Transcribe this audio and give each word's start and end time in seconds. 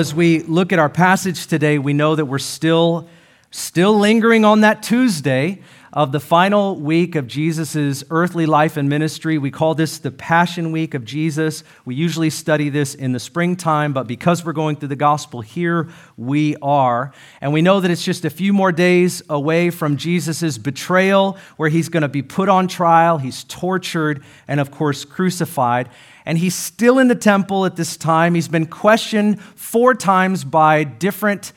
as 0.00 0.14
we 0.14 0.40
look 0.44 0.72
at 0.72 0.78
our 0.78 0.88
passage 0.88 1.46
today, 1.46 1.78
we 1.78 1.92
know 1.92 2.16
that 2.16 2.24
we're 2.24 2.38
still 2.38 3.06
still 3.50 3.98
lingering 3.98 4.44
on 4.44 4.62
that 4.62 4.82
Tuesday 4.82 5.60
of 5.92 6.12
the 6.12 6.20
final 6.20 6.76
week 6.76 7.16
of 7.16 7.26
Jesus' 7.26 8.04
earthly 8.10 8.46
life 8.46 8.76
and 8.76 8.88
ministry. 8.88 9.38
We 9.38 9.50
call 9.50 9.74
this 9.74 9.98
the 9.98 10.10
Passion 10.10 10.70
Week 10.70 10.94
of 10.94 11.04
Jesus. 11.04 11.64
We 11.84 11.96
usually 11.96 12.30
study 12.30 12.68
this 12.68 12.94
in 12.94 13.12
the 13.12 13.18
springtime, 13.18 13.92
but 13.92 14.06
because 14.06 14.44
we're 14.44 14.52
going 14.52 14.76
through 14.76 14.88
the 14.88 14.96
gospel 14.96 15.40
here, 15.40 15.88
we 16.16 16.56
are. 16.62 17.12
And 17.40 17.52
we 17.52 17.60
know 17.60 17.80
that 17.80 17.90
it's 17.90 18.04
just 18.04 18.24
a 18.24 18.30
few 18.30 18.52
more 18.52 18.70
days 18.70 19.20
away 19.28 19.70
from 19.70 19.96
Jesus' 19.96 20.58
betrayal, 20.58 21.36
where 21.56 21.68
he's 21.68 21.88
going 21.88 22.02
to 22.02 22.08
be 22.08 22.22
put 22.22 22.48
on 22.48 22.68
trial, 22.68 23.18
he's 23.18 23.42
tortured, 23.44 24.22
and 24.46 24.60
of 24.60 24.70
course, 24.70 25.04
crucified. 25.04 25.88
And 26.24 26.38
he's 26.38 26.54
still 26.54 26.98
in 26.98 27.08
the 27.08 27.14
temple 27.16 27.66
at 27.66 27.74
this 27.74 27.96
time. 27.96 28.34
He's 28.34 28.46
been 28.46 28.66
questioned 28.66 29.42
four 29.42 29.94
times 29.94 30.44
by 30.44 30.84
different 30.84 31.52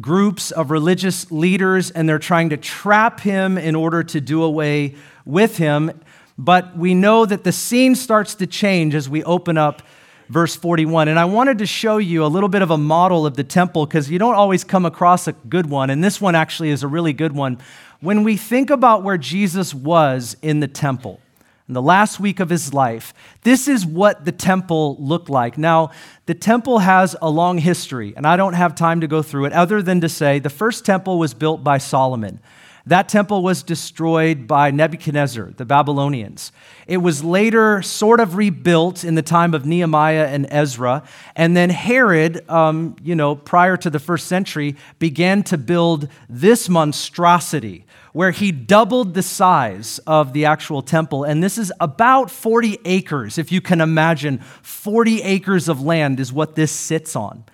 groups 0.00 0.50
of 0.50 0.70
religious 0.70 1.30
leaders, 1.30 1.90
and 1.90 2.08
they're 2.08 2.18
trying 2.18 2.50
to 2.50 2.56
trap 2.56 3.20
him 3.20 3.58
in 3.58 3.74
order 3.74 4.02
to 4.02 4.20
do 4.20 4.42
away 4.42 4.94
with 5.24 5.56
him. 5.56 5.90
But 6.36 6.76
we 6.76 6.94
know 6.94 7.26
that 7.26 7.44
the 7.44 7.52
scene 7.52 7.94
starts 7.94 8.34
to 8.36 8.46
change 8.46 8.94
as 8.94 9.08
we 9.08 9.24
open 9.24 9.58
up 9.58 9.82
verse 10.28 10.54
41. 10.54 11.08
And 11.08 11.18
I 11.18 11.24
wanted 11.24 11.58
to 11.58 11.66
show 11.66 11.98
you 11.98 12.24
a 12.24 12.28
little 12.28 12.48
bit 12.48 12.62
of 12.62 12.70
a 12.70 12.78
model 12.78 13.26
of 13.26 13.34
the 13.34 13.44
temple 13.44 13.86
because 13.86 14.10
you 14.10 14.18
don't 14.18 14.34
always 14.34 14.62
come 14.62 14.84
across 14.84 15.26
a 15.26 15.32
good 15.32 15.66
one. 15.66 15.90
And 15.90 16.04
this 16.04 16.20
one 16.20 16.34
actually 16.34 16.70
is 16.70 16.82
a 16.82 16.88
really 16.88 17.12
good 17.12 17.32
one. 17.32 17.58
When 18.00 18.22
we 18.22 18.36
think 18.36 18.70
about 18.70 19.02
where 19.02 19.18
Jesus 19.18 19.74
was 19.74 20.36
in 20.42 20.60
the 20.60 20.68
temple, 20.68 21.20
in 21.68 21.74
the 21.74 21.82
last 21.82 22.18
week 22.18 22.40
of 22.40 22.48
his 22.48 22.72
life, 22.72 23.12
this 23.42 23.68
is 23.68 23.84
what 23.84 24.24
the 24.24 24.32
temple 24.32 24.96
looked 24.98 25.28
like. 25.28 25.58
Now, 25.58 25.90
the 26.24 26.34
temple 26.34 26.78
has 26.78 27.14
a 27.20 27.28
long 27.28 27.58
history, 27.58 28.14
and 28.16 28.26
I 28.26 28.38
don't 28.38 28.54
have 28.54 28.74
time 28.74 29.02
to 29.02 29.06
go 29.06 29.20
through 29.20 29.44
it 29.44 29.52
other 29.52 29.82
than 29.82 30.00
to 30.00 30.08
say 30.08 30.38
the 30.38 30.48
first 30.48 30.86
temple 30.86 31.18
was 31.18 31.34
built 31.34 31.62
by 31.62 31.76
Solomon. 31.76 32.40
That 32.88 33.10
temple 33.10 33.42
was 33.42 33.62
destroyed 33.62 34.46
by 34.46 34.70
Nebuchadnezzar, 34.70 35.50
the 35.58 35.66
Babylonians. 35.66 36.52
It 36.86 36.96
was 36.96 37.22
later 37.22 37.82
sort 37.82 38.18
of 38.18 38.36
rebuilt 38.36 39.04
in 39.04 39.14
the 39.14 39.20
time 39.20 39.52
of 39.52 39.66
Nehemiah 39.66 40.26
and 40.26 40.46
Ezra. 40.48 41.02
And 41.36 41.54
then 41.54 41.68
Herod, 41.68 42.48
um, 42.48 42.96
you 43.02 43.14
know, 43.14 43.34
prior 43.34 43.76
to 43.76 43.90
the 43.90 43.98
first 43.98 44.26
century, 44.26 44.74
began 44.98 45.42
to 45.44 45.58
build 45.58 46.08
this 46.30 46.70
monstrosity 46.70 47.84
where 48.14 48.30
he 48.30 48.50
doubled 48.50 49.12
the 49.12 49.22
size 49.22 49.98
of 50.06 50.32
the 50.32 50.46
actual 50.46 50.80
temple. 50.80 51.24
And 51.24 51.42
this 51.42 51.58
is 51.58 51.70
about 51.80 52.30
40 52.30 52.78
acres, 52.86 53.36
if 53.36 53.52
you 53.52 53.60
can 53.60 53.82
imagine. 53.82 54.38
40 54.62 55.20
acres 55.24 55.68
of 55.68 55.82
land 55.82 56.20
is 56.20 56.32
what 56.32 56.54
this 56.54 56.72
sits 56.72 57.14
on. 57.14 57.44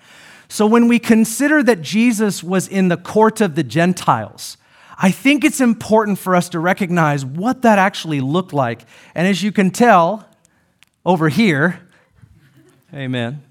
So 0.46 0.64
when 0.64 0.86
we 0.86 1.00
consider 1.00 1.60
that 1.64 1.82
Jesus 1.82 2.44
was 2.44 2.68
in 2.68 2.86
the 2.86 2.96
court 2.96 3.40
of 3.40 3.56
the 3.56 3.64
Gentiles, 3.64 4.58
I 4.97 5.11
think 5.11 5.45
it's 5.45 5.61
important 5.61 6.19
for 6.19 6.37
us 6.37 6.48
to 6.50 6.59
recognize 6.59 7.25
what 7.25 7.62
that 7.62 7.78
actually 7.78 8.20
looked 8.20 8.53
like. 8.53 8.83
And 9.14 9.27
as 9.27 9.42
you 9.42 9.53
can 9.53 9.70
tell 9.70 10.28
over 11.05 11.28
here, 11.28 11.81
amen 12.92 13.42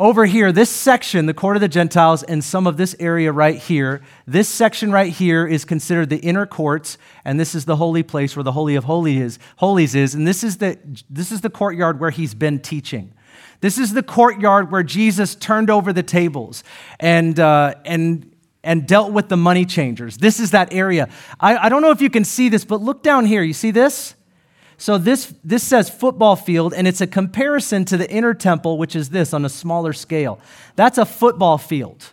over 0.00 0.26
here, 0.26 0.52
this 0.52 0.70
section, 0.70 1.26
the 1.26 1.34
court 1.34 1.56
of 1.56 1.60
the 1.60 1.68
Gentiles, 1.68 2.22
and 2.22 2.42
some 2.42 2.68
of 2.68 2.76
this 2.76 2.94
area 3.00 3.32
right 3.32 3.56
here, 3.56 4.00
this 4.26 4.48
section 4.48 4.92
right 4.92 5.12
here 5.12 5.46
is 5.46 5.64
considered 5.64 6.08
the 6.08 6.18
inner 6.18 6.46
courts, 6.46 6.98
and 7.24 7.38
this 7.38 7.54
is 7.54 7.64
the 7.64 7.76
holy 7.76 8.04
place 8.04 8.36
where 8.36 8.44
the 8.44 8.52
Holy 8.52 8.76
of 8.76 8.84
Holies 8.84 9.20
is, 9.20 9.38
holies 9.56 9.94
is 9.94 10.14
and 10.14 10.26
this 10.26 10.44
is, 10.44 10.58
the, 10.58 10.78
this 11.10 11.32
is 11.32 11.40
the 11.40 11.50
courtyard 11.50 11.98
where 11.98 12.10
he's 12.10 12.34
been 12.34 12.60
teaching. 12.60 13.12
This 13.60 13.76
is 13.76 13.92
the 13.92 14.04
courtyard 14.04 14.70
where 14.70 14.84
Jesus 14.84 15.34
turned 15.34 15.68
over 15.68 15.92
the 15.92 16.04
tables 16.04 16.62
and, 17.00 17.38
uh, 17.40 17.74
and, 17.84 18.27
and 18.62 18.86
dealt 18.86 19.12
with 19.12 19.28
the 19.28 19.36
money 19.36 19.64
changers. 19.64 20.18
This 20.18 20.40
is 20.40 20.50
that 20.50 20.72
area. 20.72 21.08
I, 21.40 21.56
I 21.56 21.68
don't 21.68 21.82
know 21.82 21.90
if 21.90 22.00
you 22.00 22.10
can 22.10 22.24
see 22.24 22.48
this, 22.48 22.64
but 22.64 22.80
look 22.80 23.02
down 23.02 23.26
here. 23.26 23.42
You 23.42 23.52
see 23.52 23.70
this? 23.70 24.14
So 24.76 24.96
this, 24.96 25.34
this 25.42 25.64
says 25.64 25.90
football 25.90 26.36
field, 26.36 26.72
and 26.72 26.86
it's 26.86 27.00
a 27.00 27.06
comparison 27.06 27.84
to 27.86 27.96
the 27.96 28.08
inner 28.10 28.32
temple, 28.34 28.78
which 28.78 28.94
is 28.94 29.10
this 29.10 29.34
on 29.34 29.44
a 29.44 29.48
smaller 29.48 29.92
scale. 29.92 30.38
That's 30.76 30.98
a 30.98 31.04
football 31.04 31.58
field. 31.58 32.12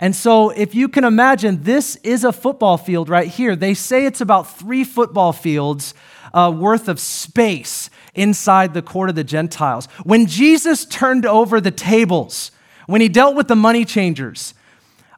And 0.00 0.16
so 0.16 0.50
if 0.50 0.74
you 0.74 0.88
can 0.88 1.04
imagine, 1.04 1.62
this 1.62 1.96
is 1.96 2.24
a 2.24 2.32
football 2.32 2.78
field 2.78 3.08
right 3.08 3.28
here. 3.28 3.54
They 3.54 3.74
say 3.74 4.06
it's 4.06 4.20
about 4.20 4.58
three 4.58 4.82
football 4.82 5.32
fields 5.32 5.94
uh, 6.32 6.52
worth 6.56 6.88
of 6.88 6.98
space 6.98 7.90
inside 8.14 8.74
the 8.74 8.82
court 8.82 9.10
of 9.10 9.14
the 9.14 9.24
Gentiles. 9.24 9.86
When 10.02 10.26
Jesus 10.26 10.86
turned 10.86 11.26
over 11.26 11.60
the 11.60 11.70
tables, 11.70 12.50
when 12.86 13.00
he 13.00 13.08
dealt 13.08 13.36
with 13.36 13.46
the 13.48 13.56
money 13.56 13.84
changers, 13.84 14.54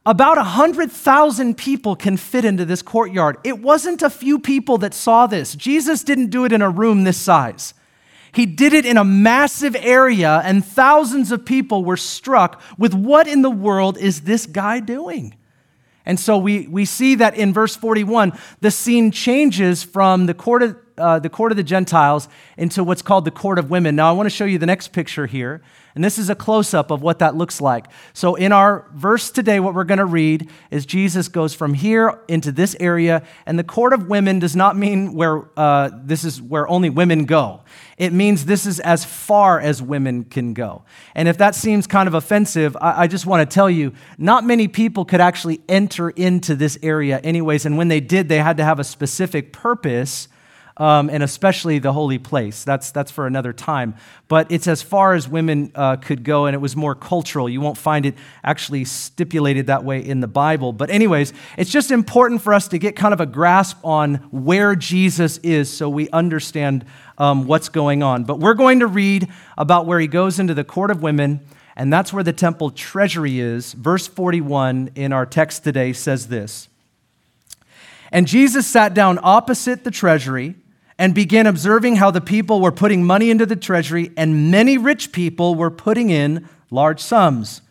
about 0.05 0.37
100,000 0.37 1.57
people 1.57 1.95
can 1.95 2.17
fit 2.17 2.43
into 2.43 2.65
this 2.65 2.81
courtyard. 2.81 3.37
It 3.43 3.59
wasn't 3.59 4.01
a 4.01 4.09
few 4.09 4.37
people 4.37 4.77
that 4.79 4.93
saw 4.93 5.27
this. 5.27 5.55
Jesus 5.55 6.03
didn't 6.03 6.29
do 6.29 6.43
it 6.43 6.51
in 6.51 6.61
a 6.61 6.69
room 6.69 7.03
this 7.03 7.17
size. 7.17 7.73
He 8.33 8.45
did 8.45 8.73
it 8.73 8.85
in 8.85 8.97
a 8.97 9.03
massive 9.03 9.75
area, 9.75 10.41
and 10.43 10.65
thousands 10.65 11.31
of 11.31 11.45
people 11.45 11.85
were 11.85 11.97
struck 11.97 12.61
with 12.77 12.93
what 12.93 13.27
in 13.27 13.43
the 13.43 13.51
world 13.51 13.97
is 13.97 14.21
this 14.21 14.45
guy 14.45 14.79
doing? 14.79 15.35
And 16.05 16.19
so 16.19 16.37
we, 16.37 16.67
we 16.67 16.83
see 16.83 17.15
that 17.15 17.35
in 17.35 17.53
verse 17.53 17.75
41, 17.75 18.33
the 18.59 18.71
scene 18.71 19.11
changes 19.11 19.83
from 19.83 20.25
the 20.25 20.33
court, 20.33 20.82
uh, 20.97 21.19
the 21.19 21.29
court 21.29 21.51
of 21.51 21.55
the 21.55 21.63
Gentiles 21.63 22.27
into 22.57 22.83
what's 22.83 23.01
called 23.01 23.25
the 23.25 23.31
court 23.31 23.59
of 23.59 23.69
women. 23.69 23.95
Now, 23.95 24.09
I 24.09 24.11
want 24.13 24.27
to 24.27 24.35
show 24.35 24.45
you 24.45 24.57
the 24.57 24.65
next 24.65 24.89
picture 24.89 25.25
here. 25.25 25.61
And 25.95 26.03
this 26.03 26.17
is 26.17 26.29
a 26.29 26.35
close 26.35 26.73
up 26.73 26.89
of 26.89 27.03
what 27.03 27.19
that 27.19 27.35
looks 27.35 27.61
like. 27.61 27.85
So, 28.13 28.33
in 28.33 28.51
our 28.51 28.87
verse 28.93 29.29
today, 29.29 29.59
what 29.59 29.75
we're 29.75 29.83
going 29.83 29.99
to 29.99 30.05
read 30.05 30.49
is 30.71 30.87
Jesus 30.87 31.27
goes 31.27 31.53
from 31.53 31.75
here 31.75 32.19
into 32.27 32.51
this 32.51 32.75
area. 32.79 33.21
And 33.45 33.59
the 33.59 33.63
court 33.63 33.93
of 33.93 34.07
women 34.07 34.39
does 34.39 34.55
not 34.55 34.75
mean 34.75 35.13
where 35.13 35.43
uh, 35.55 35.91
this 35.93 36.23
is 36.23 36.41
where 36.41 36.67
only 36.67 36.89
women 36.89 37.25
go, 37.25 37.61
it 37.97 38.11
means 38.11 38.45
this 38.45 38.65
is 38.65 38.79
as 38.79 39.05
far 39.05 39.59
as 39.59 39.83
women 39.83 40.23
can 40.23 40.53
go. 40.53 40.83
And 41.13 41.27
if 41.27 41.37
that 41.37 41.53
seems 41.53 41.85
kind 41.85 42.07
of 42.07 42.15
offensive, 42.15 42.75
I, 42.81 43.03
I 43.03 43.07
just 43.07 43.27
want 43.27 43.47
to 43.47 43.53
tell 43.53 43.69
you 43.69 43.93
not 44.17 44.43
many 44.43 44.67
people 44.67 45.05
could 45.05 45.21
actually 45.21 45.61
enter 45.69 46.09
into 46.09 46.55
this 46.55 46.77
area, 46.81 47.19
anyways. 47.19 47.67
And 47.67 47.77
when 47.77 47.89
they 47.89 47.99
did, 47.99 48.29
they 48.29 48.39
had 48.39 48.57
to 48.57 48.63
have 48.63 48.79
a 48.79 48.83
specific 48.83 49.53
purpose 49.53 50.27
um, 50.77 51.09
and 51.09 51.21
especially 51.21 51.79
the 51.79 51.93
holy 51.93 52.17
place. 52.17 52.63
That's, 52.63 52.91
that's 52.91 53.11
for 53.11 53.27
another 53.27 53.53
time. 53.53 53.95
But 54.27 54.51
it's 54.51 54.67
as 54.67 54.81
far 54.81 55.13
as 55.13 55.27
women 55.27 55.71
uh, 55.75 55.97
could 55.97 56.23
go, 56.23 56.45
and 56.45 56.55
it 56.55 56.59
was 56.59 56.75
more 56.75 56.95
cultural. 56.95 57.47
You 57.47 57.61
won't 57.61 57.77
find 57.77 58.05
it 58.05 58.15
actually 58.43 58.85
stipulated 58.85 59.67
that 59.67 59.83
way 59.83 59.99
in 59.99 60.19
the 60.19 60.27
Bible. 60.27 60.73
But, 60.73 60.89
anyways, 60.89 61.33
it's 61.57 61.69
just 61.69 61.91
important 61.91 62.41
for 62.41 62.53
us 62.53 62.67
to 62.69 62.79
get 62.79 62.95
kind 62.95 63.13
of 63.13 63.21
a 63.21 63.25
grasp 63.25 63.77
on 63.83 64.15
where 64.31 64.75
Jesus 64.75 65.37
is 65.39 65.69
so 65.71 65.89
we 65.89 66.09
understand 66.09 66.85
um, 67.19 67.45
what's 67.45 67.69
going 67.69 68.01
on. 68.01 68.23
But 68.23 68.39
we're 68.39 68.55
going 68.55 68.79
to 68.79 68.87
read 68.87 69.27
about 69.57 69.85
where 69.85 69.99
he 69.99 70.07
goes 70.07 70.39
into 70.39 70.55
the 70.55 70.63
court 70.63 70.89
of 70.89 71.03
women. 71.03 71.41
And 71.75 71.91
that's 71.91 72.13
where 72.13 72.23
the 72.23 72.33
temple 72.33 72.71
treasury 72.71 73.39
is. 73.39 73.73
Verse 73.73 74.07
41 74.07 74.91
in 74.95 75.11
our 75.11 75.25
text 75.25 75.63
today 75.63 75.93
says 75.93 76.27
this 76.27 76.67
And 78.11 78.27
Jesus 78.27 78.65
sat 78.65 78.93
down 78.93 79.19
opposite 79.21 79.83
the 79.83 79.91
treasury 79.91 80.55
and 80.97 81.15
began 81.15 81.47
observing 81.47 81.95
how 81.95 82.11
the 82.11 82.21
people 82.21 82.61
were 82.61 82.71
putting 82.71 83.03
money 83.03 83.29
into 83.29 83.45
the 83.45 83.55
treasury, 83.55 84.11
and 84.15 84.51
many 84.51 84.77
rich 84.77 85.11
people 85.11 85.55
were 85.55 85.71
putting 85.71 86.09
in 86.09 86.47
large 86.69 86.99
sums. 86.99 87.61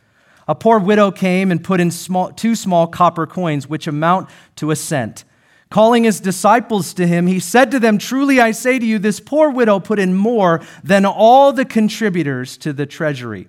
A 0.49 0.55
poor 0.55 0.79
widow 0.79 1.11
came 1.11 1.51
and 1.51 1.63
put 1.63 1.81
in 1.81 1.91
small, 1.91 2.33
two 2.33 2.55
small 2.55 2.87
copper 2.87 3.27
coins, 3.27 3.69
which 3.69 3.87
amount 3.87 4.29
to 4.57 4.71
a 4.71 4.77
cent. 4.77 5.25
Calling 5.71 6.05
his 6.05 6.21
disciples 6.21 6.93
to 6.95 7.07
him, 7.07 7.27
he 7.27 7.41
said 7.41 7.71
to 7.71 7.81
them, 7.81 7.97
Truly 7.97 8.41
I 8.41 8.51
say 8.51 8.79
to 8.79 8.85
you, 8.85 8.99
this 8.99 9.21
poor 9.21 9.51
widow 9.51 9.81
put 9.81 9.99
in 9.99 10.15
more 10.15 10.61
than 10.85 11.07
all 11.07 11.53
the 11.53 11.65
contributors 11.65 12.59
to 12.59 12.73
the 12.73 12.85
treasury. 12.85 13.49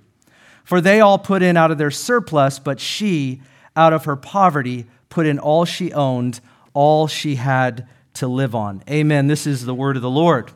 For 0.64 0.80
they 0.80 1.02
all 1.02 1.18
put 1.18 1.42
in 1.42 1.58
out 1.58 1.72
of 1.72 1.78
their 1.78 1.92
surplus, 1.92 2.60
but 2.60 2.80
she, 2.80 3.42
out 3.76 3.92
of 3.92 4.06
her 4.06 4.16
poverty, 4.16 4.86
put 5.10 5.26
in 5.26 5.38
all 5.38 5.66
she 5.66 5.92
owned, 5.92 6.40
all 6.74 7.08
she 7.08 7.36
had 7.36 7.88
to 8.16 8.28
live 8.28 8.56
on. 8.56 8.84
Amen. 8.90 9.28
This 9.28 9.48
is 9.48 9.66
the 9.66 9.74
word 9.74 9.96
of 9.96 10.02
the 10.02 10.10
Lord. 10.10 10.52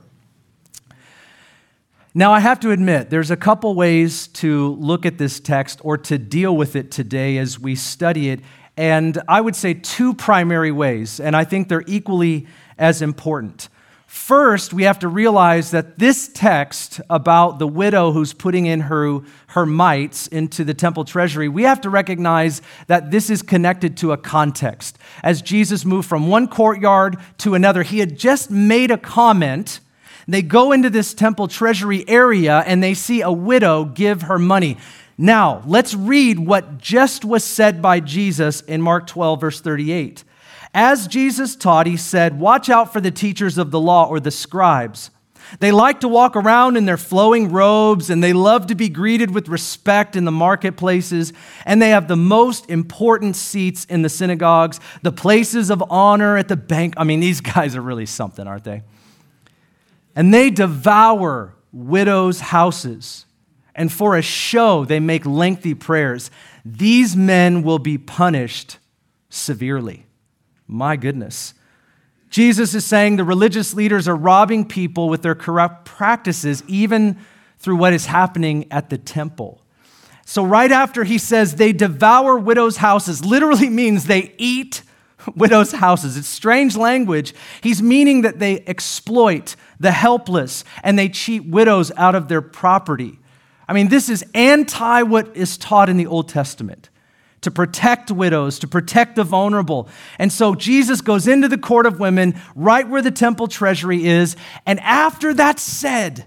Now, 2.13 2.33
I 2.33 2.39
have 2.39 2.59
to 2.62 2.71
admit, 2.71 3.12
there's 3.12 3.30
a 3.30 3.38
couple 3.38 3.75
ways 3.75 4.27
to 4.30 4.74
look 4.75 5.06
at 5.06 5.19
this 5.19 5.39
text 5.39 5.80
or 5.83 5.98
to 6.00 6.18
deal 6.18 6.57
with 6.57 6.75
it 6.75 6.89
today 6.89 7.38
as 7.38 7.59
we 7.59 7.75
study 7.75 8.30
it. 8.30 8.39
And 8.75 9.21
I 9.27 9.42
would 9.42 9.56
say 9.56 9.75
two 9.75 10.13
primary 10.13 10.71
ways, 10.71 11.19
and 11.19 11.36
I 11.36 11.44
think 11.44 11.69
they're 11.69 11.83
equally 11.86 12.48
as 12.77 13.01
important. 13.01 13.69
First, 14.07 14.74
we 14.74 14.83
have 14.83 15.00
to 15.00 15.09
realize 15.09 15.71
that 15.71 16.00
this 16.00 16.30
text 16.30 17.01
about 17.09 17.59
the 17.59 17.68
widow 17.68 18.13
who's 18.13 18.33
putting 18.33 18.65
in 18.65 18.80
her, 18.80 19.19
her 19.48 19.65
mites 19.65 20.27
into 20.27 20.63
the 20.63 20.74
temple 20.74 21.04
treasury, 21.04 21.50
we 21.50 21.63
have 21.63 21.81
to 21.81 21.89
recognize 21.89 22.62
that 22.88 23.12
this 23.12 23.30
is 23.30 23.42
connected 23.42 23.98
to 23.98 24.13
a 24.13 24.18
context. 24.18 24.98
As 25.24 25.42
Jesus 25.42 25.83
moved 25.83 26.07
from 26.07 26.30
one 26.30 26.48
courtyard 26.48 27.18
to 27.39 27.54
another, 27.54 27.83
he 27.83 28.00
had 28.00 28.18
just 28.18 28.50
made 28.50 28.92
a 28.92 28.98
comment. 28.98 29.81
They 30.25 30.42
go 30.42 30.71
into 30.71 30.89
this 30.89 31.13
temple 31.13 31.50
treasury 31.50 32.07
area 32.07 32.63
and 32.65 32.81
they 32.81 32.94
see 32.94 33.21
a 33.21 33.31
widow 33.31 33.83
give 33.83 34.24
her 34.24 34.39
money. 34.39 34.77
Now, 35.18 35.63
let's 35.65 35.94
read 35.94 36.39
what 36.39 36.77
just 36.77 37.25
was 37.25 37.44
said 37.44 37.81
by 37.81 38.00
Jesus 38.00 38.62
in 38.62 38.81
Mark 38.81 39.06
12, 39.07 39.42
verse 39.42 39.60
38. 39.60 40.24
As 40.79 41.07
Jesus 41.07 41.56
taught, 41.56 41.88
he 41.88 41.97
said, 41.97 42.39
Watch 42.39 42.69
out 42.69 42.94
for 42.94 43.01
the 43.01 43.09
teachers 43.09 43.57
of 43.57 43.71
the 43.71 43.79
law 43.79 44.07
or 44.07 44.19
the 44.19 44.29
scribes. 44.29 45.09
They 45.59 45.71
like 45.71 46.01
to 46.01 46.07
walk 46.07 46.35
around 46.35 46.77
in 46.77 46.85
their 46.85 46.97
flowing 46.97 47.51
robes 47.51 48.12
and 48.12 48.24
they 48.24 48.31
love 48.31 48.68
to 48.68 48.75
be 48.75 48.88
greeted 48.88 49.33
with 49.33 49.50
respect 49.50 50.15
in 50.15 50.24
the 50.24 50.31
marketplaces. 50.31 51.33
And 51.65 51.81
they 51.81 51.89
have 51.89 52.07
the 52.07 52.15
most 52.15 52.69
important 52.69 53.35
seats 53.35 53.85
in 53.85 54.03
the 54.03 54.09
synagogues, 54.09 54.79
the 55.01 55.12
places 55.12 55.71
of 55.71 55.83
honor 55.89 56.38
at 56.38 56.47
the 56.47 56.56
bank. 56.56 56.94
I 56.95 57.06
mean, 57.06 57.21
these 57.21 57.41
guys 57.56 57.75
are 57.75 57.81
really 57.81 58.06
something, 58.06 58.45
aren't 58.45 58.65
they? 58.65 58.83
And 60.15 60.31
they 60.31 60.51
devour 60.51 61.56
widows' 61.74 62.39
houses. 62.39 63.25
And 63.74 63.91
for 63.91 64.15
a 64.15 64.21
show, 64.21 64.85
they 64.85 65.00
make 65.00 65.25
lengthy 65.25 65.74
prayers. 65.74 66.29
These 66.63 67.15
men 67.15 67.63
will 67.63 67.79
be 67.79 67.97
punished 67.97 68.77
severely. 69.31 70.06
My 70.68 70.96
goodness. 70.96 71.54
Jesus 72.30 72.75
is 72.75 72.86
saying 72.86 73.16
the 73.16 73.24
religious 73.24 73.74
leaders 73.74 74.08
are 74.08 74.16
robbing 74.16 74.66
people 74.66 75.08
with 75.08 75.22
their 75.22 75.36
corrupt 75.36 75.86
practices, 75.86 76.62
even 76.68 77.18
through 77.58 77.78
what 77.78 77.94
is 77.94 78.08
happening 78.08 78.69
at 78.72 78.90
the 78.90 78.98
temple. 78.98 79.62
So, 80.25 80.44
right 80.44 80.72
after 80.72 81.06
he 81.06 81.18
says 81.18 81.56
they 81.56 81.72
devour 81.72 82.38
widows' 82.38 82.78
houses, 82.78 83.24
literally 83.24 83.69
means 83.81 84.06
they 84.06 84.34
eat 84.38 84.84
widows' 85.36 85.72
houses. 85.72 86.18
It's 86.18 86.28
strange 86.28 86.75
language. 86.75 87.34
He's 87.62 87.81
meaning 87.81 88.22
that 88.22 88.40
they 88.40 88.60
exploit 88.68 89.56
the 89.80 89.92
helpless 89.92 90.63
and 90.84 91.00
they 91.00 91.10
cheat 91.10 91.46
widows 91.46 91.92
out 91.96 92.16
of 92.16 92.28
their 92.28 92.42
property. 92.42 93.20
I 93.70 93.74
mean, 93.74 93.88
this 93.88 94.10
is 94.10 94.25
anti 94.34 95.04
what 95.04 95.36
is 95.36 95.58
taught 95.58 95.90
in 95.90 95.98
the 95.98 96.08
Old 96.08 96.30
Testament 96.30 96.90
to 97.42 97.51
protect 97.51 98.12
widows, 98.12 98.60
to 98.60 98.68
protect 98.68 99.16
the 99.16 99.24
vulnerable. 99.24 99.88
And 100.18 100.31
so 100.31 100.56
Jesus 100.56 101.01
goes 101.01 101.28
into 101.28 101.48
the 101.48 101.57
court 101.57 101.86
of 101.86 102.00
women, 102.00 102.39
right 102.56 102.88
where 102.88 103.01
the 103.01 103.12
temple 103.12 103.48
treasury 103.48 104.06
is. 104.06 104.36
And 104.66 104.80
after 104.80 105.34
that's 105.34 105.62
said, 105.62 106.25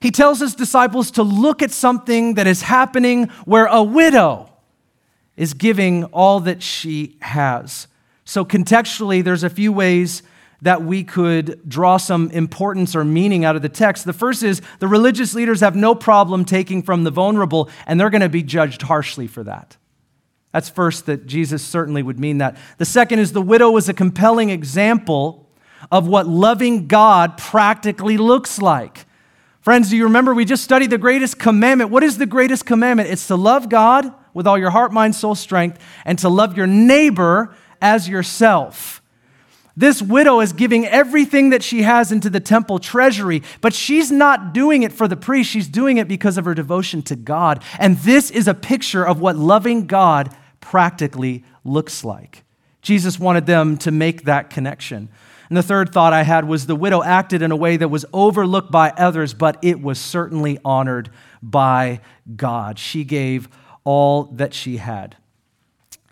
he 0.00 0.10
tells 0.10 0.40
his 0.40 0.54
disciples 0.54 1.12
to 1.12 1.22
look 1.22 1.62
at 1.62 1.70
something 1.70 2.34
that 2.34 2.48
is 2.48 2.62
happening 2.62 3.28
where 3.44 3.66
a 3.66 3.82
widow 3.82 4.50
is 5.36 5.54
giving 5.54 6.04
all 6.06 6.40
that 6.40 6.60
she 6.60 7.16
has. 7.20 7.86
So, 8.24 8.44
contextually, 8.44 9.22
there's 9.22 9.44
a 9.44 9.50
few 9.50 9.72
ways 9.72 10.22
that 10.62 10.82
we 10.82 11.02
could 11.02 11.60
draw 11.68 11.96
some 11.96 12.30
importance 12.30 12.94
or 12.94 13.04
meaning 13.04 13.44
out 13.44 13.56
of 13.56 13.62
the 13.62 13.68
text. 13.68 14.04
The 14.04 14.12
first 14.12 14.42
is 14.42 14.62
the 14.78 14.88
religious 14.88 15.34
leaders 15.34 15.60
have 15.60 15.74
no 15.74 15.94
problem 15.94 16.44
taking 16.44 16.82
from 16.82 17.04
the 17.04 17.10
vulnerable, 17.10 17.68
and 17.86 17.98
they're 17.98 18.10
going 18.10 18.22
to 18.22 18.28
be 18.28 18.42
judged 18.42 18.82
harshly 18.82 19.26
for 19.26 19.42
that. 19.44 19.76
That's 20.52 20.68
first, 20.68 21.06
that 21.06 21.26
Jesus 21.26 21.62
certainly 21.62 22.02
would 22.02 22.20
mean 22.20 22.38
that. 22.38 22.56
The 22.78 22.84
second 22.84 23.18
is 23.18 23.32
the 23.32 23.42
widow 23.42 23.70
was 23.70 23.88
a 23.88 23.94
compelling 23.94 24.50
example 24.50 25.48
of 25.90 26.06
what 26.06 26.26
loving 26.26 26.86
God 26.86 27.38
practically 27.38 28.18
looks 28.18 28.60
like. 28.60 29.06
Friends, 29.60 29.90
do 29.90 29.96
you 29.96 30.04
remember 30.04 30.34
we 30.34 30.44
just 30.44 30.64
studied 30.64 30.90
the 30.90 30.98
greatest 30.98 31.38
commandment? 31.38 31.90
What 31.90 32.02
is 32.02 32.18
the 32.18 32.26
greatest 32.26 32.66
commandment? 32.66 33.08
It's 33.08 33.26
to 33.28 33.36
love 33.36 33.68
God 33.68 34.12
with 34.34 34.46
all 34.46 34.58
your 34.58 34.70
heart, 34.70 34.92
mind, 34.92 35.14
soul, 35.14 35.34
strength, 35.34 35.78
and 36.04 36.18
to 36.18 36.28
love 36.28 36.56
your 36.56 36.66
neighbor 36.66 37.54
as 37.80 38.08
yourself. 38.08 39.02
This 39.76 40.02
widow 40.02 40.40
is 40.40 40.52
giving 40.52 40.84
everything 40.84 41.50
that 41.50 41.62
she 41.62 41.82
has 41.82 42.12
into 42.12 42.28
the 42.28 42.40
temple 42.40 42.78
treasury, 42.78 43.42
but 43.62 43.72
she's 43.72 44.10
not 44.10 44.52
doing 44.52 44.82
it 44.82 44.92
for 44.92 45.08
the 45.08 45.16
priest. 45.16 45.50
She's 45.50 45.68
doing 45.68 45.96
it 45.96 46.08
because 46.08 46.36
of 46.36 46.44
her 46.44 46.54
devotion 46.54 47.00
to 47.04 47.16
God. 47.16 47.62
And 47.78 47.96
this 47.98 48.30
is 48.30 48.48
a 48.48 48.54
picture 48.54 49.06
of 49.06 49.20
what 49.20 49.36
loving 49.36 49.86
God 49.86 50.34
practically 50.62 51.44
looks 51.64 52.02
like. 52.02 52.44
Jesus 52.80 53.18
wanted 53.18 53.44
them 53.44 53.76
to 53.78 53.90
make 53.90 54.24
that 54.24 54.48
connection. 54.48 55.10
And 55.50 55.56
the 55.58 55.62
third 55.62 55.92
thought 55.92 56.14
I 56.14 56.22
had 56.22 56.48
was 56.48 56.64
the 56.66 56.74
widow 56.74 57.02
acted 57.02 57.42
in 57.42 57.52
a 57.52 57.56
way 57.56 57.76
that 57.76 57.88
was 57.88 58.06
overlooked 58.14 58.70
by 58.70 58.88
others, 58.96 59.34
but 59.34 59.58
it 59.60 59.82
was 59.82 59.98
certainly 59.98 60.58
honored 60.64 61.10
by 61.42 62.00
God. 62.34 62.78
She 62.78 63.04
gave 63.04 63.50
all 63.84 64.24
that 64.32 64.54
she 64.54 64.78
had. 64.78 65.16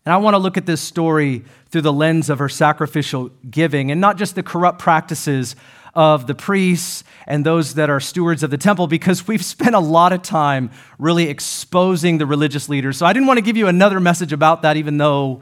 And 0.04 0.12
I 0.12 0.18
want 0.18 0.34
to 0.34 0.38
look 0.38 0.56
at 0.56 0.66
this 0.66 0.80
story 0.80 1.44
through 1.70 1.82
the 1.82 1.92
lens 1.92 2.28
of 2.28 2.38
her 2.38 2.48
sacrificial 2.48 3.30
giving 3.50 3.90
and 3.90 4.00
not 4.00 4.18
just 4.18 4.34
the 4.34 4.42
corrupt 4.42 4.78
practices 4.78 5.56
of 5.94 6.26
the 6.26 6.34
priests 6.34 7.04
and 7.26 7.44
those 7.44 7.74
that 7.74 7.90
are 7.90 8.00
stewards 8.00 8.42
of 8.42 8.50
the 8.50 8.58
temple 8.58 8.86
because 8.86 9.26
we've 9.26 9.44
spent 9.44 9.74
a 9.74 9.80
lot 9.80 10.12
of 10.12 10.22
time 10.22 10.70
really 10.98 11.28
exposing 11.28 12.18
the 12.18 12.26
religious 12.26 12.68
leaders. 12.68 12.96
So 12.96 13.06
I 13.06 13.12
didn't 13.12 13.26
want 13.26 13.38
to 13.38 13.42
give 13.42 13.56
you 13.56 13.68
another 13.68 14.00
message 14.00 14.32
about 14.32 14.62
that, 14.62 14.76
even 14.76 14.98
though 14.98 15.40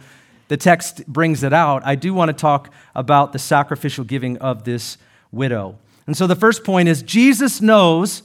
the 0.49 0.57
text 0.57 1.07
brings 1.07 1.43
it 1.43 1.53
out. 1.53 1.83
I 1.85 1.95
do 1.95 2.15
want 2.15 2.31
to 2.31 2.33
talk 2.33 2.73
about 2.95 3.33
the 3.33 3.39
sacrificial 3.39 4.05
giving 4.05 4.39
of 4.39 4.65
this 4.65 4.99
widow. 5.31 5.79
And 6.07 6.17
so 6.17 6.27
the 6.27 6.37
first 6.37 6.65
point 6.65 6.89
is 6.89 7.03
Jesus 7.03 7.61
knows 7.61 8.23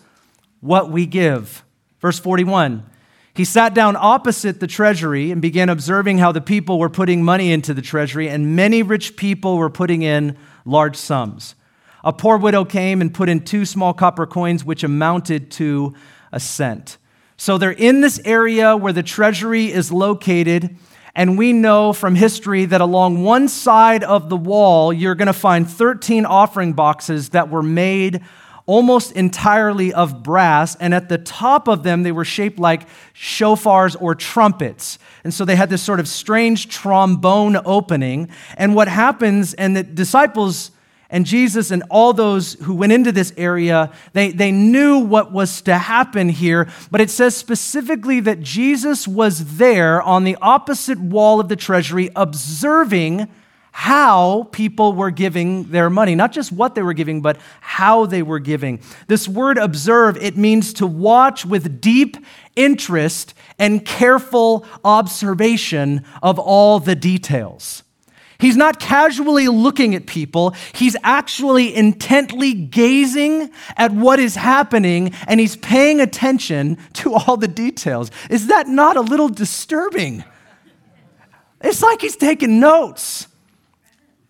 what 0.62 0.90
we 0.90 1.06
give. 1.06 1.64
Verse 2.00 2.20
41. 2.20 2.90
He 3.36 3.46
sat 3.46 3.74
down 3.74 3.96
opposite 3.96 4.60
the 4.60 4.68
treasury 4.68 5.32
and 5.32 5.42
began 5.42 5.68
observing 5.68 6.20
how 6.20 6.32
the 6.32 6.42
people 6.42 6.78
were 6.78 6.90
putting 6.90 7.24
money 7.24 7.52
into 7.52 7.74
the 7.74 7.82
treasury, 7.82 8.30
and 8.30 8.56
many 8.56 8.84
rich 8.84 9.16
people 9.16 9.58
were 9.58 9.72
putting 9.72 10.04
in 10.04 10.38
large 10.66 10.96
sums. 10.96 11.56
A 12.04 12.12
poor 12.12 12.38
widow 12.38 12.66
came 12.66 13.00
and 13.00 13.14
put 13.14 13.30
in 13.30 13.46
two 13.46 13.66
small 13.66 13.94
copper 13.94 14.26
coins, 14.26 14.66
which 14.66 14.84
amounted 14.84 15.52
to 15.52 15.94
a 16.32 16.40
cent. 16.40 16.98
So 17.38 17.58
they're 17.58 17.72
in 17.72 18.02
this 18.02 18.20
area 18.26 18.76
where 18.76 18.94
the 18.94 19.04
treasury 19.04 19.72
is 19.72 19.92
located. 19.92 20.78
And 21.16 21.38
we 21.38 21.54
know 21.54 21.94
from 21.94 22.16
history 22.16 22.66
that 22.66 22.82
along 22.82 23.24
one 23.24 23.48
side 23.48 24.04
of 24.04 24.30
the 24.30 24.36
wall, 24.36 24.92
you're 24.92 25.16
going 25.16 25.28
to 25.28 25.34
find 25.34 25.70
13 25.70 26.26
offering 26.26 26.74
boxes 26.74 27.30
that 27.30 27.50
were 27.50 27.64
made 27.64 28.22
almost 28.66 29.12
entirely 29.12 29.94
of 29.94 30.24
brass. 30.24 30.76
And 30.76 30.94
at 30.94 31.10
the 31.10 31.18
top 31.18 31.68
of 31.68 31.84
them, 31.84 32.04
they 32.04 32.12
were 32.12 32.26
shaped 32.26 32.60
like 32.60 32.88
shofars 33.14 33.96
or 34.02 34.16
trumpets. 34.16 34.98
And 35.24 35.34
so 35.34 35.46
they 35.46 35.56
had 35.56 35.70
this 35.70 35.82
sort 35.82 36.00
of 36.00 36.08
strange 36.08 36.68
trombone 36.68 37.58
opening. 37.64 38.30
And 38.58 38.76
what 38.76 38.88
happens, 38.88 39.54
and 39.54 39.76
the 39.78 39.84
disciples 39.84 40.72
and 41.14 41.28
Jesus 41.28 41.70
and 41.70 41.84
all 41.92 42.12
those 42.12 42.56
who 42.56 42.74
went 42.74 42.92
into 42.92 43.12
this 43.12 43.32
area, 43.38 43.94
they, 44.14 44.32
they 44.32 44.52
knew 44.52 44.98
what 44.98 45.32
was 45.32 45.62
to 45.62 45.78
happen 45.78 46.28
here, 46.28 46.68
but 46.90 47.02
it 47.02 47.12
says 47.12 47.38
specifically 47.38 48.20
that 48.22 48.42
Jesus 48.42 49.08
was 49.08 49.58
there 49.58 50.02
on 50.02 50.24
the 50.24 50.36
opposite 50.42 51.00
wall 51.00 51.40
of 51.40 51.50
the 51.50 51.56
treasury 51.56 52.10
observing 52.16 53.28
how 53.74 54.50
people 54.52 54.94
were 54.94 55.12
giving 55.12 55.66
their 55.66 55.92
money. 55.92 56.16
Not 56.16 56.32
just 56.32 56.52
what 56.52 56.74
they 56.74 56.82
were 56.82 56.94
giving, 56.94 57.22
but 57.22 57.38
how 57.62 58.08
they 58.08 58.24
were 58.24 58.40
giving. 58.40 58.80
This 59.08 59.28
word 59.28 59.60
observe, 59.60 60.18
it 60.18 60.36
means 60.36 60.74
to 60.74 60.88
watch 60.88 61.46
with 61.46 61.80
deep 61.80 62.18
interest 62.56 63.36
and 63.60 63.86
careful 63.86 64.66
observation 64.84 66.06
of 66.24 66.40
all 66.40 66.80
the 66.80 66.96
details. 66.96 67.83
He's 68.40 68.58
not 68.58 68.80
casually 68.80 69.48
looking 69.48 69.96
at 69.96 70.06
people, 70.06 70.56
he's 70.74 70.96
actually 71.04 71.76
intently 71.76 72.54
gazing 72.54 73.52
at 73.78 73.92
what 73.92 74.20
is 74.20 74.36
happening 74.36 75.14
and 75.28 75.40
he's 75.40 75.56
paying 75.56 76.00
attention 76.00 76.78
to 76.94 77.14
all 77.14 77.38
the 77.38 77.48
details. 77.48 78.12
Is 78.30 78.48
that 78.48 78.68
not 78.68 78.98
a 78.98 79.02
little 79.02 79.30
disturbing? 79.30 80.24
It's 81.62 81.82
like 81.82 82.02
he's 82.02 82.18
taking 82.18 82.60
notes. 82.60 83.28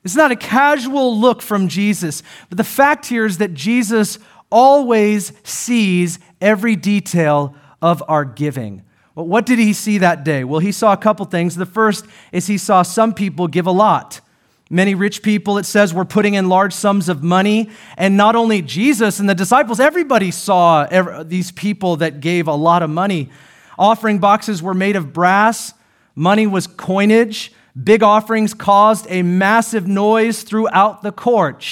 It's 0.03 0.15
not 0.15 0.31
a 0.31 0.35
casual 0.35 1.17
look 1.17 1.41
from 1.41 1.67
Jesus, 1.67 2.21
but 2.49 2.57
the 2.57 2.63
fact 2.63 3.05
here 3.05 3.25
is 3.25 3.37
that 3.37 3.53
Jesus 3.53 4.19
always 4.51 5.31
sees 5.43 6.19
every 6.41 6.75
detail 6.75 7.55
of 7.81 8.03
our 8.07 8.25
giving. 8.25 8.83
Well, 9.15 9.27
what 9.27 9.45
did 9.45 9.59
he 9.59 9.73
see 9.73 9.99
that 9.99 10.23
day? 10.23 10.43
Well, 10.43 10.59
he 10.59 10.71
saw 10.71 10.93
a 10.93 10.97
couple 10.97 11.25
things. 11.25 11.55
The 11.55 11.65
first 11.65 12.05
is 12.31 12.47
he 12.47 12.57
saw 12.57 12.81
some 12.81 13.13
people 13.13 13.47
give 13.47 13.67
a 13.67 13.71
lot. 13.71 14.21
Many 14.69 14.95
rich 14.95 15.21
people, 15.21 15.59
it 15.59 15.65
says, 15.65 15.93
were 15.93 16.05
putting 16.05 16.33
in 16.33 16.49
large 16.49 16.73
sums 16.73 17.07
of 17.09 17.21
money. 17.21 17.69
And 17.95 18.17
not 18.17 18.35
only 18.35 18.63
Jesus 18.63 19.19
and 19.19 19.29
the 19.29 19.35
disciples, 19.35 19.79
everybody 19.79 20.31
saw 20.31 20.87
these 21.23 21.51
people 21.51 21.97
that 21.97 22.21
gave 22.21 22.47
a 22.47 22.55
lot 22.55 22.81
of 22.81 22.89
money. 22.89 23.29
Offering 23.77 24.17
boxes 24.17 24.63
were 24.63 24.73
made 24.73 24.95
of 24.95 25.13
brass, 25.13 25.73
money 26.15 26.47
was 26.47 26.65
coinage. 26.65 27.51
Big 27.81 28.03
offerings 28.03 28.53
caused 28.53 29.07
a 29.09 29.23
massive 29.23 29.87
noise 29.87 30.43
throughout 30.43 31.01
the 31.01 31.11
court. 31.11 31.63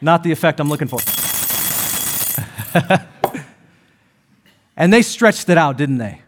Not 0.00 0.22
the 0.22 0.32
effect 0.32 0.58
I'm 0.58 0.70
looking 0.70 0.88
for. 0.88 0.98
And 4.76 4.92
they 4.92 5.02
stretched 5.02 5.48
it 5.48 5.58
out, 5.58 5.76
didn't 5.76 5.98
they? 5.98 6.22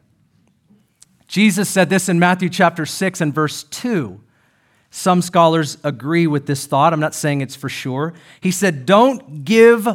Jesus 1.26 1.68
said 1.68 1.90
this 1.90 2.08
in 2.08 2.18
Matthew 2.18 2.48
chapter 2.48 2.86
6 2.86 3.20
and 3.20 3.34
verse 3.34 3.64
2. 3.64 4.20
Some 4.90 5.22
scholars 5.22 5.78
agree 5.82 6.26
with 6.26 6.46
this 6.46 6.66
thought. 6.66 6.92
I'm 6.92 7.00
not 7.00 7.14
saying 7.14 7.40
it's 7.40 7.56
for 7.56 7.68
sure. 7.68 8.14
He 8.40 8.52
said, 8.52 8.86
Don't 8.86 9.44
give 9.44 9.88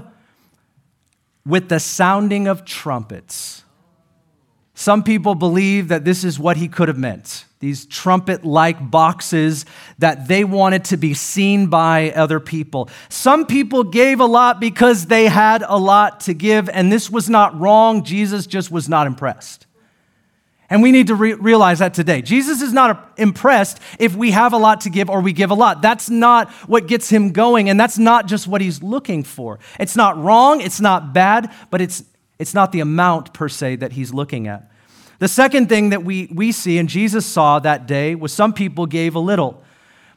with 1.45 1.69
the 1.69 1.79
sounding 1.79 2.47
of 2.47 2.65
trumpets. 2.65 3.63
Some 4.79 5.03
people 5.03 5.35
believe 5.35 5.89
that 5.89 6.05
this 6.05 6.23
is 6.23 6.39
what 6.39 6.55
he 6.55 6.69
could 6.69 6.87
have 6.87 6.97
meant 6.97 7.43
these 7.59 7.85
trumpet 7.85 8.45
like 8.45 8.89
boxes 8.89 9.65
that 9.97 10.29
they 10.29 10.45
wanted 10.45 10.85
to 10.85 10.95
be 10.95 11.13
seen 11.13 11.67
by 11.67 12.11
other 12.11 12.39
people. 12.39 12.87
Some 13.09 13.45
people 13.45 13.83
gave 13.83 14.21
a 14.21 14.25
lot 14.25 14.61
because 14.61 15.07
they 15.07 15.25
had 15.25 15.65
a 15.67 15.77
lot 15.77 16.21
to 16.21 16.33
give, 16.33 16.69
and 16.69 16.89
this 16.89 17.09
was 17.09 17.29
not 17.29 17.59
wrong. 17.59 18.05
Jesus 18.05 18.47
just 18.47 18.71
was 18.71 18.87
not 18.87 19.05
impressed. 19.05 19.67
And 20.69 20.81
we 20.81 20.93
need 20.93 21.07
to 21.07 21.15
re- 21.15 21.33
realize 21.33 21.79
that 21.79 21.93
today. 21.93 22.21
Jesus 22.21 22.61
is 22.61 22.71
not 22.71 23.15
impressed 23.17 23.81
if 23.99 24.15
we 24.15 24.31
have 24.31 24.53
a 24.53 24.57
lot 24.57 24.79
to 24.81 24.89
give 24.89 25.09
or 25.09 25.19
we 25.19 25.33
give 25.33 25.51
a 25.51 25.55
lot. 25.55 25.81
That's 25.81 26.09
not 26.09 26.49
what 26.69 26.87
gets 26.87 27.09
him 27.09 27.33
going, 27.33 27.69
and 27.69 27.77
that's 27.77 27.97
not 27.97 28.27
just 28.27 28.47
what 28.47 28.61
he's 28.61 28.81
looking 28.81 29.23
for. 29.23 29.59
It's 29.77 29.97
not 29.97 30.17
wrong, 30.17 30.61
it's 30.61 30.79
not 30.79 31.11
bad, 31.11 31.53
but 31.69 31.81
it's, 31.81 32.05
it's 32.39 32.53
not 32.53 32.71
the 32.71 32.79
amount 32.79 33.33
per 33.33 33.49
se 33.49 33.75
that 33.77 33.91
he's 33.91 34.13
looking 34.13 34.47
at. 34.47 34.71
The 35.19 35.27
second 35.27 35.67
thing 35.67 35.89
that 35.89 36.05
we, 36.05 36.29
we 36.33 36.53
see 36.53 36.77
and 36.77 36.87
Jesus 36.87 37.25
saw 37.25 37.59
that 37.59 37.85
day 37.85 38.15
was 38.15 38.31
some 38.31 38.53
people 38.53 38.85
gave 38.85 39.15
a 39.15 39.19
little. 39.19 39.61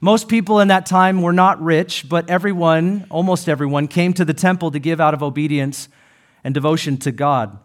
Most 0.00 0.28
people 0.28 0.60
in 0.60 0.68
that 0.68 0.86
time 0.86 1.20
were 1.20 1.32
not 1.32 1.60
rich, 1.60 2.08
but 2.08 2.30
everyone, 2.30 3.06
almost 3.10 3.48
everyone, 3.48 3.88
came 3.88 4.12
to 4.14 4.24
the 4.24 4.34
temple 4.34 4.70
to 4.70 4.78
give 4.78 5.00
out 5.00 5.14
of 5.14 5.22
obedience 5.22 5.88
and 6.44 6.54
devotion 6.54 6.96
to 6.98 7.10
God. 7.10 7.58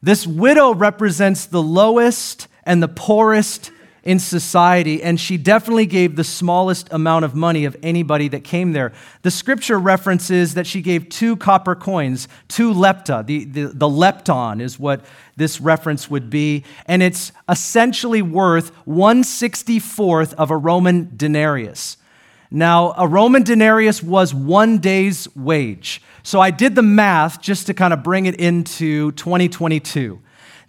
This 0.00 0.26
widow 0.26 0.74
represents 0.74 1.46
the 1.46 1.62
lowest 1.62 2.46
and 2.62 2.80
the 2.80 2.88
poorest 2.88 3.72
in 4.04 4.18
society, 4.18 5.02
and 5.02 5.18
she 5.18 5.38
definitely 5.38 5.86
gave 5.86 6.14
the 6.14 6.24
smallest 6.24 6.92
amount 6.92 7.24
of 7.24 7.34
money 7.34 7.64
of 7.64 7.74
anybody 7.82 8.28
that 8.28 8.44
came 8.44 8.72
there. 8.72 8.92
The 9.22 9.30
scripture 9.30 9.78
references 9.78 10.54
that 10.54 10.66
she 10.66 10.82
gave 10.82 11.08
two 11.08 11.36
copper 11.36 11.74
coins, 11.74 12.28
two 12.46 12.72
lepta. 12.72 13.24
The, 13.26 13.44
the, 13.44 13.66
the 13.68 13.88
lepton 13.88 14.60
is 14.60 14.78
what 14.78 15.04
this 15.36 15.58
reference 15.58 16.10
would 16.10 16.28
be, 16.28 16.64
and 16.84 17.02
it's 17.02 17.32
essentially 17.48 18.20
worth 18.20 18.72
164th 18.84 20.34
of 20.34 20.50
a 20.50 20.56
Roman 20.56 21.10
denarius. 21.16 21.96
Now, 22.50 22.94
a 22.98 23.08
Roman 23.08 23.42
denarius 23.42 24.02
was 24.02 24.34
one 24.34 24.78
day's 24.78 25.34
wage. 25.34 26.02
So 26.22 26.40
I 26.40 26.50
did 26.50 26.74
the 26.74 26.82
math 26.82 27.40
just 27.40 27.66
to 27.66 27.74
kind 27.74 27.92
of 27.94 28.02
bring 28.02 28.26
it 28.26 28.36
into 28.36 29.12
2022. 29.12 30.20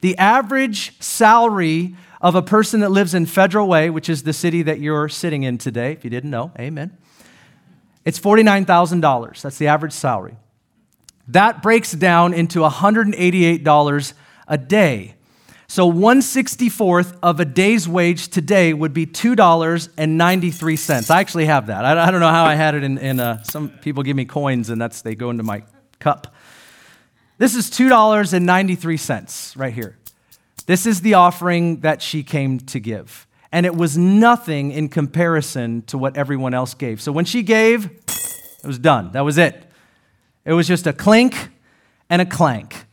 The 0.01 0.17
average 0.17 0.99
salary 1.01 1.95
of 2.25 2.33
a 2.33 2.41
person 2.41 2.79
that 2.79 2.89
lives 2.89 3.13
in 3.13 3.27
Federal 3.27 3.67
Way, 3.67 3.91
which 3.91 4.09
is 4.09 4.23
the 4.23 4.33
city 4.33 4.63
that 4.63 4.79
you're 4.79 5.07
sitting 5.07 5.43
in 5.43 5.59
today, 5.59 5.91
if 5.91 6.03
you 6.03 6.09
didn't 6.09 6.31
know, 6.31 6.51
amen. 6.57 6.97
It's 8.03 8.19
$49,000. 8.19 9.43
That's 9.43 9.59
the 9.59 9.67
average 9.67 9.93
salary. 9.93 10.35
That 11.27 11.61
breaks 11.61 11.91
down 11.91 12.33
into 12.33 12.61
$188 12.61 14.13
a 14.47 14.57
day. 14.57 15.13
So 15.67 15.91
164th 15.91 17.15
of 17.21 17.39
a 17.39 17.45
day's 17.45 17.87
wage 17.87 18.29
today 18.29 18.73
would 18.73 18.95
be 18.95 19.05
$2.93. 19.05 21.11
I 21.11 21.19
actually 21.19 21.45
have 21.45 21.67
that. 21.67 21.85
I 21.85 22.09
don't 22.09 22.21
know 22.21 22.29
how 22.29 22.45
I 22.45 22.55
had 22.55 22.73
it 22.73 22.83
in, 22.83 22.97
in 22.97 23.19
uh, 23.19 23.43
some 23.43 23.69
people 23.69 24.01
give 24.01 24.17
me 24.17 24.25
coins 24.25 24.71
and 24.71 24.81
that's 24.81 25.03
they 25.03 25.13
go 25.13 25.29
into 25.29 25.43
my 25.43 25.61
cup. 25.99 26.33
This 27.37 27.53
is 27.53 27.69
$2.93 27.69 29.59
right 29.59 29.73
here. 29.73 29.95
This 30.65 30.85
is 30.85 31.01
the 31.01 31.13
offering 31.13 31.81
that 31.81 32.01
she 32.01 32.23
came 32.23 32.59
to 32.59 32.79
give. 32.79 33.27
And 33.51 33.65
it 33.65 33.75
was 33.75 33.97
nothing 33.97 34.71
in 34.71 34.89
comparison 34.89 35.83
to 35.83 35.97
what 35.97 36.17
everyone 36.17 36.53
else 36.53 36.73
gave. 36.73 37.01
So 37.01 37.11
when 37.11 37.25
she 37.25 37.43
gave, 37.43 37.85
it 37.85 38.67
was 38.67 38.79
done. 38.79 39.11
That 39.11 39.21
was 39.21 39.37
it. 39.37 39.63
It 40.43 40.53
was 40.53 40.67
just 40.67 40.87
a 40.87 40.93
clink 40.93 41.49
and 42.09 42.21
a 42.21 42.25
clank. 42.25 42.85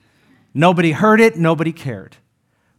Nobody 0.55 0.93
heard 0.93 1.21
it, 1.21 1.37
nobody 1.37 1.73
cared. 1.73 2.17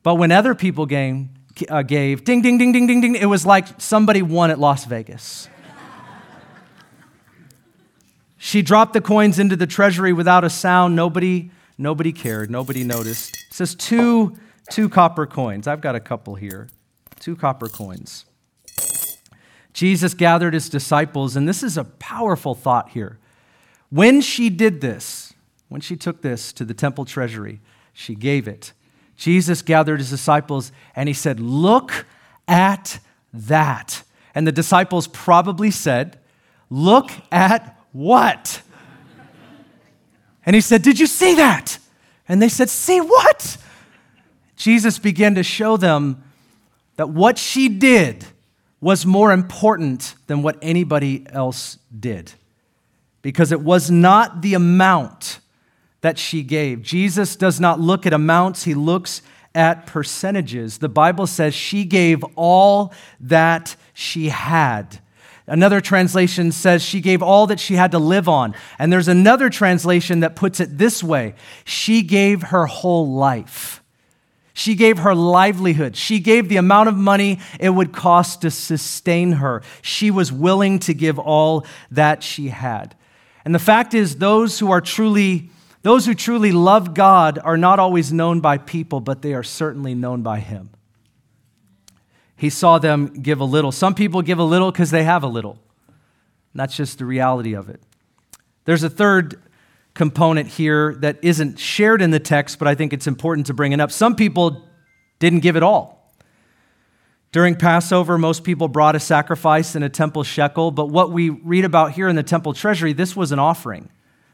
But 0.04 0.16
when 0.16 0.32
other 0.32 0.54
people 0.54 0.86
gave, 0.86 1.28
uh, 1.70 1.82
gave 1.82 2.24
ding, 2.24 2.42
ding, 2.42 2.58
ding, 2.58 2.72
ding, 2.72 2.88
ding, 2.88 3.02
ding, 3.02 3.16
it 3.16 3.26
was 3.26 3.46
like 3.46 3.82
somebody 3.82 4.22
won 4.22 4.52
at 4.52 4.60
Las 4.60 4.86
Vegas. 4.86 5.48
she 8.38 8.62
dropped 8.62 8.94
the 8.94 9.02
coins 9.02 9.40
into 9.40 9.56
the 9.56 9.68
treasury 9.68 10.14
without 10.14 10.44
a 10.44 10.50
sound. 10.50 10.96
Nobody, 10.96 11.52
nobody 11.78 12.12
cared. 12.12 12.52
Nobody 12.52 12.84
noticed. 12.84 13.30
It 13.50 13.54
says 13.54 13.76
two 13.76 14.38
two 14.70 14.90
copper 14.90 15.26
coins. 15.26 15.68
I've 15.68 15.82
got 15.82 15.96
a 15.96 16.00
couple 16.00 16.36
here. 16.36 16.70
Two 17.20 17.36
copper 17.36 17.70
coins. 17.70 18.26
Jesus 19.74 20.14
gathered 20.14 20.54
his 20.54 20.70
disciples, 20.70 21.36
and 21.36 21.48
this 21.48 21.64
is 21.64 21.78
a 21.78 21.84
powerful 21.84 22.54
thought 22.54 22.90
here. 22.90 23.18
When 23.90 24.22
she 24.22 24.50
did 24.50 24.82
this, 24.82 25.34
when 25.70 25.82
she 25.82 25.96
took 25.96 26.22
this 26.22 26.54
to 26.54 26.66
the 26.66 26.74
temple 26.74 27.06
treasury, 27.06 27.60
she 27.94 28.16
gave 28.16 28.48
it. 28.48 28.74
Jesus 29.16 29.62
gathered 29.62 30.00
his 30.00 30.10
disciples 30.10 30.72
and 30.96 31.08
he 31.08 31.14
said, 31.14 31.40
Look 31.40 32.06
at 32.48 33.00
that. 33.34 34.04
And 34.36 34.46
the 34.48 34.52
disciples 34.52 35.08
probably 35.08 35.72
said, 35.72 36.20
Look 36.70 37.12
at 37.32 37.80
what? 37.92 38.62
And 40.46 40.56
he 40.56 40.62
said, 40.62 40.82
Did 40.82 41.00
you 41.00 41.08
see 41.08 41.36
that? 41.36 41.78
And 42.28 42.42
they 42.42 42.50
said, 42.50 42.70
See 42.70 43.00
what? 43.00 43.58
Jesus 44.56 45.00
began 45.00 45.36
to 45.36 45.44
show 45.44 45.78
them 45.78 46.24
that 46.96 47.10
what 47.10 47.38
she 47.38 47.70
did 47.70 48.26
was 48.80 49.06
more 49.06 49.32
important 49.32 50.16
than 50.28 50.44
what 50.44 50.58
anybody 50.62 51.26
else 51.30 51.78
did. 51.98 52.34
Because 53.22 53.52
it 53.52 53.62
was 53.62 53.90
not 53.90 54.42
the 54.42 54.54
amount 54.54 55.40
that 56.02 56.20
she 56.20 56.44
gave. 56.44 56.82
Jesus 56.82 57.36
does 57.36 57.60
not 57.60 57.80
look 57.80 58.06
at 58.06 58.14
amounts, 58.14 58.64
he 58.64 58.74
looks 58.74 59.22
at 59.56 59.86
percentages. 59.86 60.80
The 60.80 60.90
Bible 60.90 61.28
says 61.28 61.54
she 61.54 61.86
gave 61.86 62.24
all 62.36 62.94
that 63.22 63.76
she 63.94 64.30
had. 64.30 65.00
Another 65.46 65.82
translation 65.82 66.52
says 66.52 66.82
she 66.82 67.02
gave 67.02 67.22
all 67.22 67.48
that 67.48 67.60
she 67.60 67.76
had 67.76 67.92
to 67.92 68.00
live 68.00 68.30
on. 68.30 68.56
And 68.80 68.92
there's 68.92 69.08
another 69.08 69.50
translation 69.50 70.22
that 70.22 70.36
puts 70.36 70.60
it 70.60 70.78
this 70.78 71.04
way 71.04 71.36
she 71.66 72.02
gave 72.02 72.44
her 72.44 72.66
whole 72.66 73.14
life. 73.14 73.83
She 74.54 74.76
gave 74.76 75.00
her 75.00 75.16
livelihood. 75.16 75.96
She 75.96 76.20
gave 76.20 76.48
the 76.48 76.58
amount 76.58 76.88
of 76.88 76.96
money 76.96 77.40
it 77.60 77.72
would 77.72 77.92
cost 77.92 78.42
to 78.42 78.52
sustain 78.52 79.34
her. 79.34 79.64
She 79.82 80.12
was 80.12 80.32
willing 80.32 80.78
to 80.80 80.94
give 80.94 81.18
all 81.18 81.66
that 81.90 82.22
she 82.22 82.50
had. 82.50 82.96
And 83.44 83.54
the 83.54 83.60
fact 83.60 83.96
is, 83.96 84.18
those 84.18 84.60
who 84.60 84.72
are 84.72 84.80
truly, 84.80 85.50
those 85.82 86.06
who 86.06 86.14
truly 86.14 86.52
love 86.52 86.94
God 86.94 87.40
are 87.44 87.58
not 87.58 87.80
always 87.80 88.14
known 88.14 88.42
by 88.42 88.60
people, 88.60 89.00
but 89.00 89.24
they 89.24 89.34
are 89.34 89.44
certainly 89.44 89.96
known 89.96 90.22
by 90.22 90.40
Him. 90.40 90.70
He 92.38 92.50
saw 92.50 92.78
them 92.78 93.08
give 93.08 93.40
a 93.40 93.46
little. 93.46 93.72
Some 93.72 93.96
people 93.96 94.22
give 94.22 94.38
a 94.38 94.44
little 94.44 94.72
because 94.72 94.92
they 94.92 95.04
have 95.04 95.24
a 95.24 95.28
little. 95.28 95.58
And 95.88 96.60
that's 96.60 96.76
just 96.76 97.00
the 97.00 97.06
reality 97.06 97.54
of 97.54 97.70
it. 97.70 97.82
There's 98.66 98.84
a 98.84 98.90
third 98.90 99.42
component 99.94 100.50
here 100.50 100.96
that 100.96 101.20
isn't 101.22 101.60
shared 101.60 102.02
in 102.02 102.12
the 102.12 102.20
text, 102.20 102.60
but 102.60 102.68
I 102.68 102.76
think 102.76 102.94
it's 102.94 103.08
important 103.08 103.48
to 103.48 103.54
bring 103.54 103.72
it 103.72 103.80
up. 103.80 103.92
Some 103.92 104.16
people 104.16 104.68
didn't 105.20 105.42
give 105.42 105.56
it 105.56 105.64
all. 105.64 106.12
During 107.32 107.56
Passover, 107.56 108.18
most 108.18 108.44
people 108.44 108.68
brought 108.68 108.96
a 108.96 109.00
sacrifice 109.00 109.76
in 109.76 109.82
a 109.82 109.90
temple 109.90 110.24
shekel, 110.24 110.70
but 110.70 110.90
what 110.90 111.12
we 111.12 111.30
read 111.30 111.66
about 111.66 111.94
here 111.94 112.08
in 112.08 112.16
the 112.16 112.24
temple 112.24 112.54
treasury, 112.54 112.94
this 112.94 113.16
was 113.16 113.32
an 113.32 113.40
offering. 113.40 113.90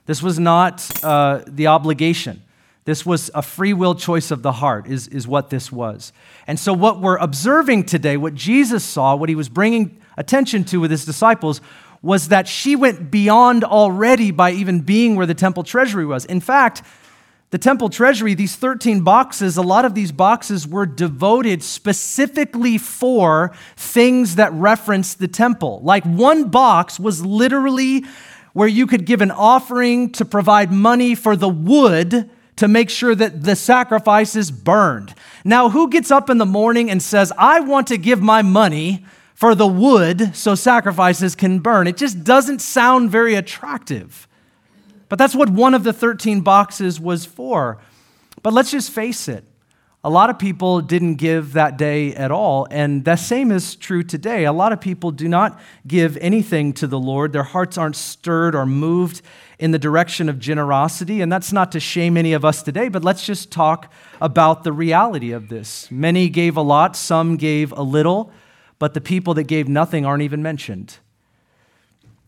This 0.06 0.22
was 0.22 0.38
not 0.38 0.90
uh, 1.04 1.44
the 1.48 1.68
obligation. 1.68 2.44
This 2.84 3.06
was 3.06 3.30
a 3.36 3.42
free 3.42 3.72
will 3.72 3.96
choice 3.96 4.32
of 4.32 4.42
the 4.42 4.52
heart, 4.52 4.88
is, 4.88 5.08
is 5.08 5.28
what 5.28 5.50
this 5.50 5.72
was. 5.72 6.12
And 6.48 6.60
so, 6.60 6.74
what 6.74 7.00
we're 7.00 7.18
observing 7.18 7.86
today, 7.86 8.18
what 8.18 8.34
Jesus 8.34 8.84
saw, 8.84 9.16
what 9.16 9.30
he 9.30 9.36
was 9.36 9.48
bringing 9.48 10.02
attention 10.18 10.64
to 10.66 10.80
with 10.80 10.90
his 10.90 11.06
disciples, 11.06 11.62
was 12.02 12.30
that 12.30 12.48
she 12.48 12.76
went 12.76 13.12
beyond 13.12 13.64
already 13.64 14.32
by 14.32 14.52
even 14.52 14.82
being 14.82 15.16
where 15.16 15.26
the 15.26 15.34
temple 15.34 15.64
treasury 15.64 16.06
was. 16.06 16.26
In 16.26 16.40
fact, 16.40 16.82
the 17.52 17.58
temple 17.58 17.90
treasury, 17.90 18.36
these 18.36 18.56
13 18.56 19.02
boxes, 19.02 19.58
a 19.58 19.64
lot 19.64 19.84
of 19.84 19.96
these 19.96 20.12
boxes 20.12 20.68
were 20.68 20.86
devoted 20.86 21.64
specifically 21.64 22.78
for 22.78 23.52
things 23.76 24.36
that 24.36 24.54
referenced 24.54 25.20
the 25.20 25.28
temple. 25.28 25.82
Like 25.84 26.04
one 26.04 26.50
box 26.50 27.00
was 27.00 27.26
literally 27.26 28.06
where 28.54 28.68
you 28.68 28.86
could 28.86 29.06
give 29.06 29.22
an 29.22 29.32
offering 29.32 30.12
to 30.12 30.26
provide 30.26 30.72
money 30.72 31.16
for 31.16 31.36
the 31.36 31.50
wood 31.50 32.30
to 32.58 32.68
make 32.68 32.90
sure 32.90 33.16
that 33.16 33.44
the 33.44 33.56
sacrifice 33.56 34.36
is 34.36 34.52
burned. 34.52 35.16
Now, 35.44 35.70
who 35.70 35.90
gets 35.90 36.12
up 36.12 36.30
in 36.30 36.38
the 36.38 36.46
morning 36.46 36.92
and 36.92 37.02
says, 37.02 37.32
I 37.38 37.62
want 37.62 37.88
to 37.88 37.98
give 37.98 38.22
my 38.22 38.42
money 38.42 39.06
for 39.40 39.56
the 39.56 39.66
wood 39.66 40.36
so 40.36 40.54
sacrifices 40.54 41.34
can 41.34 41.60
burn. 41.60 41.88
It 41.88 41.96
just 41.96 42.26
doesn't 42.26 42.60
sound 42.60 43.10
very 43.10 43.36
attractive. 43.36 44.28
But 45.08 45.18
that's 45.18 45.34
what 45.34 45.50
one 45.50 45.74
of 45.74 45.86
the 45.86 45.94
13 45.94 46.42
boxes 46.42 47.00
was 47.00 47.24
for. 47.24 47.80
But 48.44 48.52
let's 48.52 48.70
just 48.70 48.92
face 48.92 49.30
it 49.30 49.46
A 50.02 50.10
lot 50.10 50.30
of 50.30 50.40
people 50.40 50.80
didn't 50.80 51.16
give 51.16 51.52
that 51.54 51.78
day 51.78 52.16
at 52.16 52.32
all, 52.32 52.66
and 52.72 53.04
the 53.04 53.18
same 53.18 53.52
is 53.52 53.76
true 53.76 54.02
today. 54.02 54.46
A 54.46 54.54
lot 54.54 54.72
of 54.72 54.80
people 54.80 55.12
do 55.12 55.28
not 55.28 55.60
give 55.86 56.16
anything 56.22 56.72
to 56.74 56.88
the 56.88 56.98
Lord. 56.98 57.34
Their 57.34 57.44
hearts 57.44 57.78
aren't 57.78 57.98
stirred 57.98 58.56
or 58.56 58.66
moved 58.66 59.22
in 59.60 59.72
the 59.72 59.80
direction 59.80 60.30
of 60.30 60.40
generosity, 60.40 61.20
and 61.20 61.30
that's 61.30 61.52
not 61.52 61.74
to 61.74 61.82
shame 61.82 62.16
any 62.16 62.32
of 62.32 62.46
us 62.46 62.64
today, 62.64 62.88
but 62.88 63.04
let's 63.04 63.26
just 63.26 63.52
talk 63.52 63.92
about 64.22 64.64
the 64.64 64.72
reality 64.72 65.34
of 65.34 65.50
this. 65.50 65.92
Many 65.92 66.30
gave 66.30 66.56
a 66.56 66.62
lot, 66.62 66.96
some 66.96 67.36
gave 67.36 67.74
a 67.74 67.82
little, 67.82 68.32
but 68.80 68.94
the 68.94 69.02
people 69.02 69.34
that 69.36 69.44
gave 69.44 69.68
nothing 69.68 70.06
aren't 70.06 70.24
even 70.24 70.42
mentioned. 70.42 70.98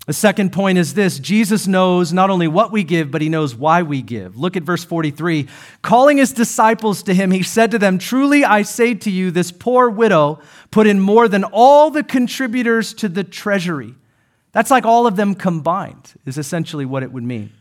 The 0.07 0.13
second 0.13 0.51
point 0.51 0.77
is 0.77 0.93
this 0.93 1.19
Jesus 1.19 1.67
knows 1.67 2.11
not 2.11 2.29
only 2.29 2.47
what 2.47 2.71
we 2.71 2.83
give, 2.83 3.11
but 3.11 3.21
he 3.21 3.29
knows 3.29 3.55
why 3.55 3.83
we 3.83 4.01
give. 4.01 4.35
Look 4.35 4.57
at 4.57 4.63
verse 4.63 4.83
43. 4.83 5.47
Calling 5.83 6.17
his 6.17 6.33
disciples 6.33 7.03
to 7.03 7.13
him, 7.13 7.31
he 7.31 7.43
said 7.43 7.71
to 7.71 7.79
them, 7.79 7.97
Truly 7.97 8.43
I 8.43 8.63
say 8.63 8.95
to 8.95 9.11
you, 9.11 9.31
this 9.31 9.51
poor 9.51 9.89
widow 9.89 10.39
put 10.71 10.87
in 10.87 10.99
more 10.99 11.27
than 11.27 11.43
all 11.43 11.91
the 11.91 12.03
contributors 12.03 12.93
to 12.95 13.09
the 13.09 13.23
treasury. 13.23 13.95
That's 14.53 14.71
like 14.71 14.85
all 14.85 15.07
of 15.07 15.15
them 15.15 15.35
combined, 15.35 16.13
is 16.25 16.37
essentially 16.37 16.83
what 16.83 17.03
it 17.03 17.11
would 17.11 17.23
mean. 17.23 17.51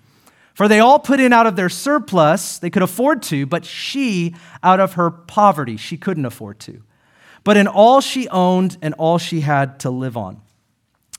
For 0.55 0.67
they 0.67 0.81
all 0.81 0.99
put 0.99 1.21
in 1.21 1.33
out 1.33 1.47
of 1.47 1.57
their 1.57 1.69
surplus, 1.69 2.59
they 2.59 2.71
could 2.71 2.83
afford 2.83 3.23
to, 3.25 3.47
but 3.47 3.65
she, 3.65 4.35
out 4.63 4.81
of 4.81 4.95
her 4.95 5.11
poverty, 5.11 5.77
she 5.77 5.97
couldn't 5.97 6.25
afford 6.25 6.59
to. 6.61 6.83
But 7.45 7.57
in 7.57 7.67
all 7.67 8.01
she 8.01 8.29
owned 8.29 8.77
and 8.83 8.95
all 8.95 9.19
she 9.19 9.41
had 9.41 9.81
to 9.81 9.91
live 9.91 10.17
on. 10.17 10.41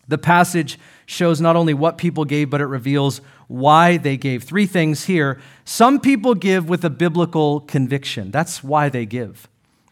The 0.08 0.18
passage 0.18 0.78
shows 1.06 1.40
not 1.40 1.56
only 1.56 1.74
what 1.74 1.98
people 1.98 2.26
gave, 2.26 2.50
but 2.50 2.62
it 2.62 2.66
reveals 2.66 3.22
why 3.48 3.98
they 3.98 4.18
gave. 4.18 4.44
Three 4.44 4.66
things 4.66 5.06
here. 5.06 5.40
Some 5.66 6.00
people 6.00 6.36
give 6.36 6.68
with 6.68 6.84
a 6.84 6.90
biblical 6.90 7.62
conviction. 7.62 8.32
That's 8.32 8.64
why 8.64 8.90
they 8.90 9.06
give. 9.06 9.48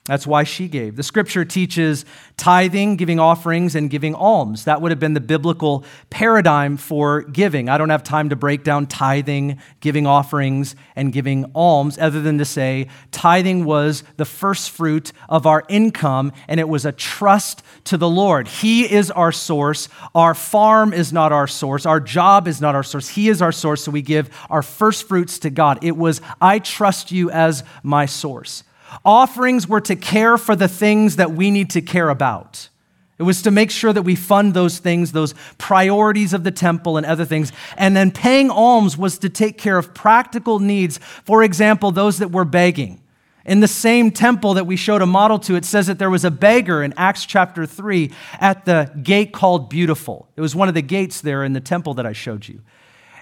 That's 0.09 0.25
why 0.25 0.43
she 0.43 0.67
gave. 0.67 0.95
The 0.95 1.03
scripture 1.03 1.45
teaches 1.45 2.03
tithing, 2.35 2.95
giving 2.95 3.19
offerings, 3.19 3.75
and 3.75 3.89
giving 3.89 4.15
alms. 4.15 4.65
That 4.65 4.81
would 4.81 4.91
have 4.91 4.99
been 4.99 5.13
the 5.13 5.21
biblical 5.21 5.85
paradigm 6.09 6.77
for 6.77 7.21
giving. 7.21 7.69
I 7.69 7.77
don't 7.77 7.91
have 7.91 8.03
time 8.03 8.29
to 8.29 8.35
break 8.35 8.63
down 8.63 8.87
tithing, 8.87 9.59
giving 9.81 10.07
offerings, 10.07 10.75
and 10.95 11.13
giving 11.13 11.51
alms, 11.53 11.97
other 11.99 12.21
than 12.21 12.39
to 12.39 12.45
say 12.45 12.87
tithing 13.11 13.65
was 13.65 14.03
the 14.17 14.25
first 14.25 14.71
fruit 14.71 15.11
of 15.29 15.45
our 15.45 15.63
income, 15.69 16.31
and 16.47 16.59
it 16.59 16.67
was 16.67 16.85
a 16.85 16.91
trust 16.91 17.61
to 17.85 17.97
the 17.97 18.09
Lord. 18.09 18.47
He 18.47 18.91
is 18.91 19.11
our 19.11 19.31
source. 19.31 19.89
Our 20.15 20.33
farm 20.33 20.91
is 20.91 21.13
not 21.13 21.31
our 21.31 21.47
source. 21.47 21.85
Our 21.85 21.99
job 21.99 22.47
is 22.47 22.59
not 22.59 22.73
our 22.73 22.83
source. 22.83 23.09
He 23.09 23.29
is 23.29 23.41
our 23.41 23.51
source, 23.51 23.83
so 23.83 23.91
we 23.91 24.01
give 24.01 24.29
our 24.49 24.63
first 24.63 25.07
fruits 25.07 25.37
to 25.39 25.49
God. 25.49 25.83
It 25.83 25.95
was, 25.95 26.21
I 26.41 26.59
trust 26.59 27.11
you 27.11 27.29
as 27.29 27.63
my 27.83 28.05
source. 28.05 28.63
Offerings 29.05 29.67
were 29.67 29.81
to 29.81 29.95
care 29.95 30.37
for 30.37 30.55
the 30.55 30.67
things 30.67 31.15
that 31.17 31.31
we 31.31 31.51
need 31.51 31.69
to 31.71 31.81
care 31.81 32.09
about. 32.09 32.69
It 33.17 33.23
was 33.23 33.41
to 33.41 33.51
make 33.51 33.69
sure 33.69 33.91
that 33.91 34.03
we 34.03 34.15
fund 34.15 34.53
those 34.53 34.79
things, 34.79 35.11
those 35.11 35.35
priorities 35.57 36.31
of 36.31 36.45
the 36.45 36.51
temple 36.51 36.95
and 36.95 37.05
other 37.05 37.25
things. 37.25 37.51
And 37.77 37.95
then 37.95 38.11
paying 38.11 38.49
alms 38.49 38.97
was 38.97 39.17
to 39.19 39.29
take 39.29 39.57
care 39.57 39.77
of 39.77 39.93
practical 39.93 40.59
needs. 40.59 40.99
For 41.25 41.43
example, 41.43 41.91
those 41.91 42.19
that 42.19 42.31
were 42.31 42.45
begging. 42.45 43.01
In 43.45 43.59
the 43.59 43.67
same 43.67 44.11
temple 44.11 44.53
that 44.53 44.65
we 44.65 44.77
showed 44.77 45.01
a 45.01 45.05
model 45.05 45.37
to, 45.39 45.55
it 45.55 45.65
says 45.65 45.87
that 45.87 45.99
there 45.99 46.09
was 46.09 46.23
a 46.23 46.31
beggar 46.31 46.81
in 46.81 46.93
Acts 46.95 47.25
chapter 47.25 47.65
3 47.65 48.11
at 48.39 48.63
the 48.65 48.91
gate 49.03 49.33
called 49.33 49.69
Beautiful. 49.69 50.29
It 50.37 50.41
was 50.41 50.55
one 50.55 50.69
of 50.69 50.73
the 50.73 50.81
gates 50.81 51.19
there 51.19 51.43
in 51.43 51.53
the 51.53 51.59
temple 51.59 51.95
that 51.95 52.05
I 52.05 52.13
showed 52.13 52.47
you. 52.47 52.61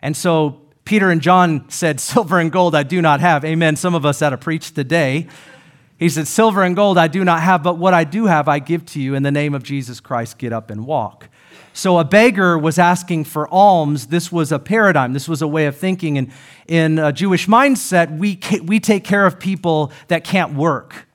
And 0.01 0.15
so 0.15 0.61
Peter 0.85 1.09
and 1.09 1.21
John 1.21 1.69
said, 1.69 1.99
Silver 1.99 2.39
and 2.39 2.51
gold 2.51 2.75
I 2.75 2.83
do 2.83 3.01
not 3.01 3.19
have. 3.19 3.43
Amen. 3.45 3.75
Some 3.75 3.95
of 3.95 4.05
us 4.05 4.19
had 4.19 4.29
to 4.29 4.37
preach 4.37 4.73
today. 4.73 5.27
He 5.97 6.09
said, 6.09 6.27
Silver 6.27 6.63
and 6.63 6.75
gold 6.75 6.97
I 6.97 7.07
do 7.07 7.23
not 7.23 7.41
have, 7.41 7.63
but 7.63 7.77
what 7.77 7.93
I 7.93 8.03
do 8.03 8.25
have 8.25 8.47
I 8.47 8.59
give 8.59 8.85
to 8.87 9.01
you. 9.01 9.15
In 9.15 9.23
the 9.23 9.31
name 9.31 9.53
of 9.55 9.63
Jesus 9.63 9.99
Christ, 9.99 10.37
get 10.37 10.53
up 10.53 10.69
and 10.69 10.85
walk. 10.85 11.29
So 11.73 11.99
a 11.99 12.03
beggar 12.03 12.57
was 12.57 12.79
asking 12.79 13.25
for 13.25 13.47
alms. 13.53 14.07
This 14.07 14.31
was 14.31 14.51
a 14.51 14.59
paradigm. 14.59 15.13
This 15.13 15.27
was 15.27 15.41
a 15.41 15.47
way 15.47 15.65
of 15.65 15.75
thinking. 15.75 16.17
And 16.17 16.31
in 16.67 16.99
a 16.99 17.11
Jewish 17.11 17.47
mindset, 17.47 18.17
we, 18.17 18.39
we 18.63 18.79
take 18.79 19.03
care 19.03 19.25
of 19.25 19.39
people 19.39 19.91
that 20.07 20.23
can't 20.23 20.53
work. 20.53 21.06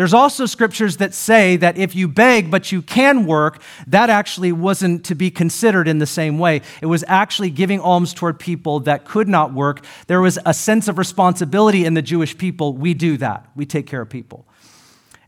There's 0.00 0.14
also 0.14 0.46
scriptures 0.46 0.96
that 0.96 1.12
say 1.12 1.58
that 1.58 1.76
if 1.76 1.94
you 1.94 2.08
beg 2.08 2.50
but 2.50 2.72
you 2.72 2.80
can 2.80 3.26
work, 3.26 3.60
that 3.86 4.08
actually 4.08 4.50
wasn't 4.50 5.04
to 5.04 5.14
be 5.14 5.30
considered 5.30 5.86
in 5.86 5.98
the 5.98 6.06
same 6.06 6.38
way. 6.38 6.62
It 6.80 6.86
was 6.86 7.04
actually 7.06 7.50
giving 7.50 7.80
alms 7.80 8.14
toward 8.14 8.38
people 8.38 8.80
that 8.80 9.04
could 9.04 9.28
not 9.28 9.52
work. 9.52 9.84
There 10.06 10.22
was 10.22 10.38
a 10.46 10.54
sense 10.54 10.88
of 10.88 10.96
responsibility 10.96 11.84
in 11.84 11.92
the 11.92 12.00
Jewish 12.00 12.38
people. 12.38 12.72
We 12.72 12.94
do 12.94 13.18
that, 13.18 13.46
we 13.54 13.66
take 13.66 13.86
care 13.86 14.00
of 14.00 14.08
people. 14.08 14.46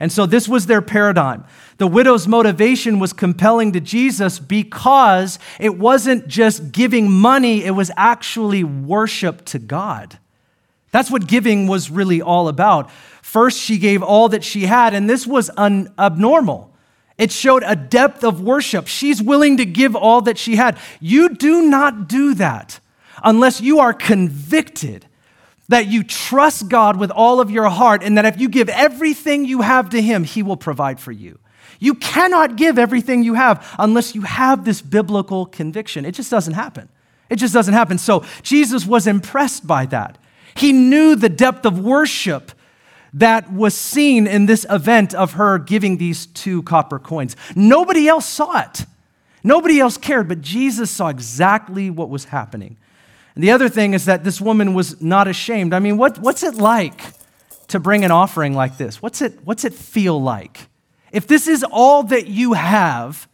And 0.01 0.11
so 0.11 0.25
this 0.25 0.49
was 0.49 0.65
their 0.65 0.81
paradigm. 0.81 1.45
The 1.77 1.87
widow's 1.87 2.27
motivation 2.27 2.99
was 2.99 3.13
compelling 3.13 3.73
to 3.73 3.81
Jesus 3.81 4.39
because 4.39 5.39
it 5.61 5.77
wasn't 5.77 6.29
just 6.29 6.73
giving 6.73 7.11
money, 7.11 7.63
it 7.63 7.73
was 7.73 7.91
actually 7.95 8.65
worship 8.65 9.45
to 9.45 9.59
God. 9.59 10.19
That's 10.93 11.11
what 11.11 11.27
giving 11.27 11.67
was 11.67 11.91
really 11.91 12.23
all 12.23 12.49
about. 12.49 12.91
First, 13.23 13.59
she 13.59 13.79
gave 13.79 14.03
all 14.03 14.29
that 14.29 14.45
she 14.45 14.67
had, 14.67 14.93
and 14.93 15.09
this 15.09 15.27
was 15.27 15.51
un- 15.57 15.95
abnormal. 15.99 16.71
It 17.17 17.31
showed 17.31 17.63
a 17.65 17.77
depth 17.77 18.25
of 18.25 18.43
worship. 18.43 18.89
She's 18.89 19.23
willing 19.23 19.57
to 19.59 19.65
give 19.65 19.95
all 19.95 20.21
that 20.23 20.37
she 20.37 20.57
had. 20.57 20.77
You 21.01 21.31
do 21.31 21.63
not 21.63 22.09
do 22.09 22.35
that 22.35 22.81
unless 23.23 23.61
you 23.61 23.79
are 23.79 23.95
convicted 23.95 25.07
that 25.69 25.87
you 25.87 26.03
trust 26.03 26.69
God 26.69 26.99
with 26.99 27.11
all 27.11 27.41
of 27.41 27.51
your 27.51 27.69
heart 27.69 28.03
and 28.03 28.19
that 28.19 28.27
if 28.27 28.41
you 28.41 28.49
give 28.49 28.69
everything 28.69 29.45
you 29.45 29.63
have 29.63 29.91
to 29.91 30.03
Him, 30.03 30.25
He 30.25 30.43
will 30.43 30.57
provide 30.57 30.99
for 30.99 31.13
you. 31.13 31.39
You 31.79 31.95
cannot 31.95 32.57
give 32.57 32.79
everything 32.79 33.23
you 33.23 33.35
have 33.35 33.75
unless 33.79 34.15
you 34.15 34.23
have 34.23 34.65
this 34.65 34.83
biblical 34.83 35.47
conviction. 35.47 36.05
It 36.05 36.13
just 36.13 36.31
doesn't 36.31 36.55
happen. 36.55 36.89
It 37.31 37.37
just 37.37 37.55
doesn't 37.55 37.75
happen. 37.75 37.99
So 37.99 38.25
Jesus 38.43 38.85
was 38.85 39.07
impressed 39.07 39.67
by 39.67 39.87
that. 39.87 40.19
He 40.55 40.73
knew 40.73 41.17
the 41.17 41.29
depth 41.29 41.65
of 41.65 41.79
worship 41.79 42.53
that 43.15 43.53
was 43.53 43.77
seen 43.77 44.27
in 44.27 44.47
this 44.47 44.67
event 44.71 45.15
of 45.15 45.33
her 45.33 45.59
giving 45.59 45.99
these 45.99 46.27
two 46.27 46.63
copper 46.63 46.99
coins. 46.99 47.37
Nobody 47.55 48.09
else 48.09 48.27
saw 48.27 48.61
it. 48.63 48.87
Nobody 49.45 49.81
else 49.81 49.97
cared, 49.97 50.29
but 50.29 50.41
Jesus 50.41 50.91
saw 50.91 51.09
exactly 51.09 51.91
what 51.91 52.09
was 52.09 52.27
happening. 52.27 52.77
And 53.35 53.43
the 53.43 53.51
other 53.51 53.69
thing 53.69 53.95
is 53.95 54.05
that 54.05 54.25
this 54.25 54.41
woman 54.41 54.75
was 54.75 55.01
not 55.01 55.27
ashamed. 55.27 55.75
I 55.75 55.79
mean, 55.79 55.97
what, 55.97 56.19
what's 56.19 56.43
it 56.43 56.55
like 56.55 57.01
to 57.69 57.81
bring 57.81 58.05
an 58.05 58.11
offering 58.11 58.55
like 58.55 58.77
this? 58.77 59.03
What's 59.03 59.21
it, 59.23 59.41
what's 59.45 59.65
it 59.65 59.75
feel 59.75 60.21
like? 60.21 60.69
If 61.11 61.27
this 61.27 61.49
is 61.49 61.65
all 61.65 62.05
that 62.05 62.27
you 62.27 62.53
have, 62.53 63.29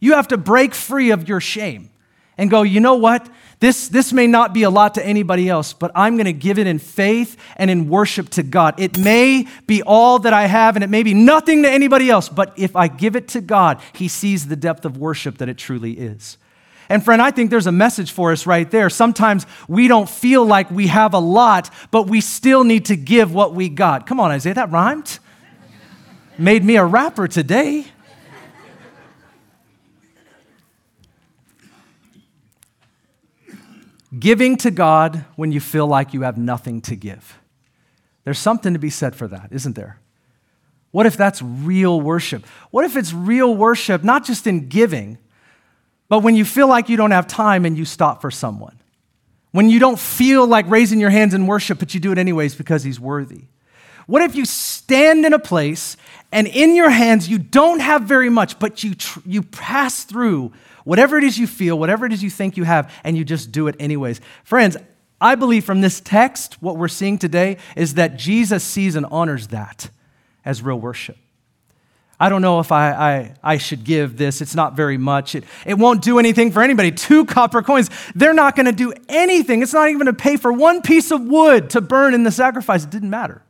you 0.00 0.14
have 0.14 0.28
to 0.28 0.36
break 0.36 0.74
free 0.74 1.10
of 1.10 1.28
your 1.28 1.40
shame 1.40 1.90
and 2.36 2.50
go, 2.50 2.62
you 2.62 2.80
know 2.80 2.96
what? 2.96 3.28
This, 3.64 3.88
this 3.88 4.12
may 4.12 4.26
not 4.26 4.52
be 4.52 4.64
a 4.64 4.68
lot 4.68 4.92
to 4.96 5.06
anybody 5.06 5.48
else, 5.48 5.72
but 5.72 5.90
I'm 5.94 6.16
going 6.16 6.26
to 6.26 6.34
give 6.34 6.58
it 6.58 6.66
in 6.66 6.78
faith 6.78 7.38
and 7.56 7.70
in 7.70 7.88
worship 7.88 8.28
to 8.32 8.42
God. 8.42 8.78
It 8.78 8.98
may 8.98 9.48
be 9.66 9.82
all 9.82 10.18
that 10.18 10.34
I 10.34 10.44
have 10.44 10.76
and 10.76 10.84
it 10.84 10.90
may 10.90 11.02
be 11.02 11.14
nothing 11.14 11.62
to 11.62 11.70
anybody 11.70 12.10
else, 12.10 12.28
but 12.28 12.52
if 12.58 12.76
I 12.76 12.88
give 12.88 13.16
it 13.16 13.26
to 13.28 13.40
God, 13.40 13.80
He 13.94 14.06
sees 14.06 14.48
the 14.48 14.54
depth 14.54 14.84
of 14.84 14.98
worship 14.98 15.38
that 15.38 15.48
it 15.48 15.56
truly 15.56 15.92
is. 15.92 16.36
And 16.90 17.02
friend, 17.02 17.22
I 17.22 17.30
think 17.30 17.48
there's 17.48 17.66
a 17.66 17.72
message 17.72 18.12
for 18.12 18.32
us 18.32 18.46
right 18.46 18.70
there. 18.70 18.90
Sometimes 18.90 19.46
we 19.66 19.88
don't 19.88 20.10
feel 20.10 20.44
like 20.44 20.70
we 20.70 20.88
have 20.88 21.14
a 21.14 21.18
lot, 21.18 21.70
but 21.90 22.06
we 22.06 22.20
still 22.20 22.64
need 22.64 22.84
to 22.84 22.96
give 22.96 23.32
what 23.32 23.54
we 23.54 23.70
got. 23.70 24.06
Come 24.06 24.20
on, 24.20 24.30
Isaiah, 24.30 24.52
that 24.52 24.72
rhymed. 24.72 25.20
Made 26.36 26.64
me 26.64 26.76
a 26.76 26.84
rapper 26.84 27.28
today. 27.28 27.86
Giving 34.18 34.56
to 34.58 34.70
God 34.70 35.24
when 35.36 35.52
you 35.52 35.60
feel 35.60 35.86
like 35.86 36.14
you 36.14 36.22
have 36.22 36.36
nothing 36.38 36.80
to 36.82 36.96
give. 36.96 37.38
There's 38.24 38.38
something 38.38 38.72
to 38.72 38.78
be 38.78 38.90
said 38.90 39.14
for 39.14 39.28
that, 39.28 39.48
isn't 39.50 39.76
there? 39.76 39.98
What 40.90 41.06
if 41.06 41.16
that's 41.16 41.42
real 41.42 42.00
worship? 42.00 42.46
What 42.70 42.84
if 42.84 42.96
it's 42.96 43.12
real 43.12 43.54
worship, 43.54 44.04
not 44.04 44.24
just 44.24 44.46
in 44.46 44.68
giving, 44.68 45.18
but 46.08 46.20
when 46.20 46.36
you 46.36 46.44
feel 46.44 46.68
like 46.68 46.88
you 46.88 46.96
don't 46.96 47.10
have 47.10 47.26
time 47.26 47.64
and 47.64 47.76
you 47.76 47.84
stop 47.84 48.20
for 48.20 48.30
someone? 48.30 48.78
When 49.50 49.68
you 49.70 49.78
don't 49.78 49.98
feel 49.98 50.46
like 50.46 50.68
raising 50.68 51.00
your 51.00 51.10
hands 51.10 51.34
in 51.34 51.46
worship, 51.46 51.78
but 51.78 51.94
you 51.94 52.00
do 52.00 52.12
it 52.12 52.18
anyways 52.18 52.54
because 52.54 52.84
he's 52.84 53.00
worthy? 53.00 53.44
What 54.06 54.22
if 54.22 54.34
you 54.34 54.44
stand 54.44 55.24
in 55.24 55.32
a 55.32 55.38
place 55.38 55.96
and 56.30 56.46
in 56.46 56.76
your 56.76 56.90
hands 56.90 57.28
you 57.28 57.38
don't 57.38 57.80
have 57.80 58.02
very 58.02 58.30
much, 58.30 58.58
but 58.58 58.84
you, 58.84 58.94
tr- 58.94 59.20
you 59.24 59.42
pass 59.42 60.04
through 60.04 60.52
whatever 60.84 61.18
it 61.18 61.24
is 61.24 61.38
you 61.38 61.46
feel, 61.46 61.78
whatever 61.78 62.06
it 62.06 62.12
is 62.12 62.22
you 62.22 62.30
think 62.30 62.56
you 62.56 62.64
have, 62.64 62.92
and 63.02 63.16
you 63.16 63.24
just 63.24 63.50
do 63.50 63.66
it 63.66 63.76
anyways. 63.78 64.20
Friends, 64.44 64.76
I 65.20 65.34
believe 65.34 65.64
from 65.64 65.80
this 65.80 66.00
text, 66.00 66.62
what 66.62 66.76
we're 66.76 66.88
seeing 66.88 67.18
today 67.18 67.58
is 67.76 67.94
that 67.94 68.16
Jesus 68.16 68.62
sees 68.62 68.94
and 68.94 69.06
honors 69.06 69.48
that 69.48 69.90
as 70.44 70.62
real 70.62 70.78
worship. 70.78 71.16
I 72.20 72.28
don't 72.28 72.42
know 72.42 72.60
if 72.60 72.70
I, 72.70 72.92
I, 72.92 73.34
I 73.42 73.56
should 73.58 73.84
give 73.84 74.16
this. 74.16 74.40
It's 74.40 74.54
not 74.54 74.74
very 74.76 74.98
much. 74.98 75.34
It, 75.34 75.44
it 75.66 75.74
won't 75.74 76.00
do 76.02 76.18
anything 76.18 76.52
for 76.52 76.62
anybody. 76.62 76.92
Two 76.92 77.24
copper 77.24 77.60
coins, 77.60 77.90
they're 78.14 78.34
not 78.34 78.54
going 78.54 78.66
to 78.66 78.72
do 78.72 78.92
anything. 79.08 79.62
It's 79.62 79.72
not 79.72 79.90
even 79.90 80.06
to 80.06 80.12
pay 80.12 80.36
for 80.36 80.52
one 80.52 80.80
piece 80.80 81.10
of 81.10 81.22
wood 81.22 81.70
to 81.70 81.80
burn 81.80 82.14
in 82.14 82.22
the 82.22 82.30
sacrifice. 82.30 82.84
It 82.84 82.90
didn't 82.90 83.10
matter. 83.10 83.42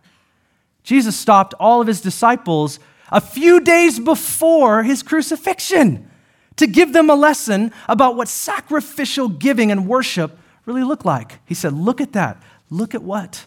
Jesus 0.82 1.16
stopped 1.16 1.54
all 1.60 1.80
of 1.80 1.86
his 1.86 2.00
disciples 2.00 2.78
a 3.10 3.20
few 3.20 3.60
days 3.60 4.00
before 4.00 4.82
his 4.82 5.02
crucifixion 5.02 6.10
to 6.56 6.66
give 6.66 6.92
them 6.92 7.10
a 7.10 7.14
lesson 7.14 7.72
about 7.88 8.16
what 8.16 8.28
sacrificial 8.28 9.28
giving 9.28 9.70
and 9.70 9.88
worship 9.88 10.38
really 10.66 10.84
look 10.84 11.04
like. 11.04 11.40
He 11.44 11.54
said, 11.54 11.72
Look 11.72 12.00
at 12.00 12.12
that. 12.12 12.42
Look 12.70 12.94
at 12.94 13.02
what? 13.02 13.46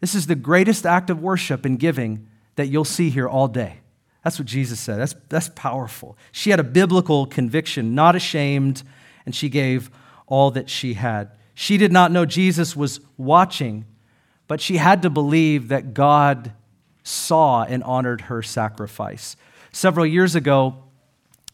This 0.00 0.14
is 0.14 0.26
the 0.26 0.34
greatest 0.34 0.86
act 0.86 1.10
of 1.10 1.20
worship 1.20 1.64
and 1.64 1.78
giving 1.78 2.26
that 2.56 2.68
you'll 2.68 2.84
see 2.84 3.10
here 3.10 3.28
all 3.28 3.48
day. 3.48 3.80
That's 4.24 4.38
what 4.38 4.46
Jesus 4.46 4.80
said. 4.80 4.98
That's, 4.98 5.14
that's 5.28 5.50
powerful. 5.54 6.16
She 6.32 6.50
had 6.50 6.60
a 6.60 6.64
biblical 6.64 7.26
conviction, 7.26 7.94
not 7.94 8.16
ashamed, 8.16 8.82
and 9.24 9.34
she 9.34 9.48
gave 9.48 9.90
all 10.26 10.50
that 10.52 10.68
she 10.68 10.94
had. 10.94 11.30
She 11.54 11.76
did 11.76 11.92
not 11.92 12.12
know 12.12 12.24
Jesus 12.24 12.74
was 12.74 13.00
watching, 13.16 13.84
but 14.46 14.60
she 14.60 14.78
had 14.78 15.02
to 15.02 15.10
believe 15.10 15.68
that 15.68 15.94
God 15.94 16.52
saw 17.02 17.64
and 17.64 17.82
honored 17.82 18.22
her 18.22 18.42
sacrifice. 18.42 19.36
Several 19.72 20.06
years 20.06 20.34
ago, 20.34 20.84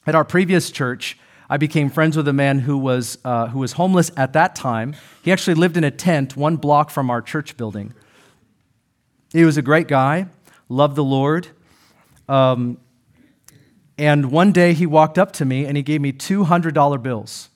at 0.06 0.14
our 0.14 0.24
previous 0.24 0.70
church, 0.70 1.18
I 1.48 1.56
became 1.56 1.90
friends 1.90 2.16
with 2.16 2.26
a 2.28 2.32
man 2.32 2.60
who 2.60 2.78
was, 2.78 3.18
uh, 3.24 3.48
who 3.48 3.60
was 3.60 3.72
homeless 3.72 4.10
at 4.16 4.32
that 4.32 4.54
time. 4.54 4.94
He 5.22 5.32
actually 5.32 5.54
lived 5.54 5.76
in 5.76 5.84
a 5.84 5.90
tent 5.90 6.36
one 6.36 6.56
block 6.56 6.90
from 6.90 7.10
our 7.10 7.22
church 7.22 7.56
building. 7.56 7.92
He 9.32 9.44
was 9.44 9.56
a 9.56 9.62
great 9.62 9.88
guy, 9.88 10.26
loved 10.68 10.96
the 10.96 11.04
Lord. 11.04 11.48
Um, 12.28 12.78
and 13.98 14.30
one 14.30 14.52
day 14.52 14.72
he 14.74 14.86
walked 14.86 15.18
up 15.18 15.32
to 15.32 15.44
me 15.44 15.64
and 15.64 15.76
he 15.76 15.82
gave 15.82 16.00
me 16.00 16.12
$200 16.12 17.02
bills. 17.02 17.48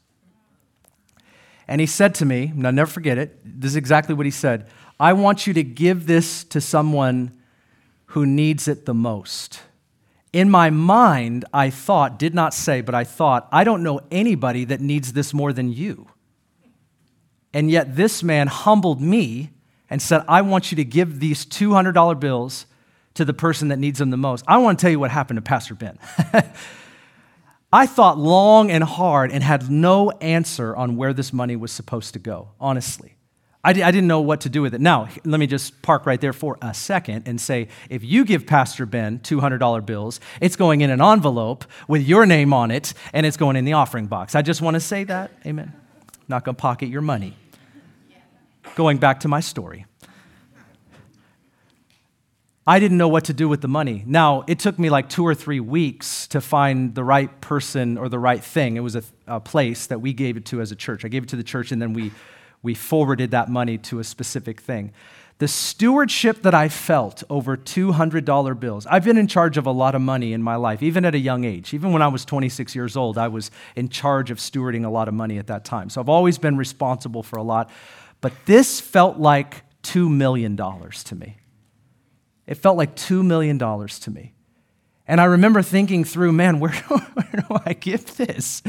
And 1.67 1.81
he 1.81 1.87
said 1.87 2.15
to 2.17 2.25
me, 2.25 2.47
and 2.47 2.67
I'll 2.67 2.73
never 2.73 2.91
forget 2.91 3.19
it, 3.19 3.39
this 3.45 3.71
is 3.73 3.77
exactly 3.77 4.15
what 4.15 4.27
he 4.27 4.33
said 4.33 4.69
I 4.99 5.15
want 5.15 5.47
you 5.47 5.55
to 5.55 5.63
give 5.63 6.07
this 6.07 6.45
to 6.45 6.61
someone 6.61 7.33
who 8.07 8.27
needs 8.27 8.69
it 8.69 8.87
the 8.87 8.95
most. 8.95 9.63
In 10.33 10.49
my 10.49 10.71
mind, 10.71 11.45
I 11.53 11.71
thought, 11.71 12.19
did 12.19 12.35
not 12.35 12.55
say, 12.55 12.81
but 12.81 12.95
I 12.95 13.05
thought, 13.05 13.49
I 13.51 13.65
don't 13.65 13.83
know 13.83 14.01
anybody 14.11 14.65
that 14.67 14.81
needs 14.81 15.13
this 15.13 15.35
more 15.35 15.53
than 15.53 15.73
you. 15.73 16.07
And 17.53 17.71
yet 17.71 17.97
this 17.97 18.23
man 18.23 18.47
humbled 18.47 19.01
me 19.01 19.51
and 19.89 20.01
said, 20.01 20.23
I 20.29 20.43
want 20.43 20.71
you 20.71 20.77
to 20.77 20.85
give 20.85 21.19
these 21.19 21.45
$200 21.45 22.21
bills 22.21 22.67
to 23.15 23.25
the 23.25 23.35
person 23.35 23.69
that 23.69 23.79
needs 23.79 23.99
them 23.99 24.11
the 24.11 24.17
most. 24.17 24.45
I 24.47 24.59
want 24.59 24.79
to 24.79 24.83
tell 24.83 24.91
you 24.91 25.01
what 25.01 25.11
happened 25.11 25.39
to 25.39 25.43
Pastor 25.43 25.75
Ben. 25.75 25.99
I 27.73 27.87
thought 27.87 28.19
long 28.19 28.71
and 28.71 28.83
hard 28.83 29.33
and 29.33 29.43
had 29.43 29.71
no 29.71 30.11
answer 30.11 30.75
on 30.75 30.97
where 30.97 31.13
this 31.13 31.33
money 31.33 31.57
was 31.57 31.73
supposed 31.73 32.13
to 32.15 32.19
go, 32.19 32.51
honestly. 32.61 33.17
I, 33.63 33.71
I 33.71 33.73
didn't 33.73 34.07
know 34.07 34.21
what 34.23 34.43
to 34.43 34.49
do 34.49 34.63
with 34.63 34.75
it. 34.75 34.81
Now, 34.81 35.09
let 35.25 35.39
me 35.39 35.47
just 35.47 35.83
park 35.83 36.07
right 36.07 36.21
there 36.21 36.33
for 36.33 36.57
a 36.63 36.73
second 36.73 37.29
and 37.29 37.41
say 37.41 37.69
if 37.91 38.03
you 38.03 38.25
give 38.25 38.47
Pastor 38.47 38.87
Ben 38.87 39.19
$200 39.19 39.85
bills, 39.85 40.19
it's 40.41 40.57
going 40.57 40.81
in 40.81 40.91
an 40.91 41.03
envelope 41.03 41.65
with 41.87 42.03
your 42.03 42.25
name 42.25 42.55
on 42.55 42.71
it 42.71 42.95
and 43.13 43.27
it's 43.27 43.37
going 43.37 43.57
in 43.57 43.67
the 43.67 43.75
offering 43.75 44.07
box. 44.07 44.35
I 44.35 44.43
just 44.43 44.63
want 44.63 44.75
to 44.75 44.81
say 44.81 45.05
that. 45.05 45.31
Amen. 45.45 45.73
Not 46.27 46.45
going 46.45 46.55
to 46.55 46.61
pocket 46.61 46.89
your 46.89 47.03
money. 47.03 47.37
Going 48.77 48.99
back 48.99 49.21
to 49.21 49.29
my 49.29 49.41
story. 49.41 49.85
I 52.67 52.79
didn't 52.79 52.99
know 52.99 53.09
what 53.09 53.25
to 53.25 53.33
do 53.33 53.49
with 53.49 53.63
the 53.63 53.69
money. 53.69 54.05
Now, 54.07 54.45
it 54.47 54.59
took 54.59 54.79
me 54.79 54.91
like 54.91 55.09
two 55.09 55.27
or 55.27 55.35
three 55.35 55.61
weeks 55.61 56.29
to 56.29 56.41
find 56.41 56.95
the 56.95 57.03
right 57.03 57.41
person 57.41 57.99
or 57.99 58.09
the 58.09 58.19
right 58.19 58.43
thing. 58.43 58.77
It 58.77 58.81
was 58.81 58.95
a, 58.95 59.03
a, 59.27 59.41
place 59.41 59.87
that 59.87 60.01
we 60.01 60.13
gave 60.13 60.37
it 60.37 60.45
to 60.47 60.61
as 60.61 60.71
a 60.71 60.77
church. 60.77 61.05
I 61.05 61.09
gave 61.09 61.25
it 61.25 61.31
to 61.31 61.37
the 61.37 61.43
church 61.43 61.73
and 61.73 61.83
then 61.83 61.95
we, 61.95 62.13
we 62.63 62.75
forwarded 62.75 63.31
that 63.31 63.49
money 63.49 63.79
to 63.79 63.99
a 63.99 64.05
specific 64.05 64.61
thing. 64.61 64.93
The 65.39 65.49
stewardship 65.49 66.43
that 66.43 66.55
I 66.55 66.69
felt 66.69 67.25
over 67.31 67.57
$200 67.57 68.61
bills, 68.61 68.87
I've 68.87 69.05
been 69.05 69.17
in 69.17 69.27
charge 69.27 69.57
of 69.57 69.65
a 69.65 69.71
lot 69.71 69.95
of 69.95 70.03
money 70.03 70.35
in 70.35 70.43
my 70.43 70.57
life, 70.57 70.83
even 70.83 71.07
at 71.07 71.15
a 71.15 71.19
young 71.19 71.45
age. 71.45 71.73
Even 71.73 71.93
when 71.93 72.03
I 72.03 72.09
was 72.09 72.27
26 72.27 72.75
years 72.75 72.95
old, 72.95 73.17
I 73.17 73.29
was 73.29 73.51
in 73.75 73.89
charge 73.89 74.31
of 74.31 74.37
stewarding 74.37 74.85
a 74.85 74.91
lot 74.91 75.09
of 75.09 75.15
money 75.15 75.39
at 75.39 75.47
that 75.47 75.65
time. 75.65 75.89
So 75.89 76.03
I've 76.03 76.11
always 76.11 76.37
been 76.37 76.59
responsible 76.59 77.23
for 77.23 77.39
a 77.39 77.43
lot. 77.43 77.71
But 78.21 78.35
this 78.45 78.81
felt 78.81 79.17
like 79.17 79.63
$2 79.83 80.11
million 80.11 80.59
to 80.59 81.15
me. 81.15 81.39
It 82.47 82.57
felt 82.57 82.77
like 82.77 82.95
$2 82.97 83.25
million 83.25 83.59
to 83.59 84.11
me. 84.11 84.35
And 85.07 85.23
I 85.23 85.25
remember 85.25 85.63
thinking 85.63 86.05
through, 86.05 86.33
man, 86.33 86.61
where 86.61 86.73
do, 86.73 86.97
where 87.15 87.45
do 87.49 87.57
I 87.65 87.73
give 87.73 88.17
this? 88.17 88.63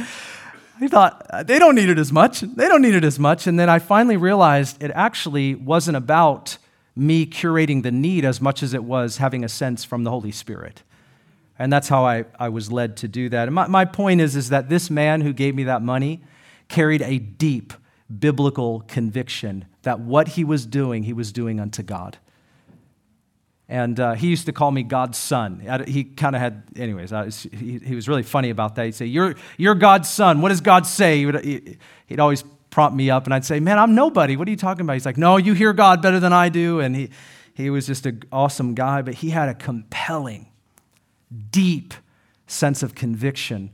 I 0.83 0.87
thought, 0.87 1.27
uh, 1.29 1.43
they 1.43 1.59
don't 1.59 1.75
need 1.75 1.89
it 1.89 1.99
as 1.99 2.11
much. 2.11 2.41
They 2.41 2.67
don't 2.67 2.81
need 2.81 2.95
it 2.95 3.03
as 3.03 3.19
much. 3.19 3.45
And 3.45 3.59
then 3.59 3.69
I 3.69 3.77
finally 3.77 4.17
realized 4.17 4.81
it 4.81 4.91
actually 4.95 5.53
wasn't 5.53 5.95
about 5.95 6.57
me 6.95 7.25
curating 7.25 7.83
the 7.83 7.91
need 7.91 8.25
as 8.25 8.41
much 8.41 8.63
as 8.63 8.73
it 8.73 8.83
was 8.83 9.17
having 9.17 9.43
a 9.43 9.49
sense 9.49 9.83
from 9.83 10.03
the 10.03 10.09
Holy 10.09 10.31
Spirit. 10.31 10.81
And 11.59 11.71
that's 11.71 11.87
how 11.87 12.05
I, 12.05 12.25
I 12.39 12.49
was 12.49 12.71
led 12.71 12.97
to 12.97 13.07
do 13.07 13.29
that. 13.29 13.47
And 13.47 13.53
my, 13.53 13.67
my 13.67 13.85
point 13.85 14.21
is, 14.21 14.35
is 14.35 14.49
that 14.49 14.69
this 14.69 14.89
man 14.89 15.21
who 15.21 15.33
gave 15.33 15.53
me 15.53 15.65
that 15.65 15.83
money 15.83 16.21
carried 16.67 17.03
a 17.03 17.19
deep 17.19 17.73
biblical 18.19 18.81
conviction 18.87 19.65
that 19.83 19.99
what 19.99 20.29
he 20.29 20.43
was 20.43 20.65
doing, 20.65 21.03
he 21.03 21.13
was 21.13 21.31
doing 21.31 21.59
unto 21.59 21.83
God. 21.83 22.17
And 23.71 24.01
uh, 24.01 24.15
he 24.15 24.27
used 24.27 24.47
to 24.47 24.51
call 24.51 24.69
me 24.69 24.83
God's 24.83 25.17
son. 25.17 25.65
He 25.87 26.03
kind 26.03 26.35
of 26.35 26.41
had, 26.41 26.63
anyways, 26.75 27.13
was, 27.13 27.47
he, 27.53 27.79
he, 27.79 27.95
was 27.95 28.09
really 28.09 28.21
funny 28.21 28.49
about 28.49 28.75
that. 28.75 28.83
He'd 28.83 28.95
say, 28.95 29.05
You're, 29.05 29.35
you're 29.57 29.75
God's 29.75 30.09
son. 30.09 30.41
What 30.41 30.49
does 30.49 30.59
God 30.59 30.85
say? 30.85 31.19
He 31.19 31.25
would, 31.25 31.41
he, 31.41 31.77
he'd 32.07 32.19
always 32.19 32.43
prompt 32.69 32.97
me 32.97 33.09
up, 33.09 33.23
and 33.23 33.33
I'd 33.33 33.45
say, 33.45 33.61
Man, 33.61 33.79
I'm 33.79 33.95
nobody. 33.95 34.35
What 34.35 34.49
are 34.49 34.51
you 34.51 34.57
talking 34.57 34.81
about? 34.81 34.93
He's 34.93 35.05
like, 35.05 35.15
No, 35.15 35.37
you 35.37 35.53
hear 35.53 35.71
God 35.71 36.01
better 36.01 36.19
than 36.19 36.33
I 36.33 36.49
do. 36.49 36.81
And 36.81 36.93
he, 36.93 37.11
he 37.53 37.69
was 37.69 37.87
just 37.87 38.05
an 38.05 38.23
awesome 38.29 38.73
guy, 38.73 39.01
but 39.03 39.13
he 39.13 39.29
had 39.29 39.47
a 39.47 39.53
compelling, 39.53 40.49
deep 41.49 41.93
sense 42.47 42.83
of 42.83 42.93
conviction 42.93 43.71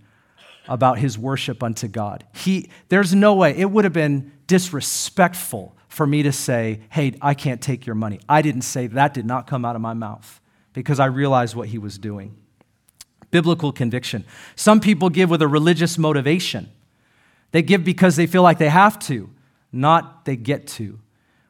about 0.68 1.00
his 1.00 1.18
worship 1.18 1.64
unto 1.64 1.88
God. 1.88 2.24
He, 2.36 2.70
there's 2.90 3.16
no 3.16 3.34
way, 3.34 3.58
it 3.58 3.72
would 3.72 3.84
have 3.84 3.94
been 3.94 4.32
disrespectful 4.46 5.76
for 5.98 6.06
me 6.06 6.22
to 6.22 6.32
say, 6.32 6.80
hey, 6.92 7.16
I 7.24 7.34
can't 7.34 7.60
take 7.60 7.88
your 7.88 7.96
money. 7.96 8.20
I 8.30 8.44
didn't 8.44 8.62
say 8.62 8.86
that, 8.86 9.16
did 9.16 9.26
not 9.26 9.48
come 9.48 9.66
out 9.66 9.76
of 9.76 9.82
my 9.82 9.96
mouth 9.96 10.40
because 10.74 11.00
I 11.00 11.06
realized 11.06 11.56
what 11.56 11.70
he 11.70 11.80
was 11.80 11.98
doing. 11.98 12.38
Biblical 13.32 13.72
conviction. 13.72 14.24
Some 14.56 14.80
people 14.80 15.10
give 15.10 15.32
with 15.32 15.42
a 15.42 15.48
religious 15.48 15.98
motivation. 15.98 16.70
They 17.52 17.64
give 17.64 17.84
because 17.84 18.16
they 18.16 18.28
feel 18.28 18.44
like 18.44 18.60
they 18.60 18.70
have 18.70 19.00
to, 19.08 19.32
not 19.72 20.24
they 20.26 20.36
get 20.36 20.68
to. 20.68 21.00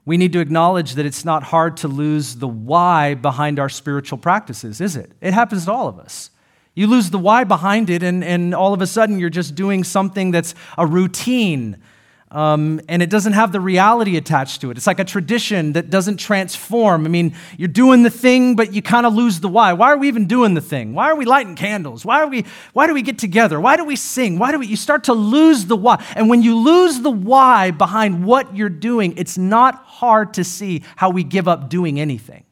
We 0.06 0.16
need 0.16 0.32
to 0.32 0.40
acknowledge 0.40 0.94
that 0.94 1.06
it's 1.06 1.26
not 1.26 1.44
hard 1.44 1.76
to 1.78 1.90
lose 1.90 2.38
the 2.38 2.48
why 2.48 3.16
behind 3.16 3.60
our 3.60 3.68
spiritual 3.68 4.18
practices, 4.18 4.80
is 4.80 4.96
it? 4.96 5.12
It 5.20 5.34
happens 5.34 5.66
to 5.66 5.74
all 5.74 5.90
of 5.90 6.00
us. 6.00 6.32
You 6.74 6.88
lose 6.88 7.10
the 7.10 7.20
why 7.20 7.44
behind 7.44 7.90
it, 7.90 8.02
and, 8.02 8.24
and 8.24 8.56
all 8.56 8.74
of 8.74 8.82
a 8.82 8.88
sudden 8.88 9.20
you're 9.20 9.30
just 9.30 9.56
doing 9.56 9.84
something 9.84 10.32
that's 10.32 10.56
a 10.78 10.88
routine 10.88 11.82
um, 12.30 12.82
and 12.90 13.02
it 13.02 13.10
doesn't 13.10 13.34
have 13.34 13.54
the 13.54 13.62
reality 13.62 14.18
attached 14.18 14.62
to 14.62 14.70
it. 14.70 14.78
It's 14.78 14.88
like 14.88 15.00
a 15.00 15.06
tradition 15.06 15.74
that 15.74 15.90
doesn't 15.90 16.18
transform. 16.18 17.06
I 17.06 17.10
mean, 17.10 17.34
you're 17.58 17.70
doing 17.70 18.04
the 18.04 18.10
thing, 18.10 18.56
but 18.56 18.74
you 18.74 18.82
kind 18.82 19.06
of 19.06 19.14
lose 19.14 19.40
the 19.40 19.48
why. 19.48 19.72
Why 19.74 19.94
are 19.94 19.98
we 19.98 20.10
even 20.10 20.28
doing 20.28 20.54
the 20.54 20.62
thing? 20.62 20.94
Why 20.94 21.10
are 21.10 21.16
we 21.16 21.24
lighting 21.24 21.56
candles? 21.56 22.06
Why 22.06 22.22
are 22.22 22.28
we? 22.28 22.44
Why 22.74 22.88
do 22.88 22.94
we 22.94 23.02
get 23.02 23.18
together? 23.18 23.60
Why 23.60 23.78
do 23.78 23.86
we 23.86 23.96
sing? 23.96 24.40
Why 24.40 24.52
do 24.52 24.60
we? 24.60 24.68
You 24.68 24.76
start 24.76 25.06
to 25.06 25.14
lose 25.14 25.66
the 25.66 25.78
why, 25.78 26.04
and 26.16 26.30
when 26.30 26.42
you 26.42 26.58
lose 26.58 27.00
the 27.00 27.12
why 27.12 27.72
behind 27.72 28.26
what 28.26 28.56
you're 28.56 28.68
doing, 28.70 29.14
it's 29.18 29.38
not 29.38 29.76
hard 29.86 30.34
to 30.34 30.44
see 30.44 30.84
how 30.98 31.10
we 31.10 31.24
give 31.24 31.48
up 31.48 31.70
doing 31.70 32.00
anything. 32.00 32.44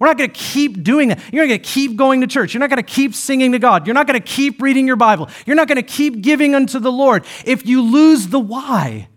We're 0.00 0.06
not 0.06 0.16
going 0.16 0.30
to 0.30 0.40
keep 0.40 0.82
doing 0.82 1.10
that. 1.10 1.20
You're 1.30 1.44
not 1.44 1.48
going 1.48 1.60
to 1.60 1.68
keep 1.68 1.94
going 1.94 2.22
to 2.22 2.26
church. 2.26 2.54
You're 2.54 2.60
not 2.60 2.70
going 2.70 2.82
to 2.82 2.82
keep 2.82 3.14
singing 3.14 3.52
to 3.52 3.58
God. 3.58 3.86
You're 3.86 3.94
not 3.94 4.06
going 4.06 4.18
to 4.18 4.26
keep 4.26 4.62
reading 4.62 4.86
your 4.86 4.96
Bible. 4.96 5.28
You're 5.44 5.56
not 5.56 5.68
going 5.68 5.76
to 5.76 5.82
keep 5.82 6.22
giving 6.22 6.54
unto 6.54 6.78
the 6.78 6.90
Lord 6.90 7.26
if 7.44 7.66
you 7.66 7.82
lose 7.82 8.28
the 8.28 8.40
why. 8.40 9.08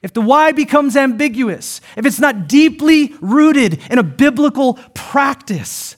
If 0.00 0.12
the 0.12 0.20
why 0.20 0.52
becomes 0.52 0.96
ambiguous, 0.96 1.80
if 1.96 2.06
it's 2.06 2.20
not 2.20 2.46
deeply 2.46 3.14
rooted 3.20 3.80
in 3.90 3.98
a 3.98 4.04
biblical 4.04 4.74
practice, 4.94 5.96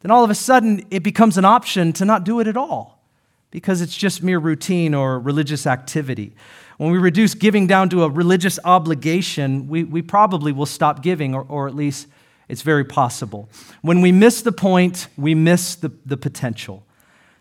then 0.00 0.10
all 0.10 0.24
of 0.24 0.30
a 0.30 0.34
sudden 0.34 0.84
it 0.90 1.04
becomes 1.04 1.38
an 1.38 1.44
option 1.44 1.92
to 1.92 2.04
not 2.04 2.24
do 2.24 2.40
it 2.40 2.48
at 2.48 2.56
all 2.56 3.04
because 3.52 3.80
it's 3.82 3.96
just 3.96 4.20
mere 4.20 4.40
routine 4.40 4.94
or 4.94 5.20
religious 5.20 5.64
activity. 5.64 6.34
When 6.78 6.90
we 6.90 6.98
reduce 6.98 7.34
giving 7.34 7.68
down 7.68 7.88
to 7.90 8.02
a 8.02 8.10
religious 8.10 8.58
obligation, 8.64 9.68
we, 9.68 9.84
we 9.84 10.02
probably 10.02 10.50
will 10.50 10.66
stop 10.66 11.04
giving 11.04 11.36
or, 11.36 11.46
or 11.48 11.68
at 11.68 11.76
least 11.76 12.08
it's 12.48 12.62
very 12.62 12.84
possible. 12.84 13.48
When 13.82 14.00
we 14.00 14.12
miss 14.12 14.42
the 14.42 14.52
point, 14.52 15.08
we 15.16 15.34
miss 15.34 15.74
the, 15.74 15.92
the 16.04 16.16
potential. 16.16 16.84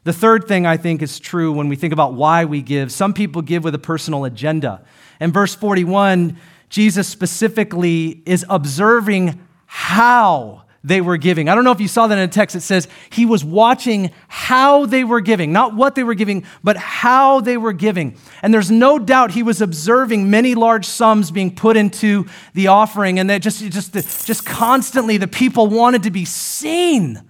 The 0.03 0.13
third 0.13 0.47
thing 0.47 0.65
I 0.65 0.77
think 0.77 1.01
is 1.01 1.19
true 1.19 1.51
when 1.51 1.69
we 1.69 1.75
think 1.75 1.93
about 1.93 2.13
why 2.13 2.45
we 2.45 2.61
give. 2.61 2.91
Some 2.91 3.13
people 3.13 3.41
give 3.41 3.63
with 3.63 3.75
a 3.75 3.79
personal 3.79 4.25
agenda. 4.25 4.83
In 5.19 5.31
verse 5.31 5.55
41, 5.55 6.37
Jesus 6.69 7.07
specifically 7.07 8.21
is 8.25 8.45
observing 8.49 9.39
how 9.65 10.62
they 10.83 10.99
were 10.99 11.17
giving. 11.17 11.47
I 11.47 11.55
don't 11.55 11.63
know 11.63 11.71
if 11.71 11.79
you 11.79 11.87
saw 11.87 12.07
that 12.07 12.17
in 12.17 12.23
a 12.23 12.27
text. 12.27 12.55
It 12.55 12.61
says 12.61 12.89
he 13.09 13.25
was 13.25 13.43
watching 13.43 14.11
how 14.27 14.85
they 14.85 15.03
were 15.03 15.21
giving, 15.21 15.53
not 15.53 15.73
what 15.73 15.95
they 15.95 16.03
were 16.03 16.13
giving, 16.13 16.45
but 16.61 16.75
how 16.75 17.39
they 17.39 17.55
were 17.55 17.71
giving. 17.71 18.17
And 18.41 18.53
there's 18.53 18.69
no 18.69 18.99
doubt 18.99 19.31
he 19.31 19.43
was 19.43 19.61
observing 19.61 20.29
many 20.29 20.55
large 20.55 20.85
sums 20.85 21.31
being 21.31 21.55
put 21.55 21.77
into 21.77 22.25
the 22.53 22.67
offering, 22.67 23.17
and 23.17 23.29
that 23.29 23.41
just, 23.41 23.63
just, 23.71 23.93
just 23.93 24.45
constantly 24.45 25.15
the 25.15 25.27
people 25.27 25.67
wanted 25.67 26.03
to 26.03 26.11
be 26.11 26.25
seen. 26.25 27.21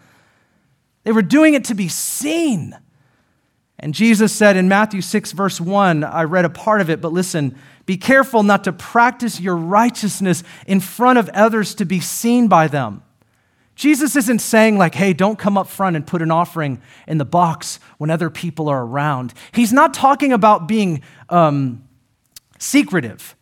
They 1.04 1.12
were 1.12 1.22
doing 1.22 1.54
it 1.54 1.66
to 1.66 1.76
be 1.76 1.89
seen. 1.89 2.76
And 3.78 3.94
Jesus 3.94 4.34
said 4.34 4.58
in 4.58 4.68
Matthew 4.68 5.02
6, 5.02 5.32
verse 5.34 5.60
1, 5.60 6.04
I 6.04 6.24
read 6.24 6.46
a 6.46 6.50
part 6.50 6.82
of 6.82 6.89
it, 6.89 7.02
but 7.02 7.12
listen, 7.12 7.56
be 7.86 7.98
careful 7.98 8.42
not 8.42 8.63
to 8.63 8.72
practice 8.72 9.39
your 9.39 9.58
righteousness 9.58 10.42
in 10.66 10.80
front 10.80 11.20
of 11.20 11.30
others 11.30 11.76
to 11.76 11.86
be 11.86 12.00
seen 12.00 12.48
by 12.48 12.68
them. 12.68 13.04
Jesus 13.76 14.16
isn't 14.16 14.40
saying, 14.40 14.78
like, 14.78 14.96
hey, 14.96 15.14
don't 15.14 15.40
come 15.40 15.58
up 15.58 15.68
front 15.68 15.96
and 15.96 16.06
put 16.06 16.22
an 16.22 16.32
offering 16.32 16.82
in 17.08 17.18
the 17.18 17.26
box 17.26 17.80
when 17.98 18.10
other 18.10 18.30
people 18.30 18.70
are 18.70 18.84
around. 18.84 19.34
He's 19.52 19.74
not 19.74 19.94
talking 19.94 20.32
about 20.32 20.68
being 20.68 21.02
um, 21.30 21.84
secretive. 22.60 23.36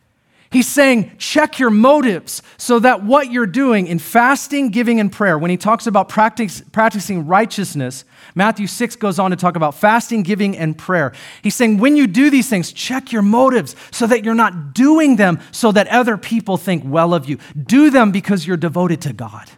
He's 0.51 0.67
saying, 0.67 1.13
check 1.17 1.59
your 1.59 1.69
motives 1.69 2.41
so 2.57 2.79
that 2.79 3.03
what 3.03 3.31
you're 3.31 3.45
doing 3.45 3.87
in 3.87 3.99
fasting, 3.99 4.69
giving, 4.69 4.99
and 4.99 5.09
prayer, 5.09 5.37
when 5.37 5.49
he 5.49 5.55
talks 5.55 5.87
about 5.87 6.09
practice, 6.09 6.61
practicing 6.73 7.25
righteousness, 7.25 8.03
Matthew 8.35 8.67
6 8.67 8.97
goes 8.97 9.17
on 9.17 9.31
to 9.31 9.37
talk 9.37 9.55
about 9.55 9.75
fasting, 9.75 10.23
giving, 10.23 10.57
and 10.57 10.77
prayer. 10.77 11.13
He's 11.41 11.55
saying, 11.55 11.77
when 11.77 11.95
you 11.95 12.05
do 12.05 12.29
these 12.29 12.49
things, 12.49 12.73
check 12.73 13.13
your 13.13 13.21
motives 13.21 13.77
so 13.91 14.05
that 14.07 14.25
you're 14.25 14.35
not 14.35 14.73
doing 14.73 15.15
them 15.15 15.39
so 15.51 15.71
that 15.71 15.87
other 15.87 16.17
people 16.17 16.57
think 16.57 16.83
well 16.85 17.13
of 17.13 17.29
you. 17.29 17.37
Do 17.55 17.89
them 17.89 18.11
because 18.11 18.45
you're 18.45 18.57
devoted 18.57 19.01
to 19.03 19.13
God. 19.13 19.49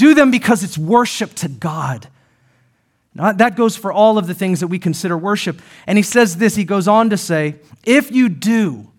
Do 0.00 0.14
them 0.14 0.30
because 0.30 0.64
it's 0.64 0.78
worship 0.78 1.34
to 1.34 1.48
God. 1.50 2.08
Now, 3.14 3.32
that 3.32 3.54
goes 3.54 3.76
for 3.76 3.92
all 3.92 4.16
of 4.16 4.26
the 4.26 4.32
things 4.32 4.60
that 4.60 4.68
we 4.68 4.78
consider 4.78 5.18
worship. 5.18 5.60
And 5.86 5.98
he 5.98 6.02
says 6.02 6.38
this, 6.38 6.56
he 6.56 6.64
goes 6.64 6.88
on 6.88 7.10
to 7.10 7.18
say, 7.18 7.56
if 7.84 8.10
you 8.10 8.30
do, 8.30 8.90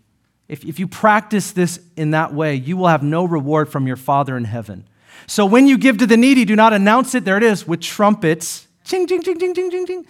if, 0.48 0.64
if 0.64 0.78
you 0.78 0.88
practice 0.88 1.54
this 1.54 1.80
in 1.98 2.12
that 2.12 2.36
way, 2.36 2.54
you 2.54 2.78
will 2.78 2.88
have 2.88 3.02
no 3.02 3.26
reward 3.26 3.68
from 3.70 3.88
your 3.88 3.96
Father 3.96 4.38
in 4.38 4.44
heaven. 4.44 4.86
So 5.26 5.44
when 5.44 5.66
you 5.66 5.80
give 5.80 5.98
to 5.98 6.06
the 6.06 6.18
needy, 6.18 6.46
do 6.46 6.56
not 6.56 6.72
announce 6.72 7.16
it, 7.16 7.26
there 7.26 7.38
it 7.38 7.44
is, 7.44 7.68
with 7.68 7.82
trumpets. 7.82 8.68
Ching, 8.84 9.08
ching, 9.08 9.24
ching, 9.24 9.40
ching, 9.40 9.56
ching, 9.56 9.72
ching, 9.72 9.88
ching 9.88 10.06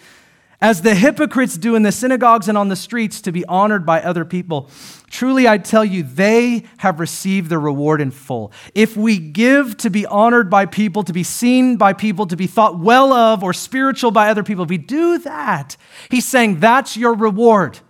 as 0.62 0.82
the 0.82 0.94
hypocrites 0.94 1.58
do 1.58 1.74
in 1.74 1.82
the 1.82 1.90
synagogues 1.90 2.48
and 2.48 2.56
on 2.56 2.68
the 2.68 2.76
streets 2.76 3.20
to 3.20 3.32
be 3.32 3.44
honored 3.46 3.84
by 3.84 4.00
other 4.00 4.24
people. 4.24 4.70
Truly, 5.10 5.48
I 5.48 5.58
tell 5.58 5.84
you, 5.84 6.04
they 6.04 6.62
have 6.78 7.00
received 7.00 7.50
the 7.50 7.58
reward 7.58 8.00
in 8.00 8.12
full. 8.12 8.52
If 8.72 8.96
we 8.96 9.18
give 9.18 9.76
to 9.78 9.90
be 9.90 10.06
honored 10.06 10.48
by 10.48 10.66
people, 10.66 11.02
to 11.02 11.12
be 11.12 11.24
seen 11.24 11.76
by 11.76 11.92
people, 11.92 12.28
to 12.28 12.36
be 12.36 12.46
thought 12.46 12.78
well 12.78 13.12
of 13.12 13.42
or 13.42 13.52
spiritual 13.52 14.12
by 14.12 14.30
other 14.30 14.44
people, 14.44 14.62
if 14.62 14.70
we 14.70 14.78
do 14.78 15.18
that, 15.18 15.76
he's 16.10 16.26
saying 16.26 16.60
that's 16.60 16.96
your 16.96 17.14
reward. 17.14 17.80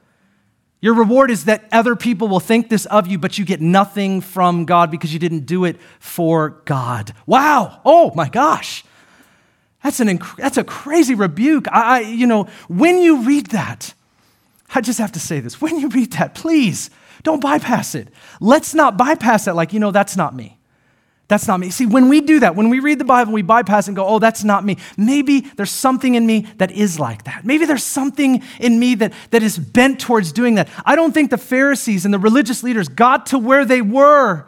Your 0.81 0.95
reward 0.95 1.31
is 1.31 1.45
that 1.45 1.69
other 1.73 1.95
people 1.95 2.27
will 2.27 2.41
think 2.41 2.71
this 2.71 2.87
of 2.87 3.07
you, 3.07 3.19
but 3.19 3.37
you 3.37 3.45
get 3.45 3.61
nothing 3.61 4.23
from 4.23 4.65
God 4.65 4.91
because 4.91 5.13
you 5.13 5.21
didn't 5.21 5.45
do 5.45 5.67
it 5.67 5.77
for 6.01 6.63
God. 6.65 7.13
Wow. 7.27 7.83
Oh 7.85 8.13
my 8.17 8.31
gosh. 8.31 8.83
That's, 9.83 10.01
an 10.01 10.09
inc- 10.09 10.37
that's 10.37 10.59
a 10.59 10.65
crazy 10.65 11.15
rebuke. 11.15 11.67
I, 11.71 11.99
I, 11.99 12.01
you 12.01 12.27
know, 12.27 12.45
when 12.69 12.99
you 12.99 13.23
read 13.23 13.49
that, 13.49 13.95
I 14.75 14.81
just 14.81 14.99
have 14.99 15.13
to 15.13 15.21
say 15.21 15.41
this. 15.41 15.61
When 15.61 15.79
you 15.79 15.89
read 15.89 16.13
that, 16.13 16.35
please 16.35 16.91
don't 17.23 17.41
bypass 17.41 17.95
it. 17.95 18.09
Let's 18.41 18.75
not 18.75 18.97
bypass 18.97 19.45
that 19.47 19.57
like, 19.57 19.73
you 19.73 19.81
know, 19.81 19.91
that's 19.91 20.17
not 20.17 20.35
me. 20.35 20.59
That's 21.29 21.49
not 21.49 21.61
me. 21.61 21.71
See, 21.71 21.87
when 21.87 22.09
we 22.09 22.21
do 22.21 22.41
that, 22.41 22.57
when 22.57 22.69
we 22.69 22.81
read 22.81 22.99
the 22.99 23.05
Bible, 23.05 23.33
we 23.33 23.43
bypass 23.43 23.87
and 23.87 23.97
go, 23.97 24.07
oh, 24.07 24.19
that's 24.19 24.45
not 24.45 24.65
me. 24.65 24.77
Maybe 24.99 25.41
there's 25.41 25.71
something 25.71 26.15
in 26.15 26.27
me 26.27 26.47
that 26.59 26.71
is 26.71 27.01
like 27.01 27.25
that. 27.25 27.45
Maybe 27.45 27.65
there's 27.65 27.85
something 27.85 28.43
in 28.61 28.79
me 28.79 28.97
that, 28.97 29.15
that 29.31 29.43
is 29.43 29.59
bent 29.59 29.99
towards 29.99 30.33
doing 30.33 30.57
that. 30.57 30.69
I 30.85 30.95
don't 30.95 31.13
think 31.13 31.31
the 31.31 31.39
Pharisees 31.39 32.05
and 32.05 32.13
the 32.13 32.19
religious 32.19 32.63
leaders 32.63 32.89
got 32.89 33.27
to 33.27 33.39
where 33.39 33.65
they 33.65 33.81
were 33.81 34.47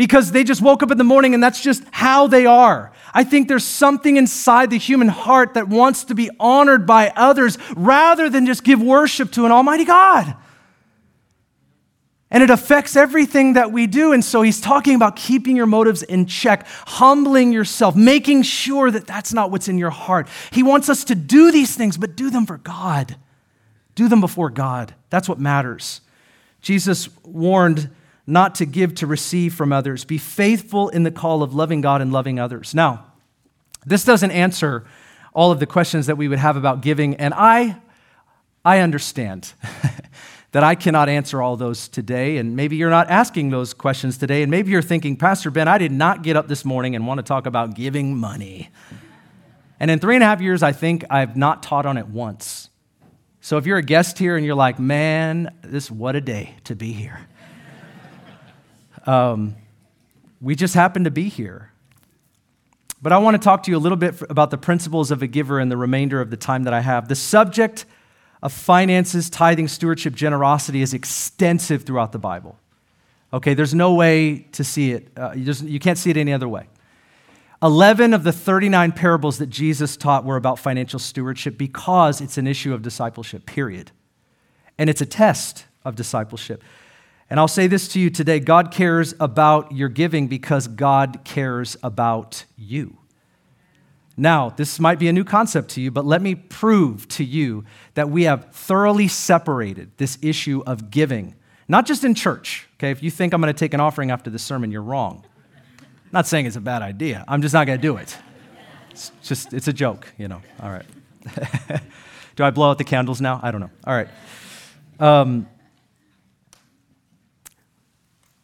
because 0.00 0.32
they 0.32 0.44
just 0.44 0.62
woke 0.62 0.82
up 0.82 0.90
in 0.90 0.96
the 0.96 1.04
morning 1.04 1.34
and 1.34 1.42
that's 1.42 1.60
just 1.60 1.82
how 1.90 2.26
they 2.26 2.46
are. 2.46 2.90
I 3.12 3.22
think 3.22 3.48
there's 3.48 3.66
something 3.66 4.16
inside 4.16 4.70
the 4.70 4.78
human 4.78 5.08
heart 5.08 5.52
that 5.52 5.68
wants 5.68 6.04
to 6.04 6.14
be 6.14 6.30
honored 6.40 6.86
by 6.86 7.12
others 7.14 7.58
rather 7.76 8.30
than 8.30 8.46
just 8.46 8.64
give 8.64 8.80
worship 8.80 9.30
to 9.32 9.44
an 9.44 9.52
almighty 9.52 9.84
God. 9.84 10.34
And 12.30 12.42
it 12.42 12.48
affects 12.48 12.96
everything 12.96 13.52
that 13.52 13.72
we 13.72 13.86
do. 13.86 14.14
And 14.14 14.24
so 14.24 14.40
he's 14.40 14.58
talking 14.58 14.94
about 14.94 15.16
keeping 15.16 15.54
your 15.54 15.66
motives 15.66 16.02
in 16.02 16.24
check, 16.24 16.66
humbling 16.86 17.52
yourself, 17.52 17.94
making 17.94 18.44
sure 18.44 18.90
that 18.90 19.06
that's 19.06 19.34
not 19.34 19.50
what's 19.50 19.68
in 19.68 19.76
your 19.76 19.90
heart. 19.90 20.30
He 20.50 20.62
wants 20.62 20.88
us 20.88 21.04
to 21.04 21.14
do 21.14 21.52
these 21.52 21.76
things, 21.76 21.98
but 21.98 22.16
do 22.16 22.30
them 22.30 22.46
for 22.46 22.56
God. 22.56 23.16
Do 23.96 24.08
them 24.08 24.22
before 24.22 24.48
God. 24.48 24.94
That's 25.10 25.28
what 25.28 25.38
matters. 25.38 26.00
Jesus 26.62 27.10
warned 27.22 27.90
not 28.30 28.54
to 28.56 28.64
give 28.64 28.94
to 28.96 29.06
receive 29.06 29.54
from 29.54 29.72
others. 29.72 30.04
Be 30.04 30.18
faithful 30.18 30.88
in 30.88 31.02
the 31.02 31.10
call 31.10 31.42
of 31.42 31.54
loving 31.54 31.80
God 31.80 32.00
and 32.00 32.12
loving 32.12 32.38
others. 32.38 32.74
Now, 32.74 33.06
this 33.84 34.04
doesn't 34.04 34.30
answer 34.30 34.84
all 35.32 35.52
of 35.52 35.60
the 35.60 35.66
questions 35.66 36.06
that 36.06 36.16
we 36.16 36.28
would 36.28 36.38
have 36.38 36.56
about 36.56 36.80
giving, 36.80 37.16
and 37.16 37.32
I, 37.34 37.76
I 38.64 38.80
understand 38.80 39.52
that 40.52 40.64
I 40.64 40.74
cannot 40.74 41.08
answer 41.08 41.40
all 41.40 41.56
those 41.56 41.88
today, 41.88 42.38
and 42.38 42.56
maybe 42.56 42.76
you're 42.76 42.90
not 42.90 43.08
asking 43.08 43.50
those 43.50 43.72
questions 43.72 44.18
today, 44.18 44.42
and 44.42 44.50
maybe 44.50 44.70
you're 44.70 44.82
thinking, 44.82 45.16
Pastor 45.16 45.50
Ben, 45.50 45.68
I 45.68 45.78
did 45.78 45.92
not 45.92 46.22
get 46.22 46.36
up 46.36 46.48
this 46.48 46.64
morning 46.64 46.96
and 46.96 47.06
want 47.06 47.18
to 47.18 47.22
talk 47.22 47.46
about 47.46 47.74
giving 47.74 48.16
money. 48.16 48.70
And 49.78 49.90
in 49.90 49.98
three 49.98 50.14
and 50.14 50.22
a 50.22 50.26
half 50.26 50.40
years, 50.40 50.62
I 50.62 50.72
think 50.72 51.04
I've 51.08 51.36
not 51.36 51.62
taught 51.62 51.86
on 51.86 51.96
it 51.96 52.08
once. 52.08 52.68
So 53.40 53.56
if 53.56 53.66
you're 53.66 53.78
a 53.78 53.82
guest 53.82 54.18
here 54.18 54.36
and 54.36 54.44
you're 54.44 54.54
like, 54.54 54.78
man, 54.78 55.54
this 55.62 55.90
what 55.90 56.16
a 56.16 56.20
day 56.20 56.56
to 56.64 56.74
be 56.74 56.92
here. 56.92 57.26
Um, 59.06 59.56
we 60.40 60.54
just 60.54 60.74
happen 60.74 61.04
to 61.04 61.10
be 61.10 61.28
here. 61.28 61.72
But 63.02 63.12
I 63.12 63.18
want 63.18 63.34
to 63.34 63.42
talk 63.42 63.62
to 63.62 63.70
you 63.70 63.76
a 63.76 63.80
little 63.80 63.96
bit 63.96 64.20
about 64.28 64.50
the 64.50 64.58
principles 64.58 65.10
of 65.10 65.22
a 65.22 65.26
giver 65.26 65.58
in 65.58 65.70
the 65.70 65.76
remainder 65.76 66.20
of 66.20 66.30
the 66.30 66.36
time 66.36 66.64
that 66.64 66.74
I 66.74 66.80
have. 66.80 67.08
The 67.08 67.14
subject 67.14 67.86
of 68.42 68.52
finances, 68.52 69.30
tithing, 69.30 69.68
stewardship, 69.68 70.14
generosity 70.14 70.82
is 70.82 70.92
extensive 70.92 71.84
throughout 71.84 72.12
the 72.12 72.18
Bible. 72.18 72.58
Okay, 73.32 73.54
there's 73.54 73.74
no 73.74 73.94
way 73.94 74.46
to 74.52 74.64
see 74.64 74.92
it. 74.92 75.08
Uh, 75.16 75.32
you, 75.34 75.44
just, 75.44 75.62
you 75.62 75.78
can't 75.78 75.98
see 75.98 76.10
it 76.10 76.16
any 76.16 76.32
other 76.32 76.48
way. 76.48 76.66
11 77.62 78.14
of 78.14 78.24
the 78.24 78.32
39 78.32 78.92
parables 78.92 79.38
that 79.38 79.48
Jesus 79.48 79.96
taught 79.96 80.24
were 80.24 80.36
about 80.36 80.58
financial 80.58 80.98
stewardship 80.98 81.58
because 81.58 82.20
it's 82.20 82.38
an 82.38 82.46
issue 82.46 82.72
of 82.72 82.82
discipleship, 82.82 83.46
period. 83.46 83.92
And 84.78 84.88
it's 84.88 85.02
a 85.02 85.06
test 85.06 85.66
of 85.84 85.94
discipleship. 85.94 86.64
And 87.30 87.38
I'll 87.38 87.48
say 87.48 87.68
this 87.68 87.86
to 87.88 88.00
you 88.00 88.10
today 88.10 88.40
God 88.40 88.72
cares 88.72 89.14
about 89.20 89.72
your 89.72 89.88
giving 89.88 90.26
because 90.26 90.66
God 90.66 91.20
cares 91.24 91.76
about 91.82 92.44
you. 92.56 92.96
Now, 94.16 94.50
this 94.50 94.78
might 94.78 94.98
be 94.98 95.08
a 95.08 95.12
new 95.12 95.24
concept 95.24 95.70
to 95.70 95.80
you, 95.80 95.90
but 95.90 96.04
let 96.04 96.20
me 96.20 96.34
prove 96.34 97.08
to 97.08 97.24
you 97.24 97.64
that 97.94 98.10
we 98.10 98.24
have 98.24 98.52
thoroughly 98.52 99.08
separated 99.08 99.92
this 99.96 100.18
issue 100.20 100.62
of 100.66 100.90
giving, 100.90 101.36
not 101.68 101.86
just 101.86 102.04
in 102.04 102.14
church. 102.14 102.68
Okay, 102.74 102.90
if 102.90 103.02
you 103.02 103.10
think 103.10 103.32
I'm 103.32 103.40
going 103.40 103.54
to 103.54 103.58
take 103.58 103.72
an 103.72 103.80
offering 103.80 104.10
after 104.10 104.28
the 104.28 104.38
sermon, 104.38 104.70
you're 104.72 104.82
wrong. 104.82 105.24
I'm 105.80 105.86
not 106.12 106.26
saying 106.26 106.46
it's 106.46 106.56
a 106.56 106.60
bad 106.60 106.82
idea. 106.82 107.24
I'm 107.28 107.40
just 107.40 107.54
not 107.54 107.66
going 107.66 107.78
to 107.78 107.82
do 107.82 107.96
it. 107.96 108.18
It's 108.90 109.12
just, 109.22 109.54
it's 109.54 109.68
a 109.68 109.72
joke, 109.72 110.12
you 110.18 110.28
know. 110.28 110.42
All 110.60 110.70
right. 110.70 110.86
do 112.36 112.44
I 112.44 112.50
blow 112.50 112.70
out 112.70 112.78
the 112.78 112.84
candles 112.84 113.20
now? 113.20 113.40
I 113.42 113.52
don't 113.52 113.60
know. 113.60 113.70
All 113.86 113.94
right. 113.94 114.08
Um, 114.98 115.48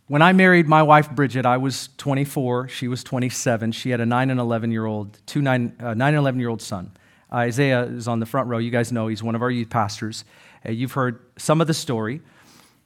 when 0.09 0.23
I 0.23 0.33
married 0.33 0.69
my 0.69 0.83
wife 0.83 1.11
Bridget, 1.11 1.47
I 1.47 1.57
was 1.57 1.89
24. 1.97 2.69
She 2.69 2.89
was 2.89 3.03
27. 3.03 3.73
She 3.73 3.91
had 3.91 4.01
a 4.01 4.07
9 4.07 4.31
and 4.31 4.39
11 4.39 4.71
year 4.71 4.87
old, 4.87 5.19
two 5.27 5.43
9, 5.43 5.77
uh, 5.81 5.95
9 5.95 6.09
and 6.09 6.17
11 6.17 6.41
year 6.41 6.49
old 6.49 6.63
son. 6.63 6.93
Isaiah 7.33 7.83
is 7.83 8.07
on 8.07 8.21
the 8.21 8.27
front 8.27 8.49
row. 8.49 8.59
You 8.59 8.71
guys 8.71 8.93
know 8.93 9.09
he's 9.09 9.23
one 9.23 9.35
of 9.35 9.43
our 9.43 9.51
youth 9.51 9.69
pastors. 9.69 10.25
Uh, 10.65 10.71
you've 10.71 10.93
heard 10.93 11.21
some 11.37 11.61
of 11.61 11.67
the 11.67 11.75
story. 11.75 12.21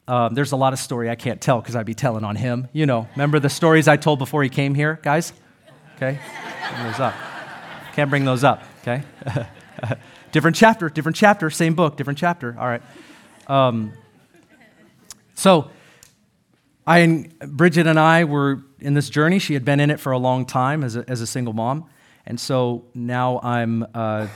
Um, 0.08 0.34
there's 0.34 0.52
a 0.52 0.56
lot 0.56 0.72
of 0.72 0.78
story 0.78 1.10
I 1.10 1.14
can't 1.14 1.40
tell 1.40 1.60
because 1.60 1.76
I'd 1.76 1.86
be 1.86 1.94
telling 1.94 2.24
on 2.24 2.36
him. 2.36 2.68
You 2.72 2.86
know, 2.86 3.06
remember 3.12 3.38
the 3.38 3.50
stories 3.50 3.86
I 3.86 3.96
told 3.96 4.18
before 4.18 4.42
he 4.42 4.48
came 4.48 4.74
here, 4.74 4.98
guys? 5.02 5.32
Okay? 5.96 6.18
Bring 6.72 6.84
those 6.84 7.00
up. 7.00 7.14
Can't 7.94 8.10
bring 8.10 8.24
those 8.24 8.42
up, 8.42 8.64
okay? 8.80 9.02
different 10.32 10.56
chapter, 10.56 10.88
different 10.88 11.16
chapter, 11.16 11.50
same 11.50 11.74
book, 11.74 11.96
different 11.96 12.18
chapter. 12.18 12.56
All 12.58 12.66
right. 12.66 12.82
Um, 13.46 13.92
so, 15.34 15.70
I 16.90 16.98
and 16.98 17.38
Bridget 17.38 17.86
and 17.86 17.98
I 17.98 18.24
were 18.24 18.62
in 18.80 18.94
this 18.94 19.10
journey. 19.10 19.38
She 19.38 19.54
had 19.54 19.64
been 19.64 19.80
in 19.80 19.90
it 19.90 20.00
for 20.00 20.12
a 20.12 20.18
long 20.18 20.44
time 20.44 20.82
as 20.82 20.96
a, 20.96 21.04
as 21.08 21.20
a 21.20 21.26
single 21.26 21.52
mom. 21.52 21.88
And 22.26 22.38
so 22.38 22.84
now 22.94 23.40
I'm 23.42 23.86
uh, 23.94 24.26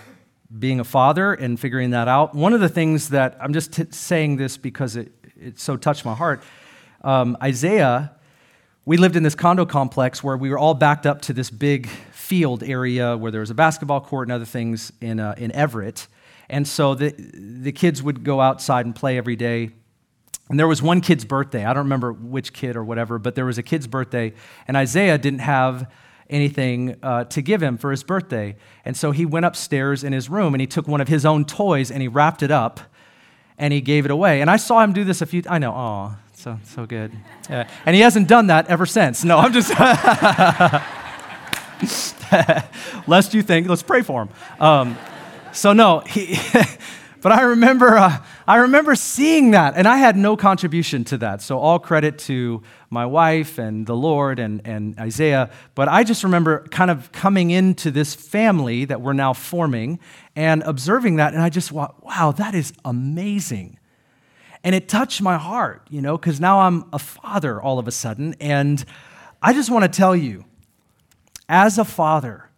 being 0.59 0.81
a 0.81 0.85
father 0.85 1.35
and 1.35 1.59
figuring 1.59 1.91
that 1.91 2.09
out. 2.09 2.35
One 2.35 2.53
of 2.53 2.61
the 2.61 2.69
things 2.69 3.09
that 3.11 3.37
I'm 3.41 3.53
just 3.53 3.73
t- 3.73 3.87
saying 3.91 4.37
this 4.37 4.57
because 4.57 4.97
it, 4.97 5.13
it 5.37 5.59
so 5.59 5.77
touched 5.77 6.05
my 6.05 6.15
heart. 6.15 6.43
Um, 7.03 7.37
Isaiah 7.43 8.13
we 8.87 8.99
lived 8.99 9.17
in 9.17 9.23
this 9.23 9.35
condo 9.35 9.65
complex 9.65 10.23
where 10.23 10.37
we 10.37 10.51
were 10.51 10.59
all 10.59 10.75
backed 10.75 11.07
up 11.07 11.23
to 11.23 11.33
this 11.33 11.51
big 11.51 11.89
field 11.89 12.63
area 12.63 13.17
where 13.17 13.33
there 13.33 13.41
was 13.41 13.49
a 13.49 13.55
basketball 13.55 14.03
court 14.03 14.29
and 14.29 14.33
other 14.33 14.45
things 14.45 14.93
in, 15.01 15.21
uh, 15.21 15.35
in 15.39 15.51
Everett. 15.53 16.07
And 16.51 16.69
so 16.69 16.95
the, 16.95 17.15
the 17.19 17.73
kids 17.73 18.03
would 18.03 18.25
go 18.25 18.43
outside 18.43 18.85
and 18.85 18.95
play 18.95 19.17
every 19.17 19.37
day. 19.37 19.71
And 20.49 20.59
there 20.59 20.69
was 20.69 20.83
one 20.83 21.01
kid's 21.01 21.25
birthday. 21.25 21.65
I 21.65 21.73
don't 21.73 21.85
remember 21.85 22.13
which 22.13 22.53
kid 22.53 22.77
or 22.77 22.85
whatever, 22.85 23.19
but 23.19 23.35
there 23.35 23.47
was 23.47 23.57
a 23.57 23.63
kid's 23.63 23.87
birthday, 23.87 24.35
and 24.69 24.77
Isaiah 24.77 25.17
didn't 25.17 25.41
have 25.41 25.91
anything 26.29 26.97
uh, 27.03 27.25
to 27.25 27.43
give 27.43 27.63
him 27.63 27.79
for 27.79 27.91
his 27.91 28.03
birthday. 28.03 28.57
And 28.85 28.97
so 28.97 29.11
he 29.11 29.27
went 29.27 29.47
upstairs 29.47 30.05
in 30.05 30.13
his 30.13 30.29
room 30.29 30.55
and 30.55 30.61
he 30.61 30.67
took 30.67 30.89
one 30.89 31.01
of 31.01 31.09
his 31.09 31.27
own 31.27 31.45
toys 31.45 31.91
and 31.91 32.01
he 32.01 32.09
wrapped 32.09 32.43
it 32.43 32.51
up 32.51 32.81
and 33.59 33.73
he 33.73 33.81
gave 33.81 34.05
it 34.05 34.11
away. 34.11 34.41
And 34.41 34.51
I 34.51 34.57
saw 34.57 34.83
him 34.83 34.93
do 34.93 35.05
this 35.05 35.21
a 35.21 35.27
few 35.27 35.43
I 35.49 35.59
know, 35.59 35.73
oh, 35.73 36.17
so 36.33 36.59
so 36.65 36.87
good. 36.87 37.13
Yeah. 37.49 37.69
And 37.85 37.95
he 37.95 38.03
hasn't 38.03 38.29
done 38.29 38.49
that 38.49 38.69
ever 38.69 38.87
since. 38.87 39.23
No, 39.23 39.39
I'm 39.39 39.53
just 39.53 39.71
lest 43.07 43.35
you 43.35 43.43
think, 43.43 43.69
let's 43.69 43.83
pray 43.83 44.03
for 44.03 44.23
him. 44.23 44.29
Um, 44.59 44.99
so 45.53 45.73
no, 45.73 46.01
he 46.01 46.39
But 47.25 47.33
I 47.33 47.41
remember, 47.41 47.97
uh, 47.97 48.19
I 48.47 48.57
remember 48.57 48.95
seeing 48.95 49.53
that, 49.53 49.75
and 49.75 49.89
I 49.89 49.97
had 49.97 50.17
no 50.17 50.37
contribution 50.37 51.05
to 51.05 51.19
that. 51.19 51.41
So 51.41 51.59
all 51.59 51.79
credit 51.79 52.19
to 52.21 52.63
my 52.91 53.07
wife 53.07 53.59
and 53.59 53.87
the 53.87 53.97
Lord 53.97 54.39
and, 54.39 54.61
and 54.67 54.99
Isaiah. 54.99 55.51
But 55.75 55.89
I 55.89 56.05
just 56.05 56.25
remember 56.25 56.67
kind 56.69 56.91
of 56.91 57.11
coming 57.11 57.51
into 57.51 57.91
this 57.91 58.15
family 58.15 58.85
that 58.85 59.01
we're 59.01 59.15
now 59.15 59.33
forming 59.33 59.99
and 60.37 60.63
observing 60.65 61.17
that, 61.17 61.33
and 61.33 61.43
I 61.43 61.49
just 61.49 61.71
thought, 61.71 62.05
wow, 62.05 62.33
that 62.33 62.55
is 62.55 62.75
amazing. 62.85 63.79
And 64.63 64.75
it 64.75 64.89
touched 64.89 65.23
my 65.23 65.39
heart, 65.39 65.87
you 65.89 66.03
know, 66.03 66.19
because 66.19 66.39
now 66.39 66.61
I'm 66.61 66.85
a 66.93 66.99
father 66.99 67.61
all 67.61 67.79
of 67.79 67.89
a 67.89 67.93
sudden. 67.93 68.35
And 68.41 68.85
I 69.43 69.55
just 69.55 69.71
want 69.71 69.85
to 69.85 69.95
tell 69.95 70.15
you, 70.15 70.45
as 71.49 71.79
a 71.79 71.85
father, 71.85 72.51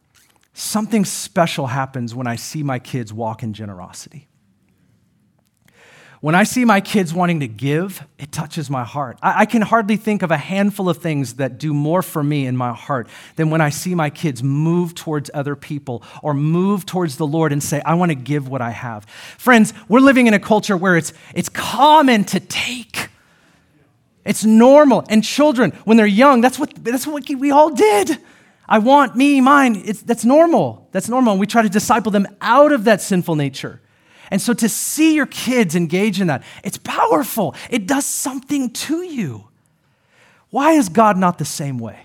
something 0.52 1.04
special 1.04 1.68
happens 1.68 2.14
when 2.14 2.26
I 2.26 2.36
see 2.36 2.62
my 2.62 2.78
kids 2.78 3.12
walk 3.12 3.42
in 3.42 3.52
generosity. 3.52 4.28
When 6.26 6.34
I 6.34 6.42
see 6.42 6.64
my 6.64 6.80
kids 6.80 7.14
wanting 7.14 7.38
to 7.38 7.46
give, 7.46 8.04
it 8.18 8.32
touches 8.32 8.68
my 8.68 8.82
heart. 8.82 9.16
I, 9.22 9.42
I, 9.42 9.46
can 9.46 9.62
hardly 9.62 9.96
think 9.96 10.22
of 10.22 10.32
a 10.32 10.36
handful 10.36 10.88
of 10.88 10.96
things 10.96 11.34
that 11.34 11.56
do 11.56 11.72
more 11.72 12.02
for 12.02 12.20
me 12.20 12.48
in 12.48 12.56
my 12.56 12.72
heart 12.72 13.06
than 13.36 13.48
when 13.48 13.60
I 13.60 13.68
see 13.68 13.94
my 13.94 14.10
kids 14.10 14.42
move 14.42 14.96
towards 14.96 15.30
other 15.32 15.54
people 15.54 16.02
or 16.24 16.34
move 16.34 16.84
towards 16.84 17.16
the 17.16 17.26
Lord 17.28 17.52
and 17.52 17.62
say, 17.62 17.80
I 17.86 17.94
want 17.94 18.10
to 18.10 18.16
give 18.16 18.48
what 18.48 18.60
I 18.60 18.70
have. 18.70 19.04
Friends, 19.38 19.72
we're 19.88 20.00
living 20.00 20.26
in 20.26 20.34
a 20.34 20.40
culture 20.40 20.76
where 20.76 20.96
it's, 20.96 21.12
it's 21.32 21.48
common 21.48 22.24
to 22.24 22.40
take. 22.40 23.08
It's 24.24 24.44
normal. 24.44 25.04
And 25.08 25.22
children, 25.22 25.70
when 25.84 25.96
they're 25.96 26.06
young, 26.06 26.40
that's 26.40 26.58
what, 26.58 26.74
that's 26.82 27.06
what 27.06 27.30
we 27.30 27.52
all 27.52 27.70
did. 27.70 28.18
I 28.68 28.78
want 28.78 29.14
me, 29.14 29.40
mine. 29.40 29.80
It's, 29.84 30.02
that's 30.02 30.24
normal. 30.24 30.88
That's 30.90 31.08
normal. 31.08 31.34
And 31.34 31.40
we 31.40 31.46
try 31.46 31.62
to 31.62 31.68
disciple 31.68 32.10
them 32.10 32.26
out 32.40 32.72
of 32.72 32.82
that 32.82 33.00
sinful 33.00 33.36
nature. 33.36 33.80
And 34.30 34.40
so 34.40 34.54
to 34.54 34.68
see 34.68 35.14
your 35.14 35.26
kids 35.26 35.74
engage 35.74 36.20
in 36.20 36.26
that, 36.26 36.42
it's 36.64 36.78
powerful. 36.78 37.54
It 37.70 37.86
does 37.86 38.04
something 38.04 38.70
to 38.70 39.02
you. 39.02 39.48
Why 40.50 40.72
is 40.72 40.88
God 40.88 41.16
not 41.16 41.38
the 41.38 41.44
same 41.44 41.78
way? 41.78 42.00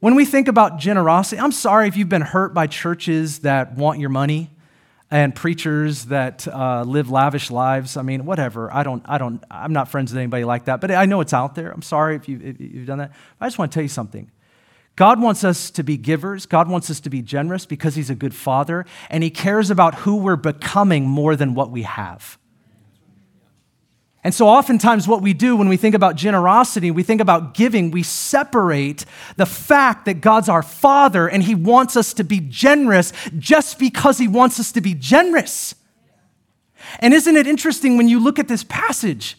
When 0.00 0.14
we 0.14 0.24
think 0.24 0.48
about 0.48 0.78
generosity, 0.78 1.40
I'm 1.40 1.52
sorry 1.52 1.88
if 1.88 1.96
you've 1.96 2.08
been 2.08 2.22
hurt 2.22 2.52
by 2.52 2.66
churches 2.66 3.40
that 3.40 3.76
want 3.76 3.98
your 3.98 4.10
money 4.10 4.50
and 5.10 5.34
preachers 5.34 6.06
that 6.06 6.46
uh, 6.48 6.82
live 6.82 7.10
lavish 7.10 7.50
lives. 7.50 7.96
I 7.96 8.02
mean, 8.02 8.24
whatever. 8.24 8.72
I 8.72 8.82
don't, 8.82 9.02
I 9.06 9.18
don't, 9.18 9.42
I'm 9.50 9.72
not 9.72 9.88
friends 9.88 10.12
with 10.12 10.18
anybody 10.18 10.44
like 10.44 10.66
that, 10.66 10.80
but 10.80 10.90
I 10.90 11.06
know 11.06 11.20
it's 11.20 11.32
out 11.32 11.54
there. 11.54 11.70
I'm 11.70 11.82
sorry 11.82 12.16
if, 12.16 12.28
you, 12.28 12.40
if 12.42 12.60
you've 12.60 12.86
done 12.86 12.98
that. 12.98 13.12
I 13.40 13.46
just 13.46 13.58
want 13.58 13.72
to 13.72 13.74
tell 13.74 13.82
you 13.82 13.88
something. 13.88 14.30
God 14.96 15.20
wants 15.20 15.44
us 15.44 15.70
to 15.72 15.82
be 15.82 15.98
givers. 15.98 16.46
God 16.46 16.68
wants 16.68 16.90
us 16.90 17.00
to 17.00 17.10
be 17.10 17.20
generous 17.20 17.66
because 17.66 17.94
He's 17.94 18.10
a 18.10 18.14
good 18.14 18.34
Father, 18.34 18.86
and 19.10 19.22
He 19.22 19.30
cares 19.30 19.70
about 19.70 19.96
who 19.96 20.16
we're 20.16 20.36
becoming 20.36 21.06
more 21.06 21.36
than 21.36 21.54
what 21.54 21.70
we 21.70 21.82
have. 21.82 22.38
And 24.24 24.34
so, 24.34 24.48
oftentimes, 24.48 25.06
what 25.06 25.22
we 25.22 25.34
do 25.34 25.54
when 25.54 25.68
we 25.68 25.76
think 25.76 25.94
about 25.94 26.16
generosity, 26.16 26.90
we 26.90 27.04
think 27.04 27.20
about 27.20 27.54
giving, 27.54 27.92
we 27.92 28.02
separate 28.02 29.04
the 29.36 29.46
fact 29.46 30.06
that 30.06 30.20
God's 30.20 30.48
our 30.48 30.62
Father 30.62 31.28
and 31.28 31.42
He 31.44 31.54
wants 31.54 31.96
us 31.96 32.12
to 32.14 32.24
be 32.24 32.40
generous 32.40 33.12
just 33.38 33.78
because 33.78 34.18
He 34.18 34.26
wants 34.26 34.58
us 34.58 34.72
to 34.72 34.80
be 34.80 34.94
generous. 34.94 35.76
And 37.00 37.14
isn't 37.14 37.36
it 37.36 37.46
interesting 37.46 37.96
when 37.96 38.08
you 38.08 38.18
look 38.18 38.38
at 38.38 38.48
this 38.48 38.64
passage? 38.64 39.36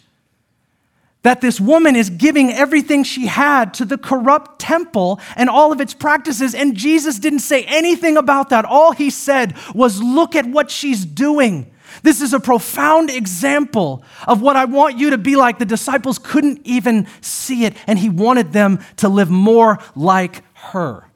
That 1.27 1.41
this 1.41 1.59
woman 1.59 1.97
is 1.97 2.09
giving 2.09 2.53
everything 2.53 3.03
she 3.03 3.25
had 3.25 3.73
to 3.73 3.83
the 3.83 3.97
corrupt 3.97 4.59
temple 4.59 5.19
and 5.35 5.49
all 5.49 5.73
of 5.73 5.81
its 5.81 5.93
practices. 5.93 6.55
And 6.55 6.73
Jesus 6.73 7.19
didn't 7.19 7.39
say 7.39 7.65
anything 7.65 8.15
about 8.15 8.47
that. 8.47 8.63
All 8.63 8.93
he 8.93 9.09
said 9.09 9.53
was, 9.75 10.01
Look 10.01 10.37
at 10.37 10.45
what 10.45 10.71
she's 10.71 11.03
doing. 11.03 11.69
This 12.01 12.21
is 12.21 12.33
a 12.33 12.39
profound 12.39 13.09
example 13.09 14.05
of 14.25 14.41
what 14.41 14.55
I 14.55 14.63
want 14.63 14.97
you 14.97 15.09
to 15.09 15.17
be 15.17 15.35
like. 15.35 15.59
The 15.59 15.65
disciples 15.65 16.17
couldn't 16.17 16.61
even 16.63 17.07
see 17.19 17.65
it, 17.65 17.75
and 17.87 17.99
he 17.99 18.07
wanted 18.07 18.53
them 18.53 18.79
to 18.95 19.09
live 19.09 19.29
more 19.29 19.79
like 19.97 20.43
her. 20.53 21.09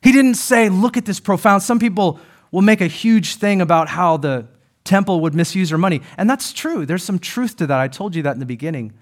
He 0.00 0.12
didn't 0.12 0.36
say, 0.36 0.68
Look 0.68 0.96
at 0.96 1.06
this 1.06 1.18
profound. 1.18 1.64
Some 1.64 1.80
people 1.80 2.20
will 2.52 2.62
make 2.62 2.80
a 2.80 2.86
huge 2.86 3.34
thing 3.34 3.60
about 3.60 3.88
how 3.88 4.16
the 4.16 4.46
temple 4.84 5.20
would 5.20 5.34
misuse 5.34 5.70
her 5.70 5.78
money. 5.78 6.02
And 6.16 6.28
that's 6.28 6.52
true. 6.52 6.86
There's 6.86 7.04
some 7.04 7.18
truth 7.18 7.56
to 7.56 7.66
that. 7.66 7.78
I 7.80 7.88
told 7.88 8.14
you 8.14 8.22
that 8.22 8.34
in 8.34 8.40
the 8.40 8.46
beginning. 8.46 8.92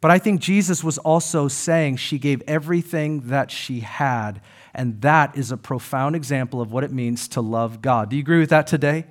But 0.00 0.10
I 0.10 0.18
think 0.18 0.40
Jesus 0.40 0.84
was 0.84 0.98
also 0.98 1.48
saying 1.48 1.96
she 1.96 2.18
gave 2.18 2.42
everything 2.46 3.28
that 3.28 3.50
she 3.50 3.80
had. 3.80 4.40
And 4.74 5.00
that 5.00 5.36
is 5.36 5.50
a 5.50 5.56
profound 5.56 6.14
example 6.14 6.60
of 6.60 6.70
what 6.70 6.84
it 6.84 6.92
means 6.92 7.28
to 7.28 7.40
love 7.40 7.80
God. 7.80 8.10
Do 8.10 8.16
you 8.16 8.22
agree 8.22 8.38
with 8.38 8.50
that 8.50 8.66
today? 8.66 9.06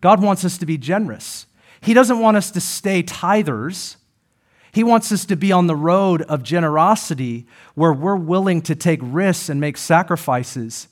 God 0.00 0.22
wants 0.22 0.44
us 0.44 0.58
to 0.58 0.66
be 0.66 0.78
generous. 0.78 1.46
He 1.80 1.94
doesn't 1.94 2.18
want 2.18 2.36
us 2.36 2.50
to 2.50 2.60
stay 2.60 3.02
tithers. 3.02 3.96
He 4.72 4.84
wants 4.84 5.10
us 5.12 5.24
to 5.26 5.36
be 5.36 5.52
on 5.52 5.68
the 5.68 5.76
road 5.76 6.22
of 6.22 6.42
generosity 6.42 7.46
where 7.74 7.92
we're 7.92 8.16
willing 8.16 8.62
to 8.62 8.74
take 8.74 9.00
risks 9.02 9.48
and 9.48 9.60
make 9.60 9.76
sacrifices 9.76 10.88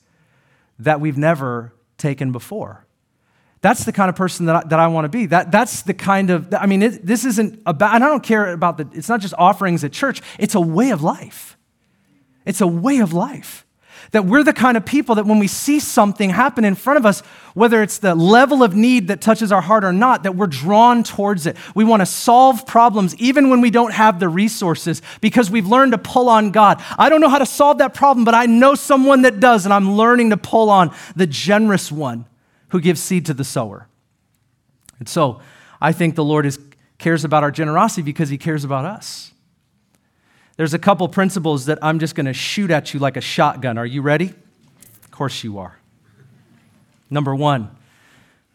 that 0.79 1.01
we've 1.01 1.19
never 1.19 1.73
taken 1.99 2.33
before. 2.33 2.86
That's 3.63 3.85
the 3.85 3.93
kind 3.93 4.09
of 4.09 4.17
person 4.17 4.47
that 4.47 4.57
I, 4.57 4.69
that 4.69 4.79
I 4.79 4.87
want 4.89 5.07
to 5.07 5.09
be. 5.09 5.27
That, 5.27 5.51
that's 5.51 5.83
the 5.83 5.95
kind 5.95 6.31
of, 6.31 6.53
I 6.55 6.67
mean, 6.67 6.83
it, 6.83 7.05
this 7.05 7.25
isn't 7.25 7.63
about, 7.67 7.95
and 7.95 8.05
I 8.05 8.09
don't 8.09 8.23
care 8.23 8.53
about 8.53 8.79
the, 8.79 8.89
it's 8.93 9.09
not 9.09 9.21
just 9.21 9.35
offerings 9.39 9.83
at 9.83 9.93
church, 9.93 10.21
it's 10.39 10.55
a 10.55 10.61
way 10.61 10.91
of 10.91 11.03
life. 11.03 11.57
It's 12.45 12.61
a 12.61 12.67
way 12.67 12.99
of 12.99 13.13
life. 13.13 13.67
That 14.13 14.25
we're 14.25 14.45
the 14.45 14.53
kind 14.53 14.77
of 14.77 14.87
people 14.87 15.17
that 15.17 15.27
when 15.27 15.41
we 15.41 15.49
see 15.49 15.81
something 15.81 16.31
happen 16.31 16.65
in 16.65 16.77
front 16.77 16.99
of 16.99 17.05
us, 17.05 17.23
whether 17.55 17.83
it's 17.83 17.99
the 17.99 18.15
level 18.15 18.63
of 18.63 18.77
need 18.77 19.09
that 19.09 19.21
touches 19.21 19.51
our 19.51 19.63
heart 19.63 19.83
or 19.83 19.93
not, 19.93 20.23
that 20.23 20.37
we're 20.37 20.47
drawn 20.47 21.03
towards 21.03 21.47
it. 21.47 21.57
We 21.75 21.83
want 21.83 22.03
to 22.03 22.07
solve 22.07 22.67
problems 22.67 23.17
even 23.17 23.51
when 23.51 23.61
we 23.61 23.71
don't 23.71 23.93
have 23.93 24.21
the 24.21 24.29
resources 24.29 25.03
because 25.21 25.51
we've 25.51 25.67
learned 25.67 25.91
to 25.91 25.99
pull 25.99 26.29
on 26.29 26.53
God. 26.53 26.85
I 26.97 27.09
don't 27.09 27.21
know 27.21 27.29
how 27.29 27.39
to 27.39 27.47
solve 27.47 27.79
that 27.79 27.95
problem, 27.95 28.25
but 28.25 28.35
I 28.35 28.47
know 28.47 28.77
someone 28.77 29.23
that 29.23 29.41
does, 29.41 29.65
and 29.65 29.75
I'm 29.75 29.97
learning 29.97 30.31
to 30.31 30.37
pull 30.37 30.71
on 30.71 30.95
the 31.17 31.27
generous 31.27 31.91
one 31.91 32.27
who 32.69 32.81
gives 32.81 33.01
seed 33.03 33.27
to 33.27 33.35
the 33.35 33.45
sower. 33.45 33.89
And 34.99 35.09
so 35.09 35.41
I 35.81 35.93
think 35.93 36.15
the 36.15 36.25
Lord 36.25 36.47
is, 36.47 36.59
cares 36.99 37.25
about 37.25 37.43
our 37.43 37.51
generosity 37.51 38.03
because 38.03 38.29
he 38.29 38.39
cares 38.39 38.65
about 38.65 38.85
us. 38.85 39.33
There's 40.57 40.75
a 40.75 40.79
couple 40.79 41.07
principles 41.09 41.67
that 41.67 41.79
I'm 41.83 41.99
just 41.99 42.15
going 42.15 42.27
to 42.27 42.33
shoot 42.33 42.71
at 42.71 42.95
you 42.95 43.01
like 43.01 43.17
a 43.17 43.21
shotgun. 43.21 43.77
Are 43.77 43.87
you 43.87 44.01
ready? 44.03 44.33
Of 45.05 45.11
course 45.11 45.45
you 45.45 45.59
are. 45.59 45.79
Number 47.11 47.35
one, 47.35 47.71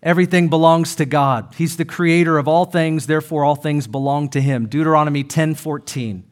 everything 0.01 0.49
belongs 0.49 0.95
to 0.95 1.05
God. 1.05 1.53
He's 1.55 1.77
the 1.77 1.85
creator 1.85 2.37
of 2.37 2.47
all 2.47 2.65
things, 2.65 3.05
therefore 3.07 3.45
all 3.45 3.55
things 3.55 3.87
belong 3.87 4.29
to 4.29 4.41
him. 4.41 4.67
Deuteronomy 4.67 5.23
10 5.23 5.55
14. 5.55 6.23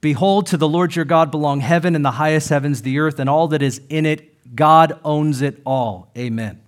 Behold, 0.00 0.46
to 0.46 0.56
the 0.56 0.68
Lord 0.68 0.94
your 0.94 1.04
God 1.04 1.30
belong 1.30 1.60
heaven 1.60 1.94
and 1.94 2.04
the 2.04 2.12
highest 2.12 2.48
heavens, 2.48 2.82
the 2.82 2.98
earth, 2.98 3.18
and 3.18 3.28
all 3.28 3.48
that 3.48 3.62
is 3.62 3.80
in 3.88 4.06
it. 4.06 4.54
God 4.54 4.98
owns 5.04 5.42
it 5.42 5.60
all. 5.66 6.10
Amen. 6.16 6.60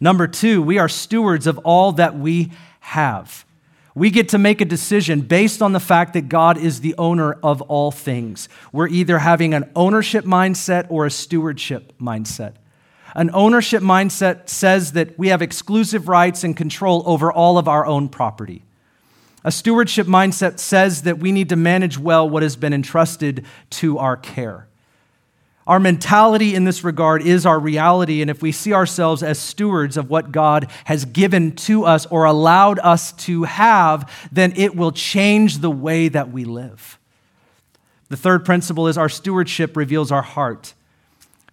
Number 0.00 0.26
two, 0.26 0.62
we 0.62 0.78
are 0.78 0.88
stewards 0.88 1.46
of 1.46 1.58
all 1.58 1.92
that 1.92 2.18
we 2.18 2.52
have. 2.80 3.44
We 3.94 4.10
get 4.10 4.28
to 4.28 4.38
make 4.38 4.60
a 4.60 4.64
decision 4.64 5.22
based 5.22 5.60
on 5.60 5.72
the 5.72 5.80
fact 5.80 6.12
that 6.12 6.28
God 6.28 6.56
is 6.56 6.80
the 6.80 6.94
owner 6.98 7.32
of 7.42 7.60
all 7.62 7.90
things. 7.90 8.48
We're 8.72 8.86
either 8.86 9.18
having 9.18 9.54
an 9.54 9.70
ownership 9.74 10.24
mindset 10.24 10.86
or 10.88 11.04
a 11.04 11.10
stewardship 11.10 11.92
mindset. 12.00 12.54
An 13.16 13.30
ownership 13.32 13.82
mindset 13.82 14.48
says 14.48 14.92
that 14.92 15.18
we 15.18 15.28
have 15.28 15.42
exclusive 15.42 16.08
rights 16.08 16.44
and 16.44 16.56
control 16.56 17.02
over 17.06 17.32
all 17.32 17.58
of 17.58 17.66
our 17.66 17.84
own 17.86 18.08
property. 18.08 18.62
A 19.42 19.50
stewardship 19.50 20.06
mindset 20.06 20.60
says 20.60 21.02
that 21.02 21.18
we 21.18 21.32
need 21.32 21.48
to 21.48 21.56
manage 21.56 21.98
well 21.98 22.28
what 22.28 22.44
has 22.44 22.54
been 22.54 22.72
entrusted 22.72 23.44
to 23.70 23.98
our 23.98 24.16
care. 24.16 24.68
Our 25.68 25.78
mentality 25.78 26.54
in 26.54 26.64
this 26.64 26.82
regard 26.82 27.20
is 27.20 27.44
our 27.44 27.60
reality, 27.60 28.22
and 28.22 28.30
if 28.30 28.40
we 28.40 28.52
see 28.52 28.72
ourselves 28.72 29.22
as 29.22 29.38
stewards 29.38 29.98
of 29.98 30.08
what 30.08 30.32
God 30.32 30.70
has 30.86 31.04
given 31.04 31.54
to 31.56 31.84
us 31.84 32.06
or 32.06 32.24
allowed 32.24 32.78
us 32.78 33.12
to 33.24 33.42
have, 33.42 34.10
then 34.32 34.54
it 34.56 34.74
will 34.74 34.92
change 34.92 35.58
the 35.58 35.70
way 35.70 36.08
that 36.08 36.32
we 36.32 36.46
live. 36.46 36.98
The 38.08 38.16
third 38.16 38.46
principle 38.46 38.88
is 38.88 38.96
our 38.96 39.10
stewardship 39.10 39.76
reveals 39.76 40.10
our 40.10 40.22
heart. 40.22 40.72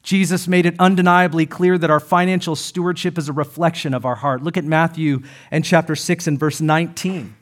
Jesus 0.02 0.48
made 0.48 0.66
it 0.66 0.76
undeniably 0.80 1.46
clear 1.46 1.78
that 1.78 1.90
our 1.90 2.00
financial 2.00 2.56
stewardship 2.56 3.18
is 3.18 3.28
a 3.28 3.34
reflection 3.34 3.94
of 3.94 4.06
our 4.06 4.16
heart. 4.16 4.42
Look 4.42 4.56
at 4.56 4.64
Matthew 4.64 5.24
and 5.52 5.66
chapter 5.66 5.94
6 5.94 6.28
and 6.28 6.40
verse 6.40 6.62
19. 6.62 7.36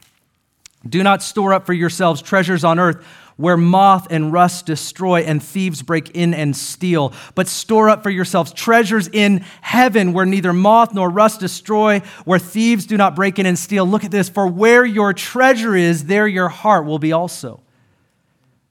Do 0.88 1.04
not 1.04 1.22
store 1.22 1.54
up 1.54 1.66
for 1.66 1.74
yourselves 1.74 2.22
treasures 2.22 2.64
on 2.64 2.80
earth 2.80 3.06
where 3.38 3.58
moth 3.58 4.08
and 4.10 4.32
rust 4.32 4.66
destroy 4.66 5.22
and 5.22 5.42
thieves 5.42 5.82
break 5.82 6.12
in 6.12 6.34
and 6.34 6.56
steal. 6.56 7.14
But 7.36 7.48
store 7.48 7.90
up 7.90 8.04
for 8.04 8.10
yourselves 8.10 8.54
treasures 8.54 9.08
in 9.08 9.46
heaven 9.62 10.14
where 10.14 10.26
neither 10.26 10.54
moth 10.54 10.94
nor 10.94 11.10
rust 11.10 11.40
destroy, 11.40 12.00
where 12.26 12.40
thieves 12.40 12.86
do 12.86 12.98
not 12.98 13.16
break 13.16 13.40
in 13.40 13.46
and 13.46 13.58
steal. 13.58 13.86
Look 13.86 14.04
at 14.04 14.12
this 14.12 14.30
for 14.30 14.48
where 14.48 14.86
your 14.86 15.14
treasure 15.14 15.76
is, 15.76 16.06
there 16.06 16.28
your 16.28 16.50
heart 16.50 16.86
will 16.86 17.00
be 17.00 17.12
also. 17.12 17.60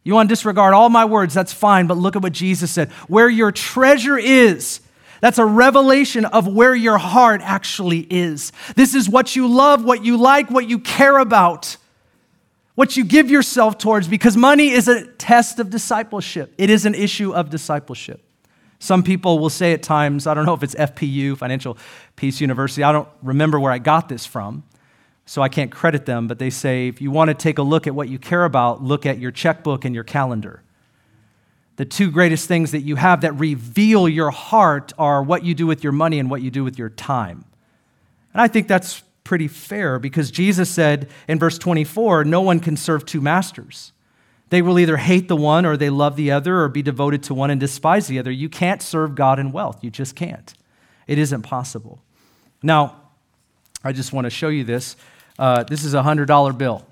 You 0.05 0.15
want 0.15 0.29
to 0.29 0.33
disregard 0.33 0.75
all 0.75 0.89
my 0.89 1.05
words, 1.05 1.33
that's 1.33 1.53
fine, 1.53 1.87
but 1.87 1.97
look 1.97 2.17
at 2.17 2.23
what 2.23 2.33
Jesus 2.33 2.71
said. 2.71 2.91
Where 3.07 3.29
your 3.29 3.53
treasure 3.53 4.19
is, 4.19 4.81
that's 5.21 5.39
a 5.39 5.47
revelation 5.47 6.25
of 6.25 6.49
where 6.49 6.75
your 6.75 6.99
heart 6.99 7.41
actually 7.45 8.01
is. 8.11 8.51
This 8.75 8.97
is 8.97 9.09
what 9.09 9.37
you 9.37 9.47
love, 9.47 9.85
what 9.85 10.05
you 10.05 10.17
like, 10.17 10.51
what 10.51 10.69
you 10.69 10.81
care 10.81 11.19
about 11.19 11.77
what 12.75 12.97
you 12.97 13.05
give 13.05 13.31
yourself 13.31 13.79
towards, 13.79 14.09
because 14.09 14.37
money 14.37 14.71
is 14.71 14.89
a 14.89 15.07
test 15.07 15.59
of 15.59 15.71
discipleship. 15.71 16.55
It 16.57 16.71
is 16.71 16.87
an 16.87 16.95
issue 16.95 17.33
of 17.33 17.51
discipleship. 17.51 18.23
Some 18.79 19.03
people 19.03 19.39
will 19.39 19.51
say 19.51 19.73
at 19.73 19.83
times, 19.83 20.27
I 20.27 20.35
don't 20.35 20.47
know 20.47 20.55
if 20.55 20.63
it's 20.63 20.75
FPU, 20.75 21.37
Financial 21.37 21.77
Peace 22.17 22.41
University, 22.41 22.83
I 22.83 22.93
don't 22.93 23.09
remember 23.23 23.61
where 23.61 23.71
I 23.71 23.79
got 23.79 24.09
this 24.09 24.27
from, 24.27 24.65
so 25.25 25.41
I 25.41 25.49
can't 25.49 25.71
credit 25.71 26.07
them, 26.07 26.27
but 26.27 26.39
they 26.39 26.51
say 26.51 26.89
if 26.89 27.01
you 27.01 27.11
want 27.11 27.29
to 27.29 27.35
take 27.35 27.59
a 27.59 27.63
look 27.63 27.87
at 27.87 27.95
what 27.95 28.09
you 28.09 28.19
care 28.19 28.45
about, 28.45 28.83
look 28.83 29.07
at 29.07 29.19
your 29.19 29.31
checkbook 29.31 29.85
and 29.85 29.95
your 29.95 30.05
calendar. 30.05 30.63
The 31.77 31.85
two 31.85 32.11
greatest 32.11 32.49
things 32.49 32.73
that 32.73 32.83
you 32.83 32.97
have 32.97 33.21
that 33.21 33.33
reveal 33.35 34.09
your 34.09 34.31
heart 34.31 34.93
are 34.99 35.23
what 35.23 35.45
you 35.45 35.55
do 35.55 35.67
with 35.67 35.85
your 35.85 35.93
money 35.93 36.19
and 36.19 36.29
what 36.29 36.43
you 36.43 36.51
do 36.51 36.65
with 36.65 36.79
your 36.79 36.91
time. 36.91 37.45
And 38.35 38.43
I 38.43 38.49
think 38.49 38.67
that's 38.67 39.03
pretty 39.33 39.49
fair 39.49 39.99
because 39.99 40.31
Jesus 40.31 40.69
said 40.69 41.09
in 41.27 41.39
verse 41.39 41.57
24, 41.57 42.23
no 42.23 42.43
one 42.43 42.61
can 42.61 42.77
serve 42.77 43.07
two 43.07 43.23
masters. 43.23 43.93
They 44.51 44.61
will 44.61 44.79
either 44.79 44.99
hate 44.99 45.27
the 45.27 45.37
one 45.37 45.65
or 45.65 45.75
they 45.75 45.89
love 45.89 46.17
the 46.17 46.31
other 46.31 46.61
or 46.61 46.69
be 46.69 46.83
devoted 46.83 47.23
to 47.23 47.33
one 47.33 47.51
and 47.51 47.59
despise 47.59 48.09
the 48.09 48.19
other. 48.19 48.31
You 48.31 48.51
can't 48.51 48.83
serve 48.83 49.15
God 49.15 49.39
and 49.39 49.51
wealth. 49.51 49.83
You 49.83 49.91
just 49.91 50.15
can't. 50.15 50.53
It 51.07 51.17
isn't 51.17 51.41
possible. 51.41 52.03
Now, 52.63 53.01
I 53.83 53.93
just 53.93 54.13
want 54.13 54.27
to 54.27 54.31
show 54.31 54.49
you 54.49 54.65
this. 54.65 54.97
Uh, 55.39 55.65
this 55.65 55.83
is 55.83 55.95
a 55.95 56.03
$100 56.03 56.59
bill. 56.59 56.87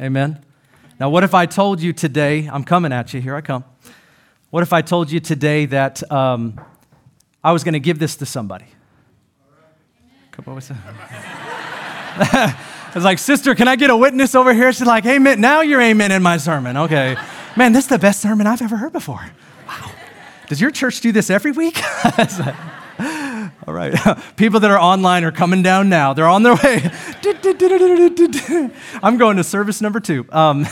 Amen. 0.00 0.44
Now, 0.98 1.10
what 1.10 1.22
if 1.22 1.32
I 1.32 1.46
told 1.46 1.80
you 1.80 1.92
today, 1.92 2.48
I'm 2.52 2.64
coming 2.64 2.92
at 2.92 3.14
you, 3.14 3.20
here 3.20 3.36
I 3.36 3.40
come. 3.40 3.62
What 4.50 4.64
if 4.64 4.72
I 4.72 4.82
told 4.82 5.12
you 5.12 5.20
today 5.20 5.66
that 5.66 6.10
um, 6.10 6.60
I 7.44 7.52
was 7.52 7.62
going 7.62 7.74
to 7.74 7.78
give 7.78 8.00
this 8.00 8.16
to 8.16 8.26
somebody? 8.26 8.66
On, 10.46 10.58
it's 12.94 13.04
like, 13.04 13.18
sister, 13.18 13.54
can 13.54 13.68
I 13.68 13.76
get 13.76 13.90
a 13.90 13.96
witness 13.96 14.34
over 14.34 14.52
here? 14.52 14.72
She's 14.72 14.86
like, 14.86 15.06
amen. 15.06 15.40
Now 15.40 15.62
you're 15.62 15.80
amen 15.80 16.12
in 16.12 16.22
my 16.22 16.36
sermon. 16.36 16.76
Okay. 16.76 17.16
Man, 17.56 17.72
this 17.72 17.84
is 17.84 17.88
the 17.88 17.98
best 17.98 18.20
sermon 18.20 18.46
I've 18.46 18.62
ever 18.62 18.76
heard 18.76 18.92
before. 18.92 19.30
Wow. 19.66 19.90
Does 20.48 20.60
your 20.60 20.70
church 20.70 21.00
do 21.00 21.10
this 21.10 21.30
every 21.30 21.52
week? 21.52 21.80
All 23.66 23.74
right. 23.74 23.94
People 24.36 24.60
that 24.60 24.70
are 24.70 24.78
online 24.78 25.24
are 25.24 25.32
coming 25.32 25.62
down 25.62 25.88
now. 25.88 26.12
They're 26.12 26.28
on 26.28 26.42
their 26.42 26.54
way. 26.54 26.90
I'm 29.02 29.16
going 29.16 29.38
to 29.38 29.44
service 29.44 29.80
number 29.80 30.00
two. 30.00 30.26
Um, 30.30 30.66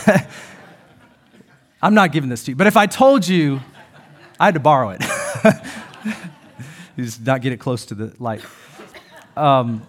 I'm 1.82 1.94
not 1.94 2.12
giving 2.12 2.30
this 2.30 2.44
to 2.44 2.52
you. 2.52 2.56
But 2.56 2.66
if 2.66 2.76
I 2.76 2.86
told 2.86 3.26
you, 3.26 3.60
I 4.38 4.46
had 4.46 4.54
to 4.54 4.60
borrow 4.60 4.90
it. 4.90 5.02
you 6.96 7.04
Just 7.04 7.22
not 7.22 7.42
get 7.42 7.52
it 7.52 7.58
close 7.58 7.86
to 7.86 7.94
the 7.94 8.14
light. 8.18 8.42
Um, 9.36 9.86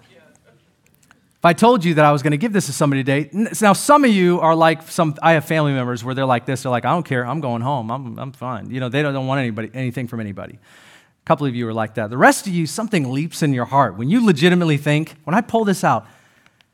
if 1.45 1.45
I 1.45 1.53
told 1.53 1.85
you 1.85 1.93
that 1.93 2.05
I 2.05 2.11
was 2.11 2.23
going 2.23 2.31
to 2.31 2.37
give 2.37 2.53
this 2.53 2.65
to 2.65 2.73
somebody 2.73 3.03
today, 3.03 3.29
now 3.61 3.73
some 3.73 4.03
of 4.03 4.09
you 4.09 4.39
are 4.39 4.55
like 4.55 4.81
some. 4.89 5.15
I 5.21 5.33
have 5.33 5.45
family 5.45 5.73
members 5.73 6.03
where 6.03 6.15
they're 6.15 6.25
like 6.25 6.45
this. 6.47 6.63
They're 6.63 6.71
like, 6.71 6.85
I 6.85 6.89
don't 6.89 7.05
care. 7.05 7.23
I'm 7.25 7.39
going 7.39 7.61
home. 7.61 7.91
I'm, 7.91 8.17
I'm 8.17 8.31
fine. 8.31 8.71
You 8.71 8.79
know, 8.79 8.89
they 8.89 9.03
don't, 9.03 9.13
don't 9.13 9.27
want 9.27 9.39
anybody 9.39 9.69
anything 9.73 10.07
from 10.07 10.19
anybody. 10.19 10.53
A 10.53 11.25
couple 11.25 11.45
of 11.45 11.55
you 11.55 11.67
are 11.67 11.73
like 11.73 11.95
that. 11.95 12.09
The 12.09 12.17
rest 12.17 12.47
of 12.47 12.53
you, 12.53 12.65
something 12.65 13.11
leaps 13.11 13.43
in 13.43 13.53
your 13.53 13.65
heart 13.65 13.95
when 13.95 14.09
you 14.09 14.25
legitimately 14.25 14.77
think, 14.77 15.15
when 15.23 15.35
I 15.35 15.41
pull 15.41 15.65
this 15.65 15.83
out, 15.83 16.07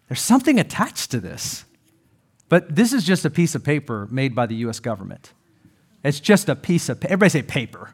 there's 0.08 0.22
something 0.22 0.60
attached 0.60 1.12
to 1.12 1.20
this. 1.20 1.66
But 2.48 2.76
this 2.76 2.94
is 2.94 3.04
just 3.04 3.26
a 3.26 3.30
piece 3.30 3.56
of 3.56 3.64
paper 3.64 4.08
made 4.12 4.36
by 4.36 4.46
the 4.46 4.56
U.S. 4.56 4.80
government. 4.80 5.34
It's 6.04 6.20
just 6.20 6.50
a 6.50 6.56
piece 6.56 6.90
of 6.90 7.04
everybody 7.04 7.30
say 7.30 7.42
paper. 7.42 7.94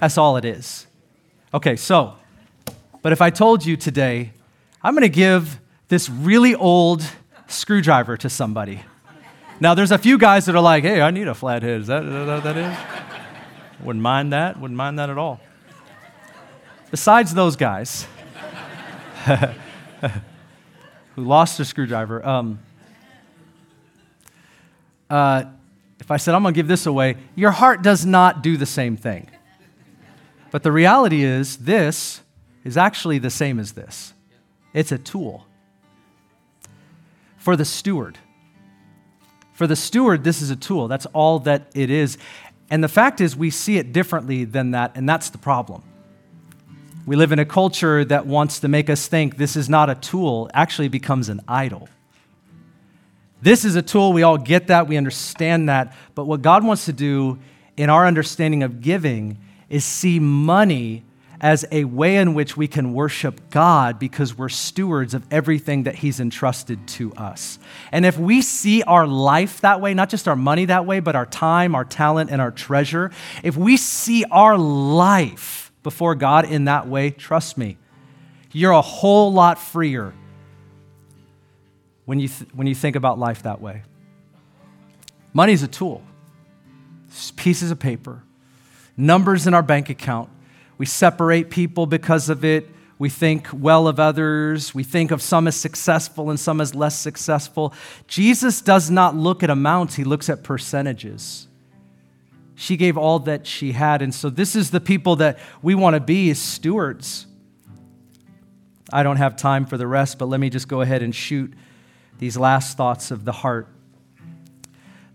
That's 0.00 0.18
all 0.18 0.36
it 0.36 0.44
is. 0.44 0.86
Okay, 1.54 1.76
so 1.76 2.16
but 3.02 3.12
if 3.12 3.20
I 3.20 3.30
told 3.30 3.64
you 3.64 3.76
today, 3.76 4.32
I'm 4.82 4.94
going 4.94 5.02
to 5.02 5.08
give 5.08 5.60
this 5.88 6.08
really 6.10 6.54
old 6.54 7.02
screwdriver 7.46 8.16
to 8.18 8.28
somebody. 8.28 8.82
Now, 9.60 9.74
there's 9.74 9.92
a 9.92 9.98
few 9.98 10.18
guys 10.18 10.46
that 10.46 10.54
are 10.54 10.60
like, 10.60 10.84
hey, 10.84 11.00
I 11.00 11.10
need 11.10 11.28
a 11.28 11.34
flathead. 11.34 11.80
Is 11.80 11.86
that 11.86 12.04
what 12.04 12.44
that 12.44 12.56
is? 12.56 12.76
Wouldn't 13.84 14.02
mind 14.02 14.32
that. 14.32 14.60
Wouldn't 14.60 14.76
mind 14.76 14.98
that 14.98 15.10
at 15.10 15.18
all. 15.18 15.40
Besides 16.90 17.34
those 17.34 17.56
guys 17.56 18.06
who 21.14 21.24
lost 21.24 21.58
a 21.60 21.64
screwdriver, 21.64 22.24
um, 22.26 22.58
uh, 25.08 25.44
if 26.00 26.10
I 26.10 26.16
said, 26.16 26.34
I'm 26.34 26.42
going 26.42 26.54
to 26.54 26.58
give 26.58 26.68
this 26.68 26.86
away, 26.86 27.16
your 27.34 27.50
heart 27.50 27.82
does 27.82 28.04
not 28.04 28.42
do 28.42 28.56
the 28.56 28.66
same 28.66 28.96
thing. 28.96 29.28
But 30.50 30.62
the 30.62 30.72
reality 30.72 31.22
is, 31.22 31.58
this 31.58 32.20
is 32.66 32.76
actually 32.76 33.18
the 33.18 33.30
same 33.30 33.58
as 33.58 33.72
this 33.72 34.12
it's 34.74 34.92
a 34.92 34.98
tool 34.98 35.46
for 37.38 37.56
the 37.56 37.64
steward. 37.64 38.18
For 39.52 39.66
the 39.66 39.76
steward, 39.76 40.22
this 40.22 40.42
is 40.42 40.50
a 40.50 40.56
tool. 40.56 40.86
That's 40.88 41.06
all 41.06 41.38
that 41.40 41.70
it 41.74 41.88
is. 41.88 42.18
And 42.68 42.84
the 42.84 42.88
fact 42.88 43.22
is, 43.22 43.34
we 43.34 43.48
see 43.48 43.78
it 43.78 43.92
differently 43.92 44.44
than 44.44 44.72
that, 44.72 44.92
and 44.96 45.08
that's 45.08 45.30
the 45.30 45.38
problem. 45.38 45.82
We 47.06 47.16
live 47.16 47.32
in 47.32 47.38
a 47.38 47.44
culture 47.46 48.04
that 48.04 48.26
wants 48.26 48.60
to 48.60 48.68
make 48.68 48.90
us 48.90 49.06
think 49.06 49.36
this 49.36 49.56
is 49.56 49.68
not 49.68 49.88
a 49.88 49.94
tool, 49.94 50.50
actually 50.52 50.88
becomes 50.88 51.28
an 51.30 51.40
idol. 51.46 51.88
This 53.40 53.64
is 53.64 53.76
a 53.76 53.82
tool, 53.82 54.12
we 54.12 54.24
all 54.24 54.38
get 54.38 54.66
that, 54.66 54.88
we 54.88 54.96
understand 54.96 55.68
that, 55.68 55.94
but 56.14 56.26
what 56.26 56.42
God 56.42 56.64
wants 56.64 56.84
to 56.86 56.92
do 56.92 57.38
in 57.76 57.88
our 57.88 58.06
understanding 58.06 58.64
of 58.64 58.80
giving 58.80 59.38
is 59.70 59.84
see 59.84 60.18
money 60.18 61.04
as 61.46 61.64
a 61.70 61.84
way 61.84 62.16
in 62.16 62.34
which 62.34 62.56
we 62.56 62.66
can 62.66 62.92
worship 62.92 63.50
God 63.50 64.00
because 64.00 64.36
we're 64.36 64.48
stewards 64.48 65.14
of 65.14 65.24
everything 65.30 65.84
that 65.84 65.94
He's 65.94 66.18
entrusted 66.18 66.88
to 66.88 67.14
us. 67.14 67.60
And 67.92 68.04
if 68.04 68.18
we 68.18 68.42
see 68.42 68.82
our 68.82 69.06
life 69.06 69.60
that 69.60 69.80
way, 69.80 69.94
not 69.94 70.08
just 70.10 70.26
our 70.26 70.34
money 70.34 70.64
that 70.64 70.86
way, 70.86 70.98
but 70.98 71.14
our 71.14 71.24
time, 71.24 71.76
our 71.76 71.84
talent, 71.84 72.30
and 72.30 72.40
our 72.40 72.50
treasure, 72.50 73.12
if 73.44 73.56
we 73.56 73.76
see 73.76 74.24
our 74.24 74.58
life 74.58 75.70
before 75.84 76.16
God 76.16 76.50
in 76.50 76.64
that 76.64 76.88
way, 76.88 77.10
trust 77.10 77.56
me, 77.56 77.78
you're 78.50 78.72
a 78.72 78.82
whole 78.82 79.32
lot 79.32 79.60
freer 79.60 80.12
when 82.06 82.18
you, 82.18 82.26
th- 82.26 82.50
when 82.54 82.66
you 82.66 82.74
think 82.74 82.96
about 82.96 83.20
life 83.20 83.44
that 83.44 83.60
way. 83.60 83.84
Money's 85.32 85.62
a 85.62 85.68
tool, 85.68 86.02
it's 87.06 87.30
pieces 87.30 87.70
of 87.70 87.78
paper, 87.78 88.24
numbers 88.96 89.46
in 89.46 89.54
our 89.54 89.62
bank 89.62 89.90
account 89.90 90.30
we 90.78 90.86
separate 90.86 91.50
people 91.50 91.86
because 91.86 92.28
of 92.28 92.44
it. 92.44 92.68
We 92.98 93.08
think 93.08 93.48
well 93.52 93.88
of 93.88 94.00
others. 94.00 94.74
We 94.74 94.82
think 94.82 95.10
of 95.10 95.20
some 95.20 95.46
as 95.46 95.56
successful 95.56 96.30
and 96.30 96.40
some 96.40 96.60
as 96.60 96.74
less 96.74 96.98
successful. 96.98 97.74
Jesus 98.06 98.62
does 98.62 98.90
not 98.90 99.14
look 99.14 99.42
at 99.42 99.50
amounts, 99.50 99.94
he 99.96 100.04
looks 100.04 100.28
at 100.28 100.42
percentages. 100.42 101.46
She 102.54 102.78
gave 102.78 102.96
all 102.96 103.18
that 103.20 103.46
she 103.46 103.72
had. 103.72 104.00
And 104.00 104.14
so, 104.14 104.30
this 104.30 104.56
is 104.56 104.70
the 104.70 104.80
people 104.80 105.16
that 105.16 105.38
we 105.60 105.74
want 105.74 105.94
to 105.94 106.00
be 106.00 106.30
as 106.30 106.38
stewards. 106.38 107.26
I 108.90 109.02
don't 109.02 109.18
have 109.18 109.36
time 109.36 109.66
for 109.66 109.76
the 109.76 109.86
rest, 109.86 110.18
but 110.18 110.26
let 110.26 110.40
me 110.40 110.48
just 110.48 110.66
go 110.66 110.80
ahead 110.80 111.02
and 111.02 111.14
shoot 111.14 111.52
these 112.18 112.38
last 112.38 112.76
thoughts 112.78 113.10
of 113.10 113.26
the 113.26 113.32
heart. 113.32 113.68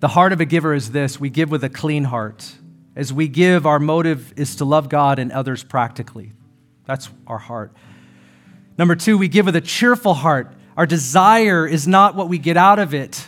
The 0.01 0.09
heart 0.09 0.34
of 0.34 0.41
a 0.41 0.45
giver 0.45 0.74
is 0.74 0.91
this 0.91 1.20
we 1.20 1.30
give 1.30 1.49
with 1.49 1.64
a 1.64 1.70
clean 1.70 2.03
heart. 2.03 2.53
As 2.96 3.14
we 3.14 3.28
give, 3.28 3.66
our 3.66 3.80
motive 3.80 4.34
is 4.36 4.58
to 4.58 4.66
love 4.66 4.89
God 4.89 5.18
and 5.20 5.32
others 5.32 5.64
practically. 5.64 6.34
That's 6.86 7.10
our 7.26 7.38
heart. 7.38 7.72
Number 8.78 8.96
two, 8.96 9.18
we 9.18 9.28
give 9.28 9.46
with 9.46 9.56
a 9.56 9.62
cheerful 9.62 10.14
heart. 10.14 10.54
Our 10.76 10.86
desire 10.86 11.68
is 11.68 11.88
not 11.88 12.16
what 12.16 12.28
we 12.28 12.38
get 12.38 12.58
out 12.58 12.80
of 12.80 12.94
it, 12.94 13.28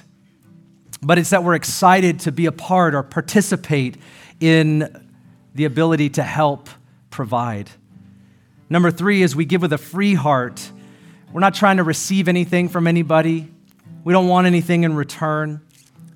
but 1.02 1.18
it's 1.18 1.30
that 1.30 1.44
we're 1.44 1.56
excited 1.56 2.22
to 2.22 2.32
be 2.32 2.46
a 2.46 2.52
part 2.52 2.96
or 2.96 3.04
participate 3.04 3.98
in 4.40 5.06
the 5.56 5.66
ability 5.66 6.10
to 6.12 6.24
help 6.24 6.70
provide. 7.10 7.70
Number 8.70 8.92
three 8.92 9.22
is 9.22 9.36
we 9.36 9.46
give 9.46 9.62
with 9.62 9.74
a 9.74 9.78
free 9.78 10.16
heart. 10.16 10.72
We're 11.32 11.42
not 11.42 11.54
trying 11.54 11.78
to 11.78 11.84
receive 11.84 12.28
anything 12.28 12.70
from 12.70 12.88
anybody, 12.88 13.50
we 14.04 14.12
don't 14.12 14.28
want 14.28 14.48
anything 14.48 14.84
in 14.84 14.96
return. 14.96 15.62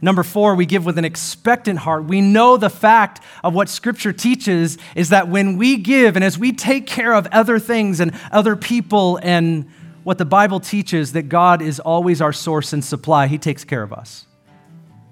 Number 0.01 0.23
four, 0.23 0.55
we 0.55 0.65
give 0.65 0.85
with 0.85 0.97
an 0.97 1.05
expectant 1.05 1.79
heart. 1.79 2.05
We 2.05 2.21
know 2.21 2.57
the 2.57 2.69
fact 2.69 3.23
of 3.43 3.55
what 3.55 3.67
Scripture 3.67 4.13
teaches 4.13 4.77
is 4.95 5.09
that 5.09 5.27
when 5.27 5.57
we 5.57 5.77
give 5.77 6.15
and 6.15 6.23
as 6.23 6.37
we 6.37 6.51
take 6.51 6.85
care 6.85 7.13
of 7.13 7.27
other 7.31 7.57
things 7.57 7.99
and 7.99 8.11
other 8.31 8.55
people 8.55 9.19
and 9.23 9.67
what 10.03 10.19
the 10.19 10.25
Bible 10.25 10.59
teaches, 10.59 11.13
that 11.13 11.23
God 11.23 11.61
is 11.61 11.79
always 11.79 12.21
our 12.21 12.31
source 12.31 12.73
and 12.73 12.85
supply, 12.85 13.27
He 13.27 13.37
takes 13.37 13.63
care 13.63 13.81
of 13.81 13.91
us. 13.91 14.25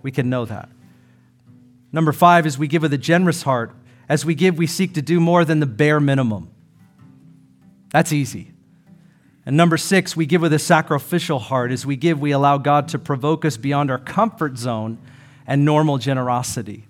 We 0.03 0.11
can 0.11 0.29
know 0.29 0.45
that. 0.45 0.69
Number 1.91 2.11
five 2.11 2.45
is 2.45 2.57
we 2.57 2.67
give 2.67 2.83
with 2.83 2.93
a 2.93 2.97
generous 2.97 3.41
heart. 3.41 3.73
As 4.07 4.23
we 4.23 4.35
give, 4.35 4.57
we 4.57 4.67
seek 4.67 4.93
to 4.93 5.01
do 5.01 5.19
more 5.19 5.43
than 5.43 5.59
the 5.59 5.65
bare 5.65 5.99
minimum. 5.99 6.49
That's 7.91 8.13
easy. 8.13 8.54
And 9.45 9.55
number 9.55 9.77
six, 9.77 10.15
we 10.15 10.25
give 10.25 10.41
with 10.41 10.53
a 10.53 10.59
sacrificial 10.59 11.37
heart. 11.37 11.71
As 11.71 11.85
we 11.85 11.95
give, 11.95 12.19
we 12.19 12.31
allow 12.31 12.57
God 12.57 12.87
to 12.89 12.99
provoke 12.99 13.45
us 13.45 13.57
beyond 13.57 13.91
our 13.91 13.99
comfort 13.99 14.57
zone 14.57 14.97
and 15.45 15.63
normal 15.63 15.97
generosity. 15.99 16.87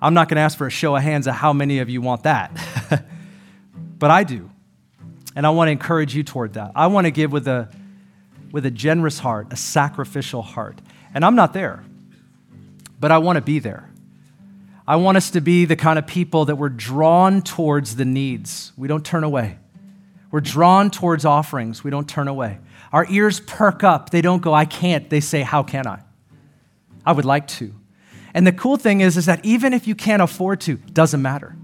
I'm 0.00 0.14
not 0.14 0.28
going 0.28 0.36
to 0.36 0.42
ask 0.42 0.56
for 0.56 0.66
a 0.66 0.70
show 0.70 0.94
of 0.96 1.02
hands 1.02 1.26
of 1.26 1.34
how 1.34 1.52
many 1.52 1.80
of 1.80 1.90
you 1.90 2.00
want 2.00 2.22
that, 2.22 2.52
but 3.98 4.10
I 4.10 4.24
do. 4.24 4.50
And 5.36 5.46
I 5.46 5.50
want 5.50 5.68
to 5.68 5.72
encourage 5.72 6.14
you 6.14 6.22
toward 6.22 6.54
that. 6.54 6.72
I 6.74 6.86
want 6.86 7.06
to 7.06 7.10
give 7.10 7.32
with 7.32 7.46
a, 7.46 7.68
with 8.50 8.64
a 8.64 8.70
generous 8.70 9.18
heart, 9.18 9.48
a 9.52 9.56
sacrificial 9.56 10.42
heart. 10.42 10.80
And 11.14 11.24
I'm 11.24 11.34
not 11.34 11.52
there, 11.52 11.84
but 12.98 13.10
I 13.10 13.18
want 13.18 13.36
to 13.36 13.42
be 13.42 13.58
there. 13.58 13.90
I 14.86 14.96
want 14.96 15.16
us 15.16 15.30
to 15.30 15.40
be 15.40 15.66
the 15.66 15.76
kind 15.76 15.98
of 15.98 16.06
people 16.06 16.46
that 16.46 16.56
we're 16.56 16.68
drawn 16.68 17.42
towards 17.42 17.96
the 17.96 18.04
needs. 18.04 18.72
We 18.76 18.88
don't 18.88 19.04
turn 19.04 19.22
away. 19.22 19.58
We're 20.30 20.40
drawn 20.40 20.90
towards 20.90 21.24
offerings. 21.24 21.82
We 21.82 21.90
don't 21.90 22.08
turn 22.08 22.28
away. 22.28 22.58
Our 22.92 23.06
ears 23.10 23.40
perk 23.40 23.82
up. 23.82 24.10
They 24.10 24.22
don't 24.22 24.42
go, 24.42 24.54
I 24.54 24.64
can't. 24.64 25.10
They 25.10 25.20
say, 25.20 25.42
How 25.42 25.62
can 25.62 25.86
I? 25.86 26.02
I 27.04 27.12
would 27.12 27.24
like 27.24 27.48
to. 27.48 27.74
And 28.34 28.46
the 28.46 28.52
cool 28.52 28.76
thing 28.76 29.00
is, 29.00 29.16
is 29.16 29.26
that 29.26 29.44
even 29.44 29.72
if 29.72 29.88
you 29.88 29.94
can't 29.94 30.22
afford 30.22 30.60
to, 30.62 30.76
doesn't 30.76 31.20
matter. 31.20 31.56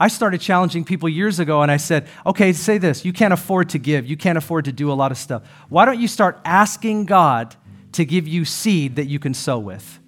I 0.00 0.08
started 0.08 0.40
challenging 0.40 0.84
people 0.84 1.08
years 1.08 1.40
ago 1.40 1.62
and 1.62 1.72
I 1.72 1.76
said, 1.76 2.06
okay, 2.24 2.52
say 2.52 2.78
this 2.78 3.04
you 3.04 3.12
can't 3.12 3.32
afford 3.32 3.70
to 3.70 3.78
give, 3.78 4.06
you 4.06 4.16
can't 4.16 4.38
afford 4.38 4.66
to 4.66 4.72
do 4.72 4.92
a 4.92 4.94
lot 4.94 5.10
of 5.10 5.18
stuff. 5.18 5.42
Why 5.68 5.84
don't 5.84 5.98
you 5.98 6.08
start 6.08 6.38
asking 6.44 7.06
God 7.06 7.56
to 7.92 8.04
give 8.04 8.28
you 8.28 8.44
seed 8.44 8.96
that 8.96 9.06
you 9.06 9.18
can 9.18 9.34
sow 9.34 9.58
with? 9.58 9.98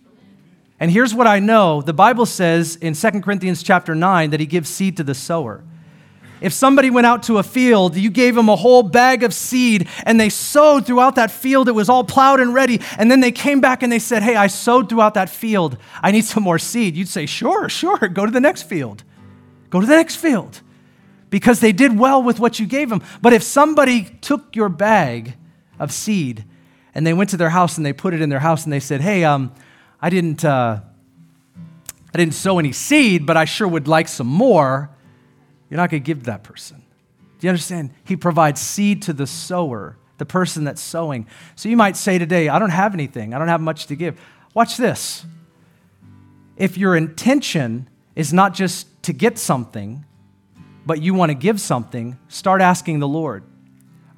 And 0.79 0.91
here's 0.91 1.13
what 1.13 1.27
I 1.27 1.41
know 1.41 1.83
the 1.83 1.93
Bible 1.93 2.25
says 2.25 2.77
in 2.77 2.95
2 2.95 3.21
Corinthians 3.21 3.63
chapter 3.63 3.95
9 3.95 4.31
that 4.31 4.41
he 4.41 4.47
gives 4.47 4.69
seed 4.69 4.97
to 4.99 5.03
the 5.03 5.15
sower. 5.15 5.65
If 6.41 6.53
somebody 6.53 6.91
went 6.91 7.07
out 7.07 7.23
to 7.25 7.39
a 7.39 7.43
field, 7.43 7.97
you 7.97 8.11
gave 8.11 8.35
them 8.35 8.49
a 8.49 8.57
whole 8.57 8.83
bag 8.83 9.23
of 9.23 9.35
seed 9.35 9.89
and 10.05 10.19
they 10.19 10.29
sowed 10.29 10.87
throughout 10.87 11.17
that 11.17 11.31
field. 11.31 11.69
It 11.69 11.73
was 11.73 11.89
all 11.89 12.05
plowed 12.05 12.41
and 12.41 12.55
ready. 12.55 12.81
And 12.99 13.11
then 13.11 13.21
they 13.21 13.33
came 13.33 13.61
back 13.61 13.83
and 13.83 13.93
they 13.93 13.99
said, 13.99 14.23
Hey, 14.23 14.37
I 14.37 14.47
sowed 14.47 14.89
throughout 14.89 15.15
that 15.15 15.29
field. 15.29 15.77
I 16.03 16.11
need 16.11 16.25
some 16.25 16.43
more 16.43 16.59
seed. 16.59 16.97
You'd 16.97 17.09
say, 17.09 17.27
Sure, 17.27 17.69
sure, 17.69 17.99
go 18.09 18.25
to 18.25 18.33
the 18.33 18.41
next 18.41 18.63
field. 18.63 19.05
Go 19.69 19.81
to 19.81 19.87
the 19.87 19.97
next 19.97 20.17
field 20.17 20.63
because 21.29 21.61
they 21.61 21.73
did 21.73 21.99
well 21.99 22.23
with 22.23 22.41
what 22.41 22.59
you 22.59 22.67
gave 22.67 22.89
them. 22.89 23.03
But 23.23 23.33
if 23.33 23.43
somebody 23.43 24.05
took 24.21 24.57
your 24.57 24.69
bag 24.69 25.35
of 25.79 25.93
seed 25.93 26.45
and 26.95 27.07
they 27.07 27.13
went 27.13 27.31
to 27.31 27.37
their 27.37 27.51
house 27.51 27.77
and 27.77 27.87
they 27.87 27.93
put 27.93 28.15
it 28.15 28.21
in 28.21 28.31
their 28.31 28.41
house 28.41 28.65
and 28.65 28.73
they 28.73 28.81
said, 28.81 29.01
Hey, 29.01 29.25
um, 29.25 29.53
I 30.01 30.11
didn't. 30.11 30.45
Uh, 30.45 30.81
I 32.13 32.19
didn't 32.19 32.35
sow 32.35 32.59
any 32.59 32.73
seed, 32.73 33.25
but 33.25 33.37
I 33.37 33.45
sure 33.45 33.69
would 33.69 33.87
like 33.87 34.09
some 34.09 34.27
more 34.27 34.91
you're 35.71 35.77
not 35.77 35.89
going 35.89 36.03
to 36.03 36.07
give 36.07 36.25
that 36.25 36.43
person. 36.43 36.83
Do 37.39 37.47
you 37.47 37.49
understand? 37.49 37.91
He 38.05 38.17
provides 38.17 38.61
seed 38.61 39.03
to 39.03 39.13
the 39.13 39.27
sower, 39.27 39.97
the 40.19 40.27
person 40.27 40.65
that's 40.65 40.83
sowing. 40.83 41.27
So 41.57 41.69
you 41.69 41.77
might 41.77 41.97
say 41.97 42.19
today, 42.19 42.49
I 42.49 42.59
don't 42.59 42.71
have 42.71 42.93
anything, 42.93 43.33
I 43.33 43.39
don't 43.39 43.49
have 43.49 43.63
much 43.63 43.87
to 43.87 43.97
give. 43.97 44.21
Watch 44.53 44.77
this. 44.77 45.25
If 46.57 46.77
your 46.77 46.97
intention 46.97 47.89
is 48.15 48.33
not 48.33 48.53
just 48.53 49.03
to 49.05 49.15
get 49.15 49.39
something, 49.39 50.05
but 50.85 51.01
you 51.01 51.15
want 51.15 51.31
to 51.31 51.35
give 51.35 51.61
something, 51.61 52.19
start 52.29 52.61
asking 52.61 52.99
the 52.99 53.09
Lord. 53.09 53.45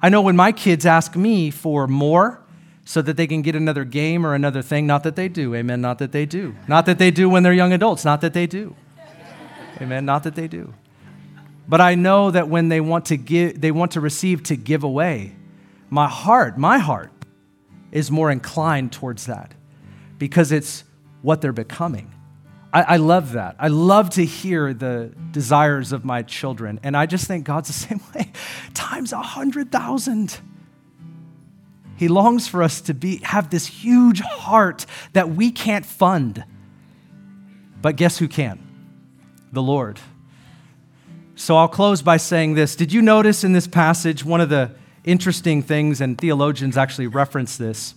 I 0.01 0.09
know 0.09 0.21
when 0.21 0.35
my 0.35 0.51
kids 0.51 0.85
ask 0.85 1.15
me 1.15 1.49
for 1.49 1.87
more 1.87 2.41
so 2.83 3.01
that 3.01 3.15
they 3.15 3.27
can 3.27 3.41
get 3.41 3.55
another 3.55 3.85
game 3.85 4.25
or 4.25 4.33
another 4.33 4.61
thing, 4.61 4.85
not 4.85 5.03
that 5.03 5.15
they 5.15 5.29
do, 5.29 5.55
amen, 5.55 5.79
not 5.79 5.99
that 5.99 6.11
they 6.11 6.25
do. 6.25 6.55
Not 6.67 6.85
that 6.87 6.97
they 6.97 7.11
do 7.11 7.29
when 7.29 7.43
they're 7.43 7.53
young 7.53 7.71
adults, 7.71 8.03
not 8.03 8.19
that 8.21 8.33
they 8.33 8.47
do. 8.47 8.75
Amen, 9.79 10.03
not 10.03 10.23
that 10.23 10.35
they 10.35 10.49
do. 10.49 10.73
But 11.67 11.81
I 11.81 11.95
know 11.95 12.31
that 12.31 12.49
when 12.49 12.69
they 12.69 12.81
want 12.81 13.05
to 13.05 13.17
give, 13.17 13.59
they 13.59 13.71
want 13.71 13.91
to 13.91 14.01
receive 14.01 14.43
to 14.43 14.55
give 14.55 14.83
away. 14.83 15.35
My 15.89 16.07
heart, 16.07 16.57
my 16.57 16.77
heart 16.79 17.11
is 17.91 18.09
more 18.11 18.31
inclined 18.31 18.91
towards 18.91 19.27
that 19.27 19.53
because 20.17 20.51
it's 20.51 20.83
what 21.21 21.41
they're 21.41 21.53
becoming. 21.53 22.11
I, 22.73 22.81
I 22.81 22.97
love 22.97 23.33
that. 23.33 23.55
I 23.59 23.67
love 23.67 24.09
to 24.11 24.25
hear 24.25 24.73
the 24.73 25.13
desires 25.31 25.91
of 25.91 26.03
my 26.03 26.23
children. 26.23 26.79
And 26.83 26.97
I 26.97 27.05
just 27.05 27.27
think 27.27 27.45
God's 27.45 27.67
the 27.67 27.73
same 27.87 28.01
way, 28.13 28.31
times 28.73 29.13
a 29.13 29.21
hundred 29.21 29.71
thousand. 29.71 30.39
He 31.95 32.07
longs 32.07 32.47
for 32.47 32.63
us 32.63 32.81
to 32.81 32.93
be, 32.93 33.17
have 33.17 33.49
this 33.49 33.67
huge 33.67 34.19
heart 34.21 34.85
that 35.13 35.29
we 35.29 35.51
can't 35.51 35.85
fund. 35.85 36.43
But 37.81 37.95
guess 37.95 38.17
who 38.17 38.27
can? 38.27 38.59
The 39.51 39.61
Lord. 39.61 39.99
So 41.35 41.57
I'll 41.57 41.67
close 41.67 42.01
by 42.01 42.17
saying 42.17 42.53
this. 42.53 42.75
Did 42.75 42.93
you 42.93 43.01
notice 43.01 43.43
in 43.43 43.53
this 43.53 43.67
passage 43.67 44.23
one 44.23 44.41
of 44.41 44.49
the 44.49 44.71
interesting 45.03 45.61
things, 45.61 45.99
and 45.99 46.17
theologians 46.17 46.77
actually 46.77 47.07
reference 47.07 47.57
this, 47.57 47.95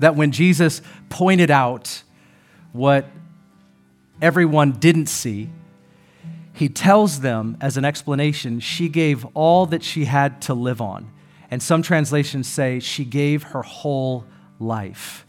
that 0.00 0.16
when 0.16 0.32
Jesus 0.32 0.80
pointed 1.08 1.50
out 1.50 2.02
what 2.72 3.06
everyone 4.20 4.72
didn't 4.72 5.06
see, 5.06 5.50
he 6.52 6.68
tells 6.68 7.20
them 7.20 7.56
as 7.60 7.76
an 7.76 7.84
explanation, 7.84 8.58
she 8.58 8.88
gave 8.88 9.24
all 9.34 9.66
that 9.66 9.82
she 9.82 10.06
had 10.06 10.42
to 10.42 10.54
live 10.54 10.80
on. 10.80 11.08
And 11.50 11.62
some 11.62 11.82
translations 11.82 12.48
say 12.48 12.80
she 12.80 13.04
gave 13.04 13.42
her 13.44 13.62
whole 13.62 14.24
life. 14.58 15.24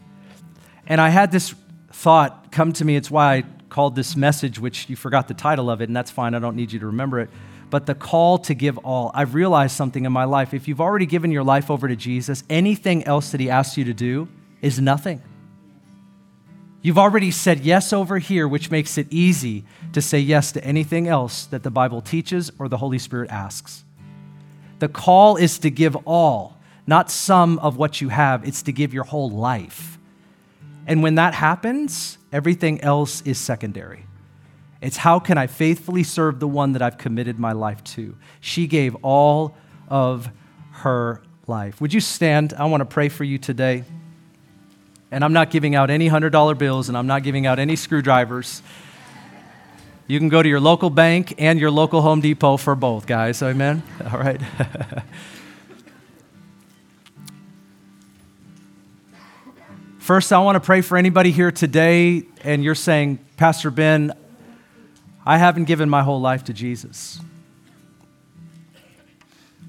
And 0.86 1.00
I 1.00 1.10
had 1.10 1.30
this 1.30 1.54
thought 1.92 2.50
come 2.50 2.72
to 2.74 2.84
me. 2.84 2.96
It's 2.96 3.10
why 3.10 3.34
I 3.36 3.44
called 3.70 3.96
this 3.96 4.16
message, 4.16 4.58
which 4.58 4.88
you 4.90 4.96
forgot 4.96 5.28
the 5.28 5.34
title 5.34 5.70
of 5.70 5.80
it, 5.80 5.88
and 5.88 5.96
that's 5.96 6.10
fine. 6.10 6.34
I 6.34 6.38
don't 6.38 6.56
need 6.56 6.72
you 6.72 6.80
to 6.80 6.86
remember 6.86 7.20
it. 7.20 7.30
But 7.70 7.86
the 7.86 7.94
call 7.94 8.38
to 8.38 8.54
give 8.54 8.78
all. 8.78 9.12
I've 9.14 9.34
realized 9.34 9.76
something 9.76 10.04
in 10.04 10.12
my 10.12 10.24
life. 10.24 10.52
If 10.52 10.66
you've 10.66 10.80
already 10.80 11.06
given 11.06 11.30
your 11.30 11.44
life 11.44 11.70
over 11.70 11.86
to 11.86 11.96
Jesus, 11.96 12.42
anything 12.50 13.04
else 13.04 13.30
that 13.30 13.40
He 13.40 13.48
asks 13.48 13.78
you 13.78 13.84
to 13.84 13.94
do 13.94 14.28
is 14.60 14.80
nothing. 14.80 15.22
You've 16.82 16.98
already 16.98 17.30
said 17.30 17.60
yes 17.60 17.92
over 17.92 18.18
here, 18.18 18.48
which 18.48 18.70
makes 18.70 18.96
it 18.96 19.06
easy 19.10 19.64
to 19.92 20.00
say 20.00 20.18
yes 20.18 20.50
to 20.52 20.64
anything 20.64 21.08
else 21.08 21.44
that 21.46 21.62
the 21.62 21.70
Bible 21.70 22.00
teaches 22.00 22.50
or 22.58 22.68
the 22.68 22.78
Holy 22.78 22.98
Spirit 22.98 23.30
asks. 23.30 23.84
The 24.78 24.88
call 24.88 25.36
is 25.36 25.58
to 25.58 25.70
give 25.70 25.94
all, 26.06 26.56
not 26.86 27.10
some 27.10 27.58
of 27.58 27.76
what 27.76 28.00
you 28.00 28.08
have, 28.08 28.48
it's 28.48 28.62
to 28.62 28.72
give 28.72 28.94
your 28.94 29.04
whole 29.04 29.30
life. 29.30 29.98
And 30.90 31.04
when 31.04 31.14
that 31.14 31.34
happens, 31.34 32.18
everything 32.32 32.80
else 32.80 33.22
is 33.22 33.38
secondary. 33.38 34.06
It's 34.80 34.96
how 34.96 35.20
can 35.20 35.38
I 35.38 35.46
faithfully 35.46 36.02
serve 36.02 36.40
the 36.40 36.48
one 36.48 36.72
that 36.72 36.82
I've 36.82 36.98
committed 36.98 37.38
my 37.38 37.52
life 37.52 37.84
to? 37.94 38.16
She 38.40 38.66
gave 38.66 38.96
all 38.96 39.56
of 39.86 40.28
her 40.72 41.22
life. 41.46 41.80
Would 41.80 41.94
you 41.94 42.00
stand? 42.00 42.54
I 42.54 42.64
want 42.64 42.80
to 42.80 42.86
pray 42.86 43.08
for 43.08 43.22
you 43.22 43.38
today. 43.38 43.84
And 45.12 45.22
I'm 45.22 45.32
not 45.32 45.50
giving 45.50 45.76
out 45.76 45.90
any 45.90 46.10
$100 46.10 46.58
bills 46.58 46.88
and 46.88 46.98
I'm 46.98 47.06
not 47.06 47.22
giving 47.22 47.46
out 47.46 47.60
any 47.60 47.76
screwdrivers. 47.76 48.60
You 50.08 50.18
can 50.18 50.28
go 50.28 50.42
to 50.42 50.48
your 50.48 50.58
local 50.58 50.90
bank 50.90 51.34
and 51.38 51.60
your 51.60 51.70
local 51.70 52.02
Home 52.02 52.20
Depot 52.20 52.56
for 52.56 52.74
both, 52.74 53.06
guys. 53.06 53.44
Amen? 53.44 53.84
All 54.12 54.18
right. 54.18 54.40
First, 60.00 60.32
I 60.32 60.38
want 60.38 60.56
to 60.56 60.60
pray 60.60 60.80
for 60.80 60.96
anybody 60.96 61.30
here 61.30 61.52
today, 61.52 62.22
and 62.42 62.64
you're 62.64 62.74
saying, 62.74 63.18
Pastor 63.36 63.70
Ben, 63.70 64.12
I 65.26 65.36
haven't 65.36 65.64
given 65.64 65.90
my 65.90 66.02
whole 66.02 66.22
life 66.22 66.44
to 66.44 66.54
Jesus. 66.54 67.20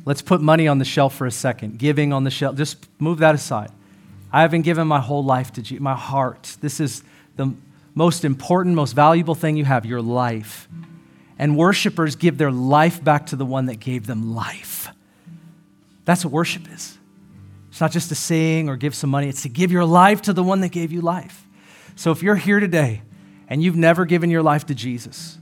Let's 0.05 0.21
put 0.21 0.39
money 0.39 0.69
on 0.69 0.77
the 0.77 0.85
shelf 0.85 1.13
for 1.15 1.27
a 1.27 1.31
second. 1.31 1.79
Giving 1.79 2.13
on 2.13 2.23
the 2.23 2.31
shelf, 2.31 2.55
just 2.55 2.87
move 2.97 3.19
that 3.19 3.35
aside. 3.35 3.71
I 4.31 4.41
haven't 4.41 4.61
given 4.61 4.87
my 4.87 5.01
whole 5.01 5.23
life 5.23 5.51
to 5.53 5.61
Jesus, 5.61 5.81
my 5.81 5.95
heart. 5.95 6.55
This 6.61 6.79
is 6.79 7.03
the 7.35 7.53
most 7.93 8.23
important, 8.23 8.73
most 8.77 8.93
valuable 8.93 9.35
thing 9.35 9.57
you 9.57 9.65
have 9.65 9.85
your 9.85 10.01
life. 10.01 10.69
And 11.37 11.57
worshipers 11.57 12.15
give 12.15 12.37
their 12.37 12.51
life 12.51 13.03
back 13.03 13.27
to 13.27 13.35
the 13.35 13.45
one 13.45 13.65
that 13.65 13.81
gave 13.81 14.07
them 14.07 14.33
life. 14.33 14.87
That's 16.05 16.23
what 16.23 16.31
worship 16.31 16.71
is. 16.71 16.97
It's 17.71 17.81
not 17.81 17.91
just 17.91 18.09
to 18.09 18.15
sing 18.15 18.69
or 18.69 18.75
give 18.75 18.93
some 18.93 19.09
money, 19.09 19.29
it's 19.29 19.41
to 19.43 19.49
give 19.49 19.71
your 19.71 19.85
life 19.85 20.21
to 20.23 20.33
the 20.33 20.43
one 20.43 20.61
that 20.61 20.69
gave 20.69 20.91
you 20.91 21.01
life. 21.01 21.47
So 21.95 22.11
if 22.11 22.21
you're 22.21 22.35
here 22.35 22.59
today 22.59 23.01
and 23.47 23.63
you've 23.63 23.77
never 23.77 24.05
given 24.05 24.29
your 24.29 24.43
life 24.43 24.65
to 24.67 24.75
Jesus, 24.75 25.39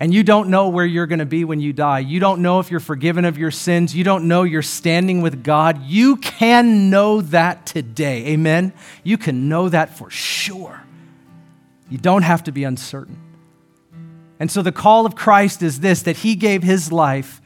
and 0.00 0.12
you 0.12 0.24
don't 0.24 0.48
know 0.48 0.68
where 0.68 0.84
you're 0.84 1.06
going 1.06 1.20
to 1.20 1.26
be 1.26 1.44
when 1.44 1.60
you 1.60 1.72
die. 1.72 2.00
You 2.00 2.18
don't 2.18 2.42
know 2.42 2.58
if 2.58 2.72
you're 2.72 2.80
forgiven 2.80 3.24
of 3.24 3.38
your 3.38 3.52
sins. 3.52 3.94
You 3.94 4.02
don't 4.02 4.26
know 4.26 4.42
you're 4.42 4.60
standing 4.60 5.22
with 5.22 5.44
God. 5.44 5.80
You 5.84 6.16
can 6.16 6.90
know 6.90 7.20
that 7.20 7.66
today. 7.66 8.26
Amen? 8.28 8.72
You 9.04 9.16
can 9.16 9.48
know 9.48 9.68
that 9.68 9.96
for 9.96 10.10
sure. 10.10 10.82
You 11.88 11.98
don't 11.98 12.22
have 12.22 12.42
to 12.44 12.52
be 12.52 12.64
uncertain. 12.64 13.16
And 14.40 14.50
so 14.50 14.60
the 14.60 14.72
call 14.72 15.06
of 15.06 15.14
Christ 15.14 15.62
is 15.62 15.78
this 15.78 16.02
that 16.02 16.16
he 16.16 16.34
gave 16.34 16.64
his 16.64 16.90
life 16.90 17.40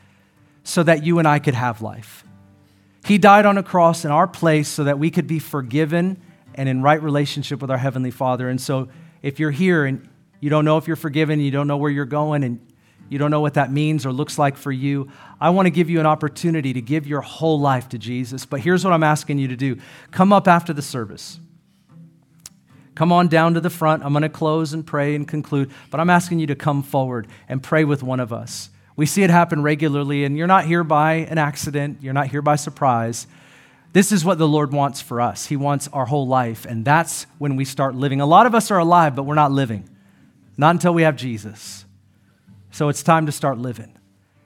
so 0.64 0.82
that 0.82 1.04
you 1.04 1.18
and 1.18 1.28
I 1.28 1.40
could 1.40 1.54
have 1.54 1.82
life. 1.82 2.24
He 3.06 3.18
died 3.18 3.46
on 3.46 3.56
a 3.56 3.62
cross 3.62 4.04
in 4.04 4.10
our 4.10 4.26
place 4.26 4.68
so 4.68 4.82
that 4.84 4.98
we 4.98 5.12
could 5.12 5.28
be 5.28 5.38
forgiven 5.38 6.20
and 6.56 6.68
in 6.68 6.82
right 6.82 7.00
relationship 7.00 7.60
with 7.60 7.70
our 7.70 7.78
Heavenly 7.78 8.10
Father. 8.10 8.48
And 8.48 8.60
so 8.60 8.88
if 9.22 9.38
you're 9.38 9.52
here 9.52 9.84
and 9.84 10.08
you 10.40 10.50
don't 10.50 10.64
know 10.64 10.76
if 10.76 10.88
you're 10.88 10.96
forgiven, 10.96 11.38
you 11.38 11.52
don't 11.52 11.68
know 11.68 11.76
where 11.76 11.90
you're 11.90 12.04
going, 12.04 12.42
and 12.42 12.60
you 13.08 13.18
don't 13.18 13.30
know 13.30 13.40
what 13.40 13.54
that 13.54 13.70
means 13.70 14.04
or 14.04 14.12
looks 14.12 14.38
like 14.38 14.56
for 14.56 14.72
you, 14.72 15.08
I 15.40 15.50
want 15.50 15.66
to 15.66 15.70
give 15.70 15.88
you 15.88 16.00
an 16.00 16.06
opportunity 16.06 16.72
to 16.72 16.80
give 16.80 17.06
your 17.06 17.20
whole 17.20 17.60
life 17.60 17.88
to 17.90 17.98
Jesus. 17.98 18.44
But 18.44 18.60
here's 18.60 18.84
what 18.84 18.92
I'm 18.92 19.04
asking 19.04 19.38
you 19.38 19.48
to 19.48 19.56
do 19.56 19.78
come 20.10 20.32
up 20.32 20.48
after 20.48 20.72
the 20.72 20.82
service. 20.82 21.38
Come 22.96 23.12
on 23.12 23.28
down 23.28 23.54
to 23.54 23.60
the 23.60 23.70
front. 23.70 24.04
I'm 24.04 24.14
going 24.14 24.22
to 24.22 24.28
close 24.28 24.72
and 24.72 24.84
pray 24.84 25.14
and 25.14 25.28
conclude, 25.28 25.70
but 25.90 26.00
I'm 26.00 26.10
asking 26.10 26.40
you 26.40 26.46
to 26.48 26.56
come 26.56 26.82
forward 26.82 27.28
and 27.48 27.62
pray 27.62 27.84
with 27.84 28.02
one 28.02 28.18
of 28.18 28.32
us. 28.32 28.70
We 28.96 29.06
see 29.06 29.22
it 29.22 29.30
happen 29.30 29.62
regularly, 29.62 30.24
and 30.24 30.36
you're 30.36 30.46
not 30.46 30.64
here 30.64 30.82
by 30.82 31.14
an 31.14 31.38
accident, 31.38 31.98
you're 32.00 32.14
not 32.14 32.28
here 32.28 32.42
by 32.42 32.56
surprise. 32.56 33.26
This 33.92 34.10
is 34.10 34.24
what 34.24 34.38
the 34.38 34.48
Lord 34.48 34.72
wants 34.72 35.00
for 35.00 35.20
us. 35.20 35.46
He 35.46 35.56
wants 35.56 35.88
our 35.92 36.06
whole 36.06 36.26
life, 36.26 36.64
and 36.64 36.84
that's 36.84 37.26
when 37.38 37.56
we 37.56 37.64
start 37.64 37.94
living. 37.94 38.20
A 38.20 38.26
lot 38.26 38.46
of 38.46 38.54
us 38.54 38.70
are 38.70 38.78
alive, 38.78 39.14
but 39.14 39.24
we're 39.24 39.34
not 39.34 39.52
living, 39.52 39.88
not 40.56 40.74
until 40.74 40.94
we 40.94 41.02
have 41.02 41.16
Jesus. 41.16 41.84
So 42.70 42.88
it's 42.88 43.02
time 43.02 43.26
to 43.26 43.32
start 43.32 43.58
living. 43.58 43.96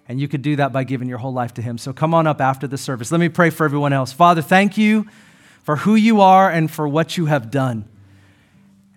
And 0.09 0.21
you 0.21 0.27
could 0.27 0.43
do 0.43 0.57
that 0.57 0.73
by 0.73 0.83
giving 0.83 1.09
your 1.09 1.19
whole 1.19 1.33
life 1.33 1.55
to 1.55 1.63
Him. 1.63 1.79
So 1.79 1.93
come 1.93 2.15
on 2.15 2.27
up 2.27 2.41
after 2.41 2.67
the 2.67 2.79
service. 2.79 3.13
Let 3.13 3.21
me 3.21 3.29
pray 3.29 3.51
for 3.51 3.65
everyone 3.65 3.93
else. 3.93 4.13
Father, 4.13 4.43
thank 4.43 4.77
you 4.77 5.07
for 5.63 5.77
who 5.77 5.95
you 5.95 6.21
are 6.21 6.51
and 6.51 6.69
for 6.69 6.89
what 6.89 7.17
you 7.17 7.27
have 7.27 7.51
done. 7.51 7.89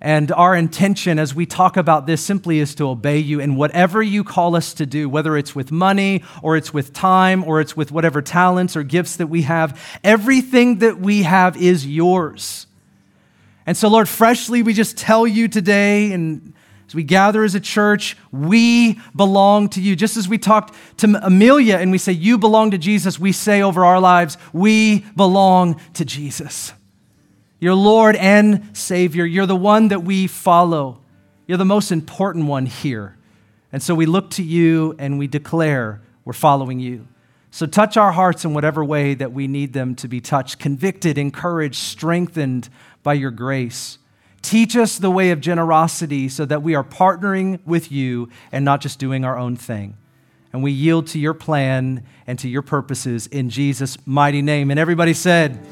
And 0.04 0.34
our 0.34 0.54
intention 0.54 1.18
as 1.18 1.34
we 1.34 1.46
talk 1.46 1.78
about 1.78 2.08
this 2.08 2.22
simply 2.22 2.60
is 2.60 2.76
to 2.76 2.90
obey 2.90 3.20
you 3.20 3.40
in 3.40 3.56
whatever 3.56 4.04
you 4.04 4.26
call 4.26 4.54
us 4.54 4.74
to 4.74 4.86
do, 4.86 5.08
whether 5.08 5.38
it's 5.38 5.56
with 5.56 5.72
money 5.72 6.24
or 6.42 6.58
it's 6.58 6.74
with 6.74 6.92
time 6.92 7.42
or 7.46 7.62
it's 7.62 7.78
with 7.78 7.90
whatever 7.90 8.22
talents 8.22 8.76
or 8.76 8.84
gifts 8.84 9.16
that 9.16 9.28
we 9.28 9.44
have. 9.44 9.80
Everything 10.04 10.80
that 10.80 11.00
we 11.00 11.24
have 11.24 11.56
is 11.56 11.88
yours. 11.88 12.68
And 13.66 13.78
so, 13.78 13.88
Lord, 13.88 14.10
freshly, 14.10 14.62
we 14.62 14.74
just 14.74 14.98
tell 14.98 15.26
you 15.26 15.48
today, 15.48 16.12
and 16.12 16.54
as 16.86 16.94
we 16.94 17.04
gather 17.04 17.46
as 17.46 17.56
a 17.56 17.62
church, 17.62 18.18
we 18.30 19.00
belong 19.16 19.70
to 19.70 19.82
you. 19.82 19.96
Just 19.96 20.18
as 20.18 20.28
we 20.28 20.38
talked 20.38 20.76
to 20.98 21.18
Amelia 21.26 21.78
and 21.78 21.92
we 21.92 21.98
say, 21.98 22.12
You 22.12 22.38
belong 22.38 22.72
to 22.72 22.78
Jesus, 22.78 23.20
we 23.20 23.32
say 23.32 23.62
over 23.62 23.86
our 23.86 24.02
lives, 24.02 24.38
We 24.52 25.00
belong 25.16 25.80
to 25.94 26.04
Jesus. 26.04 26.74
You're 27.64 27.76
Lord 27.76 28.18
and 28.18 28.76
Savior. 28.76 29.24
You're 29.26 29.46
the 29.46 29.56
one 29.56 29.88
that 29.88 30.04
we 30.04 30.28
follow. 30.28 31.00
You're 31.48 31.58
the 31.58 31.64
most 31.64 31.94
important 31.94 32.48
one 32.48 32.66
here. 32.66 33.16
And 33.72 33.82
so 33.82 33.96
we 33.96 34.06
look 34.06 34.32
to 34.32 34.44
you 34.44 34.96
and 35.00 35.18
we 35.18 35.28
declare 35.28 36.02
we're 36.26 36.34
following 36.34 36.82
you. 36.82 37.08
So 37.52 37.66
touch 37.66 37.96
our 37.96 38.12
hearts 38.12 38.44
in 38.44 38.54
whatever 38.54 38.84
way 38.84 39.14
that 39.14 39.32
we 39.32 39.48
need 39.48 39.72
them 39.72 39.96
to 39.96 40.10
be 40.10 40.20
touched, 40.20 40.60
convicted, 40.60 41.18
encouraged, 41.18 41.78
strengthened 41.78 42.68
by 43.02 43.14
your 43.14 43.32
grace. 43.32 43.98
Teach 44.42 44.76
us 44.76 44.98
the 44.98 45.10
way 45.10 45.32
of 45.32 45.40
generosity 45.40 46.28
so 46.28 46.44
that 46.44 46.64
we 46.64 46.76
are 46.76 46.84
partnering 46.84 47.66
with 47.66 47.94
you 47.94 48.28
and 48.52 48.66
not 48.66 48.82
just 48.82 49.00
doing 49.00 49.24
our 49.24 49.38
own 49.38 49.56
thing. 49.56 49.96
And 50.52 50.64
we 50.64 50.74
yield 50.74 51.08
to 51.08 51.18
your 51.18 51.34
plan 51.34 52.06
and 52.28 52.38
to 52.40 52.50
your 52.50 52.62
purposes 52.62 53.28
in 53.28 53.50
Jesus' 53.50 53.98
mighty 54.06 54.42
name. 54.42 54.70
And 54.70 54.78
everybody 54.78 55.14
said, 55.14 55.66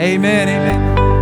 Amen, 0.00 0.48
amen. 0.48 1.17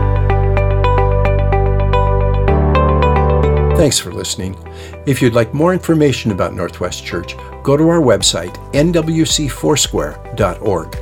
Thanks 3.77 3.99
for 3.99 4.11
listening. 4.11 4.57
If 5.05 5.20
you'd 5.20 5.35
like 5.35 5.53
more 5.53 5.74
information 5.74 6.33
about 6.33 6.55
Northwest 6.55 7.05
Church, 7.05 7.37
go 7.62 7.77
to 7.77 7.91
our 7.91 8.01
website, 8.01 8.55
nwcfoursquare.org, 8.72 10.97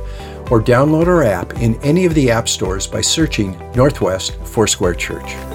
or 0.51 0.61
download 0.61 1.07
our 1.07 1.23
app 1.23 1.53
in 1.61 1.81
any 1.83 2.03
of 2.03 2.13
the 2.13 2.29
app 2.29 2.49
stores 2.49 2.85
by 2.85 2.99
searching 2.99 3.57
Northwest 3.75 4.35
Foursquare 4.43 4.93
Church. 4.93 5.54